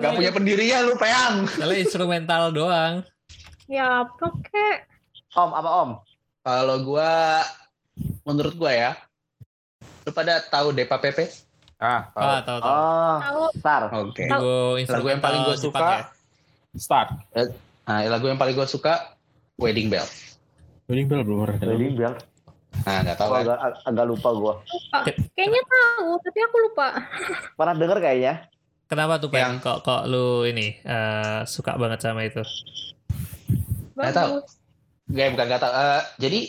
Gak 0.00 0.16
punya 0.16 0.32
pendirian 0.32 0.88
lu, 0.88 0.96
Peang. 0.96 1.44
Kalau 1.44 1.74
instrumental 1.76 2.48
doang. 2.48 3.04
Ya 3.68 4.08
apa 4.08 4.32
kek? 4.40 4.88
Om, 5.36 5.52
apa 5.52 5.68
Om? 5.84 5.90
Kalau 6.40 6.76
gua, 6.80 7.44
menurut 8.24 8.56
gua 8.56 8.72
ya. 8.72 8.90
Lu 10.08 10.10
pada 10.16 10.40
tahu 10.40 10.72
Depa 10.72 10.96
Pepe? 10.96 11.28
Ah, 11.76 12.08
tahu. 12.16 12.24
Ah, 12.24 12.40
tahu 12.40 12.58
tahu. 12.58 12.72
Oh, 12.72 13.16
Tahu 13.20 13.42
Star. 13.60 13.82
Oke. 13.92 14.24
Lagu 14.32 14.80
Lagu 14.80 15.06
yang 15.12 15.20
paling 15.20 15.40
gua 15.44 15.54
instrumental 15.54 15.60
suka, 15.60 15.88
ya? 15.92 16.04
Start. 16.80 17.08
Nah, 17.84 18.00
lagu 18.08 18.26
yang 18.32 18.40
paling 18.40 18.56
gua 18.56 18.64
suka, 18.64 19.12
Wedding 19.60 19.92
Bell. 19.92 20.08
Wedding 20.88 21.06
Bell 21.06 21.20
belum 21.20 21.44
pernah. 21.44 21.60
Jadi 21.60 21.86
bilang, 21.92 22.16
Nah, 22.84 22.98
nggak 23.02 23.16
tahu 23.16 23.28
gua 23.28 23.38
kan? 23.38 23.46
agak, 23.46 23.58
agak 23.84 24.06
lupa 24.06 24.28
gua. 24.32 24.54
lupa. 24.60 24.98
Kayaknya 25.32 25.62
tahu, 25.64 26.10
tapi 26.20 26.38
aku 26.40 26.56
lupa. 26.62 26.86
Pernah 27.54 27.74
denger 27.74 27.98
kayaknya. 27.98 28.34
Kenapa 28.88 29.20
tuh 29.20 29.28
Pen? 29.28 29.40
Yang- 29.40 29.60
Kok 29.60 29.78
kok 29.82 30.02
lu 30.06 30.44
ini 30.44 30.80
eh, 30.80 31.40
suka 31.44 31.76
banget 31.76 32.00
sama 32.00 32.24
itu? 32.24 32.40
Nggak 33.94 34.14
tahu. 34.14 34.34
Gak, 35.08 35.28
bukan 35.34 35.48
kata. 35.48 35.66
Eh, 35.68 36.02
jadi 36.18 36.40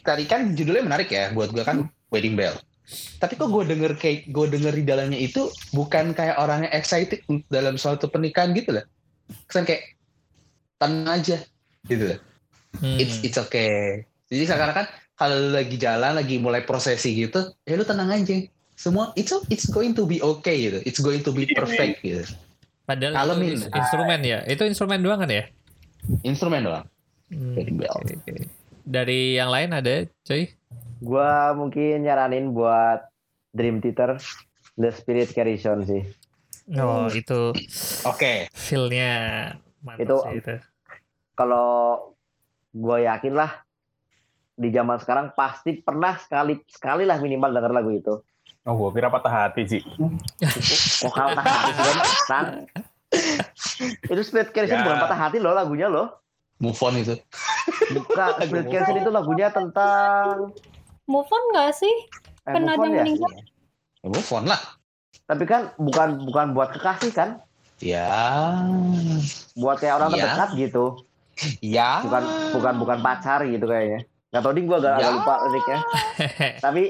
tadi 0.00 0.24
kan 0.24 0.54
judulnya 0.54 0.84
menarik 0.84 1.08
ya 1.08 1.30
buat 1.30 1.50
gue 1.50 1.60
kan 1.60 1.84
Wedding 2.08 2.34
Bell. 2.34 2.56
Tapi 3.20 3.36
kok 3.36 3.52
gue 3.52 3.68
denger 3.68 3.92
kayak 3.94 4.32
gue 4.32 4.46
denger 4.48 4.72
di 4.72 4.84
dalamnya 4.86 5.20
itu 5.20 5.44
bukan 5.70 6.16
kayak 6.16 6.40
orangnya 6.40 6.72
excited 6.72 7.20
dalam 7.46 7.76
suatu 7.76 8.08
pernikahan 8.08 8.56
gitu 8.56 8.72
loh. 8.72 8.84
Kesan 9.44 9.68
kayak 9.68 9.92
tenang 10.80 11.20
aja 11.20 11.36
gitu 11.84 12.16
loh. 12.16 12.18
Hmm. 12.80 12.96
It's 12.96 13.20
it's 13.20 13.36
okay. 13.36 14.08
Jadi 14.28 14.42
sekarang 14.44 14.72
kan 14.74 14.86
kalau 15.18 15.34
lu 15.34 15.50
lagi 15.50 15.74
jalan 15.74 16.14
lagi 16.14 16.38
mulai 16.38 16.62
prosesi 16.62 17.12
gitu, 17.12 17.50
ya 17.66 17.74
lu 17.74 17.82
tenang 17.82 18.08
aja. 18.08 18.38
Semua 18.78 19.10
it's 19.18 19.34
it's 19.50 19.66
going 19.66 19.90
to 19.90 20.06
be 20.06 20.22
okay 20.22 20.70
gitu. 20.70 20.78
It's 20.86 21.02
going 21.02 21.26
to 21.26 21.34
be 21.34 21.50
perfect 21.50 21.98
gitu. 22.00 22.22
Padahal 22.86 23.12
itu 23.12 23.18
Kalemin. 23.18 23.50
ins- 23.58 23.68
instrumen 23.68 24.20
ya. 24.22 24.38
Itu 24.46 24.62
instrumen 24.62 25.02
doang 25.02 25.18
kan 25.20 25.28
ya? 25.28 25.44
Instrumen 26.22 26.62
doang. 26.62 26.86
Hmm. 27.28 27.58
Dari 28.88 29.36
yang 29.36 29.50
lain 29.52 29.74
ada, 29.76 30.06
coy? 30.24 30.48
Gua 31.02 31.52
mungkin 31.52 32.06
nyaranin 32.06 32.54
buat 32.54 33.04
Dream 33.52 33.82
Theater 33.82 34.16
The 34.78 34.94
Spirit 34.94 35.34
Carries 35.34 35.66
On 35.66 35.82
sih. 35.84 36.06
Oh, 36.78 37.08
itu 37.10 37.50
Oke. 38.04 38.46
feel-nya 38.54 39.10
mantap 39.82 40.04
Itu- 40.04 40.22
sih 40.22 40.36
itu. 40.38 40.54
Kalau 41.34 41.68
gue 42.72 42.98
yakin 43.04 43.34
lah 43.34 43.62
di 44.58 44.68
zaman 44.68 44.98
sekarang 44.98 45.30
pasti 45.32 45.78
pernah 45.78 46.18
sekali 46.18 46.58
sekali 46.66 47.06
lah 47.06 47.16
minimal 47.16 47.48
denger 47.48 47.72
lagu 47.72 47.90
itu. 47.90 48.14
Oh, 48.66 48.74
gue 48.74 48.90
kira 48.92 49.08
patah 49.08 49.46
hati 49.46 49.62
sih. 49.64 49.82
Oh 51.00 51.08
kalau 51.08 51.32
patah 51.32 51.54
hati 51.54 51.70
juga 51.72 51.92
San. 52.26 52.44
Itu 54.04 54.20
Carries 54.52 54.68
On 54.68 54.82
Ya. 54.82 54.84
bukan 54.84 54.98
patah 55.00 55.18
hati 55.18 55.38
loh 55.38 55.54
lagunya 55.54 55.88
loh. 55.88 56.20
Move 56.58 56.76
on 56.76 56.98
itu. 56.98 57.14
Bukan 57.94 58.28
Carries 58.68 58.90
On 58.90 58.98
itu 58.98 59.08
lagunya 59.08 59.48
tentang 59.48 60.52
Move 61.08 61.30
on 61.30 61.42
nggak 61.54 61.70
sih? 61.72 61.94
eh, 62.44 62.52
Kan 62.52 62.66
move 62.66 62.74
ada 62.74 62.84
ya? 62.84 63.00
meninggal. 63.00 63.30
Ya, 64.04 64.08
move 64.10 64.28
on 64.28 64.44
lah. 64.44 64.60
Tapi 65.24 65.44
kan 65.44 65.72
bukan 65.80 66.28
bukan 66.28 66.46
buat 66.52 66.68
kekasih 66.76 67.14
kan? 67.14 67.40
Ya. 67.80 68.10
Buat 69.54 69.80
kayak 69.80 69.96
orang 69.96 70.10
Iya. 70.12 70.20
terdekat 70.20 70.50
gitu. 70.58 70.84
Ya. 71.62 72.04
Bukan 72.04 72.22
bukan 72.52 72.74
bukan 72.76 72.98
pacar 73.00 73.46
gitu 73.46 73.64
kayaknya. 73.64 74.04
Gak 74.28 74.42
tau 74.42 74.52
ding 74.52 74.64
gue 74.64 74.76
agak, 74.76 74.92
agak 74.94 75.02
Ya. 75.02 75.14
lupa 75.14 75.34
liriknya. 75.42 75.78
Tapi 76.64 76.82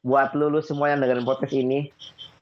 buat 0.00 0.30
lulu 0.32 0.60
semua 0.60 0.88
yang 0.88 1.00
dengerin 1.00 1.24
podcast 1.24 1.52
ini 1.52 1.90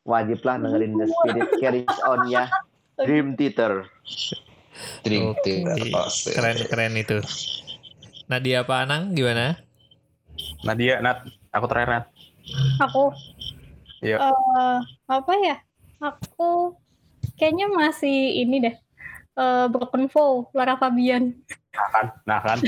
wajiblah 0.03 0.59
dengerin 0.59 0.93
The 0.95 1.07
Spirit 1.09 1.49
Carries 1.57 1.97
On-nya 2.05 2.51
Dream 3.07 3.33
Theater. 3.33 3.87
Dream 5.01 5.33
Theater. 5.41 5.79
keren-keren 6.29 6.93
itu. 6.95 7.19
Nadia 8.27 8.61
apa 8.61 8.83
Anang 8.83 9.13
gimana? 9.13 9.57
Nadia, 10.63 10.99
Nat, 10.99 11.23
aku 11.49 11.65
terakhir 11.67 11.89
Nat. 11.91 12.05
Aku. 12.83 13.13
Iya. 14.01 14.19
Eh, 14.19 14.79
apa 15.07 15.33
ya? 15.39 15.57
Aku 15.99 16.75
kayaknya 17.37 17.71
masih 17.71 18.43
ini 18.43 18.59
deh. 18.61 18.75
Eh, 19.33 19.67
Broken 19.73 20.13
Vow, 20.13 20.53
Lara 20.53 20.77
Fabian. 20.77 21.33
Nah 21.73 21.89
kan, 21.89 22.07
nah 22.29 22.41
kan. 22.45 22.59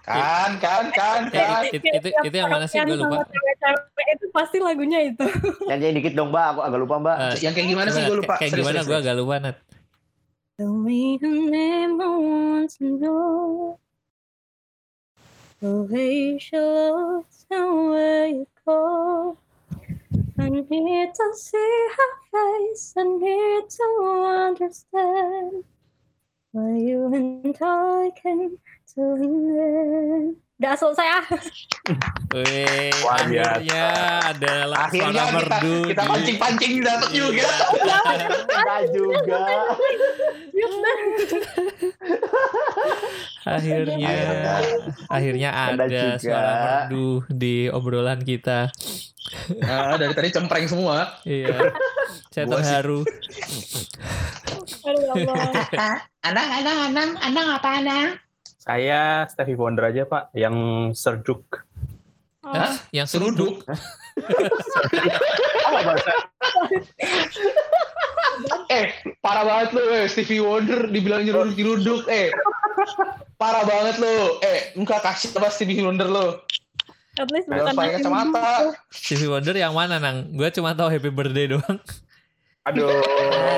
Kan, 0.00 0.50
kan, 0.56 0.84
kan, 0.90 1.20
Eh, 1.28 1.36
kan. 1.36 1.62
itu, 1.68 1.76
itu, 1.84 2.08
itu 2.24 2.34
yang 2.34 2.48
mana 2.48 2.64
sih? 2.64 2.80
Gue 2.80 2.96
lupa. 2.96 3.28
Itu 4.16 4.26
pasti 4.32 4.56
lagunya 4.58 5.04
itu. 5.04 5.20
Nyanyiin 5.68 6.00
dikit 6.00 6.16
dong 6.16 6.32
mbak, 6.32 6.56
aku 6.56 6.60
agak 6.64 6.78
lupa 6.80 6.96
mbak. 6.96 7.16
Eh, 7.20 7.34
Yang 7.44 7.52
kayak 7.52 7.68
gimana 7.68 7.88
sih 7.92 8.00
coba, 8.00 8.08
gue 8.08 8.18
lupa. 8.24 8.34
Kayak 8.40 8.52
gimana? 8.56 8.76
serius, 8.80 8.88
Gue 8.88 8.98
agak 8.98 9.14
lupa, 9.20 9.34
Nat. 9.38 9.56
The 10.56 10.68
way 10.68 11.20
you 11.20 11.32
never 11.48 12.10
want 12.16 12.68
to 12.76 12.84
know 12.96 13.76
The 15.60 15.72
way 15.88 16.40
she 16.40 16.56
looks 16.56 17.44
and 17.52 17.92
where 17.92 18.28
you 18.28 18.48
go 18.64 19.36
I'm 20.38 20.66
here 20.68 21.12
to 21.12 21.32
see 21.34 21.88
her 21.96 22.12
face 22.32 22.94
I'm 22.96 23.20
here 23.20 23.62
to 23.62 23.84
understand 24.48 25.64
Why 26.52 26.76
you 26.76 27.14
and 27.14 27.56
I 27.60 28.10
came 28.16 28.58
to 28.94 29.02
an 29.14 29.58
end 29.58 30.36
Udah 30.60 30.76
selesai 30.76 31.08
ah 31.08 31.24
Wih, 32.36 32.92
akhirnya 33.00 33.84
ada 34.22 34.68
Akhirnya 34.76 35.24
suara 35.24 35.26
kita, 35.32 35.40
merdu. 35.56 35.74
kita 35.88 36.02
pancing-pancing 36.04 36.72
dapet 36.84 37.08
juga. 37.10 37.48
Enggak 37.72 38.82
juga. 38.92 39.40
akhirnya, 43.40 44.10
akhirnya 45.08 45.48
Ada 45.50 45.72
ada 45.74 45.86
juga. 45.88 46.18
suara 46.20 46.52
merdu 46.62 47.08
di 47.28 47.54
obrolan 47.66 48.20
kita. 48.20 48.68
Nah, 49.62 49.96
dari 49.96 50.12
tadi 50.12 50.28
cempreng 50.30 50.66
semua. 50.66 51.22
Iya, 51.24 51.72
saya 52.28 52.44
terharu. 52.46 53.02
Aduh 54.80 55.02
ya 55.02 55.12
Allah 55.14 55.96
Anang, 56.26 56.48
anang, 56.52 56.78
anang, 56.90 57.10
anang 57.18 57.46
apa 57.56 57.68
anang? 57.80 58.06
Saya 58.70 59.26
Stevie 59.26 59.58
Wonder 59.58 59.90
aja 59.90 60.06
Pak, 60.06 60.30
yang 60.30 60.54
serjuk. 60.94 61.42
Oh, 62.46 62.54
Hah? 62.54 62.78
Yang 62.94 63.18
seruduk. 63.18 63.66
Apa 65.66 65.78
bahasa? 65.90 66.12
Eh, 68.70 68.94
parah 69.18 69.42
banget 69.42 69.74
lu, 69.74 69.82
eh. 69.90 70.06
Stevie 70.06 70.38
Wonder 70.38 70.86
dibilang 70.86 71.26
nyeruduk-nyeruduk, 71.26 72.06
eh. 72.06 72.30
Parah 73.42 73.66
banget 73.66 73.98
lu. 73.98 74.38
Eh, 74.38 74.70
muka 74.78 75.02
kasih 75.02 75.34
apa 75.34 75.50
Stevie 75.50 75.82
Wonder 75.82 76.06
lu? 76.06 76.38
At 77.18 77.26
least 77.34 77.50
bukan 77.50 77.74
pakai 77.74 77.98
kacamata. 77.98 78.70
Stevie 78.94 79.34
Wonder 79.34 79.58
yang 79.58 79.74
mana, 79.74 79.98
Nang? 79.98 80.30
Gue 80.30 80.46
cuma 80.54 80.78
tahu 80.78 80.94
Happy 80.94 81.10
Birthday 81.10 81.58
doang. 81.58 81.82
Aduh. 82.70 82.86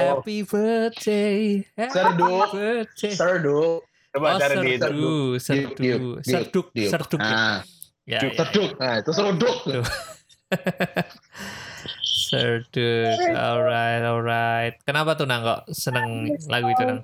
Happy 0.09 0.41
birthday. 0.41 1.61
Happy 1.77 2.01
Serduk. 2.01 2.49
birthday. 2.57 3.13
Serduk. 3.13 3.85
Coba 4.13 4.27
Oh, 4.29 4.39
cari 4.39 4.55
di 4.59 4.71
itu. 4.71 4.83
serdu, 4.83 5.15
serdu, 5.37 5.69
Diuk, 5.73 5.75
diuk, 5.75 6.17
serduk, 6.23 6.67
diuk. 6.71 6.91
serduk. 6.91 7.19
ya. 7.19 7.33
Nah, 7.33 7.59
Ya, 8.03 8.19
serduk. 8.29 8.71
Nah, 8.77 8.95
itu 8.99 9.11
serduk. 9.11 9.57
Serduk. 12.03 13.13
Alright, 13.31 14.03
alright. 14.03 14.75
Kenapa 14.83 15.13
tuh 15.15 15.25
Nang 15.25 15.41
kok 15.41 15.69
seneng 15.71 16.29
lagu 16.47 16.67
itu 16.67 16.83
Nang? 16.83 17.01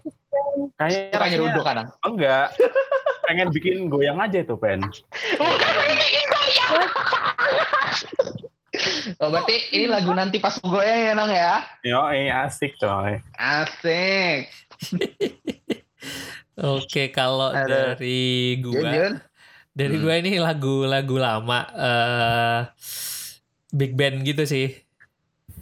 Kayaknya 0.75 1.01
Bukan 1.07 1.13
rasanya- 1.15 1.33
nyeruduk 1.35 1.63
kan, 1.63 1.75
Nang? 1.77 1.89
Enggak. 2.03 2.47
Pengen 3.23 3.49
bikin 3.51 3.89
goyang 3.89 4.17
aja 4.19 4.39
itu, 4.39 4.57
Pen. 4.57 4.81
Oh, 9.19 9.29
berarti 9.29 9.59
ini 9.73 9.91
lagu 9.91 10.13
nanti 10.13 10.39
pas 10.39 10.55
gue 10.55 10.85
ya, 10.85 11.11
Nang 11.11 11.27
ya? 11.27 11.67
Yo, 11.83 11.99
eh, 12.09 12.31
asik 12.31 12.79
coy. 12.79 13.19
Asik. 13.35 14.47
Oke, 16.59 17.11
kalau 17.11 17.55
Ada. 17.55 17.95
dari 17.95 18.59
Jun. 18.59 19.23
dari 19.71 19.95
Hmm. 19.95 20.03
gua 20.03 20.15
ini 20.19 20.33
lagu-lagu 20.37 21.17
lama 21.17 21.61
eh 21.71 22.61
big 23.71 23.95
band 23.95 24.27
gitu 24.27 24.43
sih. 24.43 24.75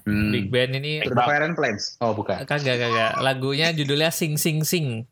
Hmm. 0.07 0.31
Big 0.31 0.49
band 0.49 0.73
ini 0.73 1.03
The 1.03 1.13
Fire 1.13 1.45
and 1.45 1.53
Flames. 1.53 1.99
Oh, 2.01 2.15
bukan. 2.15 2.47
kagak 2.47 2.79
kagak. 2.79 3.13
Lagunya 3.21 3.75
judulnya 3.75 4.09
Sing 4.09 4.41
Sing 4.41 4.63
Sing. 4.63 5.05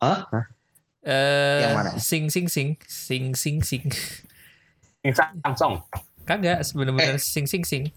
Hah? 0.00 0.24
Eh, 1.00 1.60
Yang 1.62 1.72
mana? 1.76 1.90
Sing 1.96 2.24
Sing 2.28 2.46
Sing, 2.48 2.76
Sing 2.84 3.32
Sing 3.32 3.60
Sing. 3.60 3.84
Yang 5.00 5.16
Samsung. 5.44 5.80
Kagak, 6.24 6.64
sebenarnya 6.64 7.16
Sing 7.16 7.46
Sing 7.46 7.62
Sing. 7.62 7.88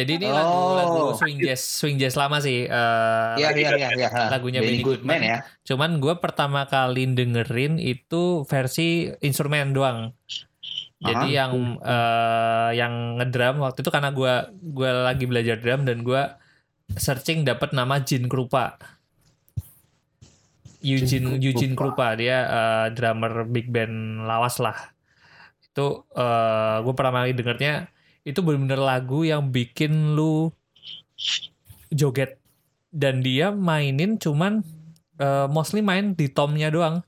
Jadi 0.00 0.12
ini 0.16 0.26
Oh. 0.26 0.32
lagu-lagu 0.32 1.02
swing 1.14 1.36
jazz, 1.38 1.60
swing 1.60 1.96
jazz 2.00 2.16
lama 2.16 2.40
sih. 2.40 2.64
eh, 2.64 3.32
Iya, 3.36 3.48
iya, 3.52 3.70
iya, 3.76 3.88
iya. 3.92 4.08
ha. 4.08 4.32
Lagunya 4.32 4.64
Benny 4.64 4.80
Goodman 4.80 5.20
ya. 5.20 5.38
Cuman 5.62 6.00
gue 6.00 6.16
pertama 6.16 6.64
kali 6.64 7.04
dengerin 7.12 7.76
itu 7.76 8.48
versi 8.48 9.12
instrumen 9.20 9.76
doang. 9.76 10.16
Jadi 11.00 11.32
Aha. 11.32 11.38
yang 11.44 11.52
eh, 11.80 12.70
yang 12.76 12.92
ngedrum 13.16 13.60
waktu 13.60 13.80
itu 13.80 13.88
karena 13.88 14.12
gue 14.12 14.32
gua 14.72 14.90
lagi 15.08 15.24
belajar 15.24 15.56
drum 15.56 15.84
dan 15.84 16.00
gue 16.00 16.22
searching 16.96 17.44
dapat 17.44 17.72
nama 17.72 18.00
Jin 18.00 18.28
Krupa. 18.28 18.76
Eugene 20.80 21.08
Jin 21.08 21.24
Eugene 21.40 21.76
Krupa. 21.76 22.16
Dia 22.16 22.38
eh, 22.48 22.86
drummer 22.92 23.44
big 23.44 23.68
band 23.68 24.24
lawas 24.24 24.56
lah. 24.60 24.76
Itu 25.60 26.04
gue 26.84 26.94
pertama 26.96 27.24
kali 27.24 27.32
dengernya 27.32 27.88
itu 28.24 28.40
bener-bener 28.44 28.80
lagu 28.80 29.24
yang 29.24 29.48
bikin 29.48 30.16
lu 30.16 30.52
joget 31.92 32.36
dan 32.90 33.22
dia 33.22 33.54
mainin 33.54 34.18
cuman 34.18 34.60
uh, 35.22 35.46
mostly 35.46 35.80
main 35.80 36.12
di 36.12 36.26
tomnya 36.26 36.68
doang 36.68 37.00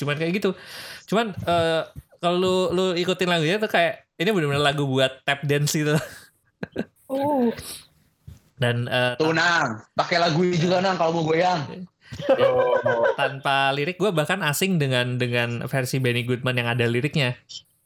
cuman 0.00 0.16
kayak 0.16 0.32
gitu 0.40 0.50
cuman 1.12 1.36
uh, 1.44 1.84
kalau 2.16 2.36
lu, 2.40 2.54
lu 2.72 2.86
ikutin 2.96 3.28
lagunya 3.28 3.60
tuh 3.60 3.68
kayak 3.68 4.08
ini 4.16 4.32
bener-bener 4.32 4.64
lagu 4.64 4.88
buat 4.88 5.20
tap 5.28 5.44
dance 5.44 5.76
gitu 5.76 5.92
oh. 7.12 7.52
dan 8.56 8.88
uh, 8.88 9.12
tunang 9.20 9.84
pakai 9.92 10.16
lagu 10.16 10.40
juga 10.56 10.80
nang 10.80 10.96
kalau 10.96 11.20
mau 11.20 11.24
goyang 11.28 11.84
tanpa 13.14 13.70
lirik 13.72 13.96
gue 13.96 14.10
bahkan 14.10 14.40
asing 14.42 14.78
dengan 14.78 15.16
dengan 15.16 15.64
versi 15.66 15.98
Benny 15.98 16.22
Goodman 16.22 16.56
yang 16.56 16.68
ada 16.70 16.86
liriknya. 16.86 17.34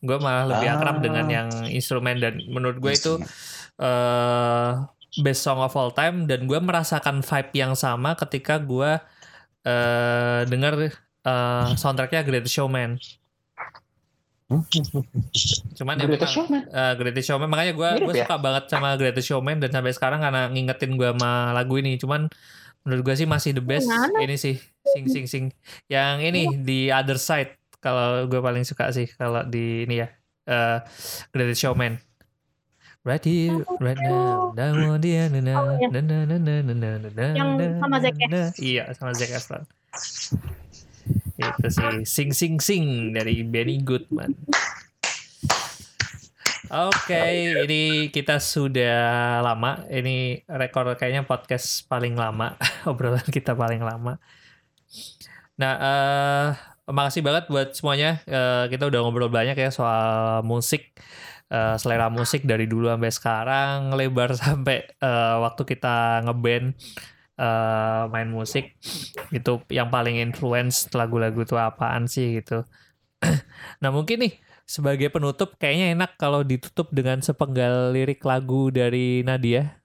Gue 0.00 0.16
malah 0.16 0.48
lebih 0.48 0.68
Ah. 0.68 0.76
akrab 0.80 0.96
dengan 1.04 1.26
yang 1.28 1.48
instrumen 1.68 2.16
dan 2.18 2.40
menurut 2.48 2.80
gue 2.80 2.92
itu 2.92 3.20
eh 3.80 4.70
best 5.20 5.42
song 5.42 5.58
of 5.58 5.74
all 5.74 5.90
time 5.90 6.24
dan 6.24 6.46
gue 6.46 6.56
merasakan 6.56 7.20
vibe 7.20 7.52
yang 7.52 7.72
sama 7.74 8.14
ketika 8.14 8.56
gue 8.56 8.96
eh 9.64 10.40
dengar 10.48 10.72
eh, 10.80 11.66
soundtracknya 11.76 12.24
Greatest 12.24 12.56
Showman. 12.56 12.96
Cuman 15.78 15.94
ya 15.94 16.04
Greatest 16.10 16.34
memang, 16.34 16.66
eh, 16.66 16.94
Greatest 16.98 17.26
Showman 17.30 17.46
makanya 17.46 17.72
gue 17.76 17.90
gue 18.02 18.14
ya? 18.18 18.26
suka 18.26 18.36
banget 18.40 18.64
sama 18.66 18.98
Greatest 18.98 19.28
Showman 19.30 19.62
dan 19.62 19.70
sampai 19.70 19.92
sekarang 19.94 20.20
karena 20.20 20.50
ngingetin 20.50 20.98
gue 20.98 21.06
sama 21.06 21.54
lagu 21.54 21.78
ini. 21.78 21.94
Cuman 22.00 22.26
menurut 22.82 23.02
gue 23.04 23.14
sih 23.16 23.28
masih 23.28 23.52
the 23.52 23.60
best 23.60 23.86
Mana? 23.86 24.24
ini 24.24 24.36
sih 24.40 24.56
sing 24.96 25.04
sing 25.06 25.24
sing 25.28 25.44
yang 25.86 26.18
ini 26.24 26.48
di 26.60 26.88
other 26.88 27.20
side 27.20 27.52
kalau 27.80 28.24
gue 28.24 28.40
paling 28.40 28.64
suka 28.64 28.88
sih 28.92 29.08
kalau 29.16 29.44
di 29.44 29.84
ini 29.84 30.04
ya 30.04 30.08
eh 30.44 30.78
Greatest 31.30 31.60
Showman. 31.62 32.00
Right 33.00 33.24
here, 33.24 33.64
right 33.80 33.96
now, 33.96 34.52
dan 34.52 34.76
mau 34.76 35.00
dia, 35.00 35.24
na 35.32 35.40
na 35.40 35.56
Oh, 35.56 35.72
iya. 35.80 35.88
na 35.88 36.00
na 36.04 36.16
na 36.28 36.36
na 36.36 36.54
na 36.60 36.74
na 36.76 36.88
na 37.08 37.26
Yang 37.32 37.80
sama 37.80 37.96
Zac. 37.96 38.14
Iya, 38.60 38.84
sama 38.92 39.10
Zac 39.16 39.30
Efron. 39.32 39.64
Itu 41.40 41.68
sih 41.72 42.04
sing 42.04 42.28
sing 42.36 42.54
sing 42.60 42.84
dari 43.16 43.40
Benny 43.40 43.80
Goodman. 43.80 44.36
Oke, 46.70 47.18
ini 47.66 48.14
kita 48.14 48.38
sudah 48.38 49.42
lama. 49.42 49.82
Ini 49.90 50.46
rekor 50.46 50.86
kayaknya 50.94 51.26
podcast 51.26 51.82
paling 51.90 52.14
lama, 52.14 52.54
obrolan 52.90 53.26
kita 53.26 53.58
paling 53.58 53.82
lama. 53.82 54.22
Nah, 55.58 55.72
eh 55.82 56.46
makasih 56.86 57.26
banget 57.26 57.50
buat 57.50 57.74
semuanya. 57.74 58.22
Eh, 58.22 58.70
kita 58.70 58.86
udah 58.86 59.02
ngobrol 59.02 59.26
banyak 59.34 59.58
ya 59.58 59.74
soal 59.74 60.46
musik, 60.46 60.94
eh, 61.50 61.74
selera 61.74 62.06
musik 62.06 62.46
dari 62.46 62.70
dulu 62.70 62.86
sampai 62.86 63.10
sekarang, 63.18 63.78
lebar 63.98 64.30
sampai 64.42 64.86
eh, 64.94 65.36
waktu 65.42 65.62
kita 65.66 66.22
ngeband 66.22 66.78
eh, 67.34 68.02
main 68.14 68.30
musik. 68.30 68.78
Itu 69.34 69.66
yang 69.74 69.90
paling 69.90 70.22
influence 70.22 70.86
lagu-lagu 70.94 71.42
itu 71.42 71.58
apaan 71.58 72.06
sih 72.06 72.38
gitu. 72.38 72.62
nah 73.82 73.90
mungkin 73.90 74.22
nih 74.22 74.32
sebagai 74.70 75.10
penutup 75.10 75.58
kayaknya 75.58 75.98
enak 75.98 76.14
kalau 76.14 76.40
ditutup 76.40 76.86
dengan 76.88 77.18
sepenggal 77.18 77.90
lirik 77.90 78.22
lagu 78.22 78.70
dari 78.70 79.20
Nadia. 79.20 79.82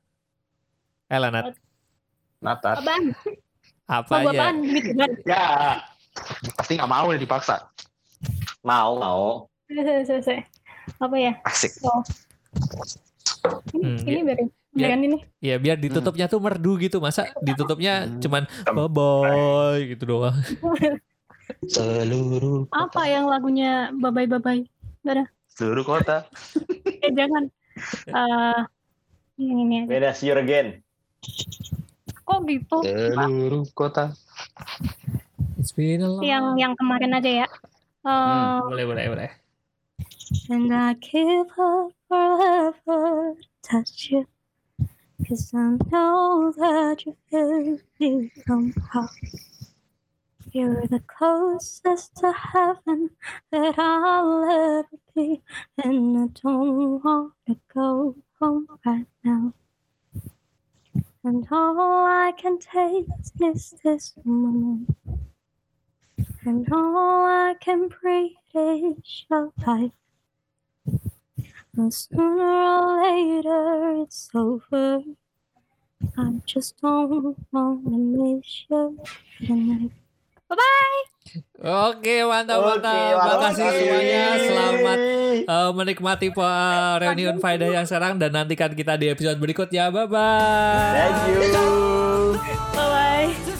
Ella 1.07 1.29
Nat, 1.29 1.57
Natar. 2.37 2.77
Apaan? 2.77 3.03
apa 3.87 4.09
Mau 4.11 4.21
aja? 4.23 4.29
apaan? 4.31 4.55
Gitu. 4.61 4.89
Ya, 5.25 5.45
Pasti 6.55 6.77
nggak 6.77 6.87
mau 6.87 7.09
nih 7.09 7.19
dipaksa. 7.19 7.65
mau 8.61 8.93
mau. 8.95 9.25
Selesai. 9.67 10.45
Apa 10.97 11.15
ya? 11.15 11.33
Asik. 11.41 11.81
Ini, 13.67 13.81
Hmm, 13.83 13.97
ini 14.01 14.19
biar 14.21 14.37
biar- 14.37 14.49
biar 14.71 14.99
ini. 14.99 15.17
Ya 15.39 15.55
biar 15.55 15.77
ditutupnya 15.77 16.25
tuh 16.25 16.37
merdu 16.37 16.77
gitu. 16.77 16.97
Masa 16.97 17.25
ditutupnya 17.39 18.05
Hmm. 18.05 18.17
cuman 18.19 18.43
bye 18.67 18.87
bye 18.87 19.81
gitu 19.87 20.03
doang. 20.07 20.33
Seluruh 21.65 22.65
Apa 22.71 23.05
yang 23.05 23.25
lagunya 23.25 23.93
babai 25.05 25.21
babai? 25.21 25.53
seluruh 25.55 25.85
kota. 25.85 26.17
Eh 27.05 27.11
jangan. 27.13 27.43
Eh 27.77 28.61
yang 29.37 29.59
ini 29.61 29.75
aja. 29.83 29.89
Beda 29.91 30.09
see 30.17 30.31
you 30.31 30.35
again. 30.35 30.81
Kok 32.25 32.39
gitu? 32.49 32.77
Seluruh 32.81 33.63
kota. 33.77 34.15
It's 35.59 35.71
been 35.71 36.01
a 36.01 36.09
long- 36.09 36.25
Yang 36.25 36.45
yang 36.57 36.73
kemarin 36.75 37.13
aja 37.13 37.31
ya. 37.45 37.47
Eh, 37.47 38.09
Hmm, 38.09 38.65
boleh 38.65 38.85
boleh 38.85 39.05
boleh. 39.11 39.31
And 40.49 40.73
I 40.73 40.97
give 40.97 41.49
up 41.57 41.93
forever 42.09 43.33
to 43.37 43.45
touch 43.61 44.09
you. 44.09 44.25
Cause 45.25 45.53
I 45.55 45.77
know 45.89 46.51
that 46.59 47.05
you 47.05 47.15
feel 47.31 47.79
me 47.99 48.29
somehow. 48.45 49.07
You're 50.55 50.87
the 50.87 51.01
closest 51.01 52.15
to 52.21 52.31
heaven 52.31 53.09
that 53.51 53.77
I'll 53.77 54.45
ever 54.45 54.87
be. 55.13 55.41
And 55.83 56.17
I 56.17 56.27
don't 56.41 57.03
want 57.03 57.33
to 57.47 57.57
go 57.73 58.15
home 58.39 58.65
right 58.85 59.05
now. 59.21 59.53
And 61.25 61.45
all 61.51 62.05
I 62.05 62.31
can 62.37 62.57
taste 62.59 63.33
is 63.41 63.75
this 63.83 64.13
moment. 64.23 64.95
And 66.45 66.71
all 66.71 67.25
I 67.25 67.55
can 67.59 67.89
breathe 67.89 68.31
is 68.53 69.25
your 69.29 69.51
life. 69.67 69.91
And 71.75 71.93
sooner 71.93 72.45
or 72.45 73.03
later 73.03 74.03
it's 74.03 74.29
over. 74.33 75.03
I 76.17 76.39
just 76.45 76.79
don't 76.81 77.45
wanna 77.51 77.97
miss 77.97 78.63
you 78.69 79.01
tonight. 79.45 79.91
Bye 80.45 80.57
bye. 80.57 81.01
Oke 81.91 82.21
mantap 82.23 82.61
mantap. 82.61 83.13
Makasih 83.17 83.65
semuanya. 83.65 84.23
Selamat 84.37 84.97
uh, 85.49 85.71
menikmati 85.73 86.27
uh, 86.31 86.95
reunion 87.01 87.37
Faedah 87.41 87.69
yang 87.81 87.85
sekarang 87.87 88.21
dan 88.21 88.31
nantikan 88.31 88.71
kita 88.71 88.95
di 88.95 89.09
episode 89.09 89.41
berikutnya. 89.41 89.89
Bye 89.89 90.07
bye. 90.07 90.93
Thank 90.93 91.17
you. 91.33 91.57
Bye 92.75 92.87
bye. 93.33 93.54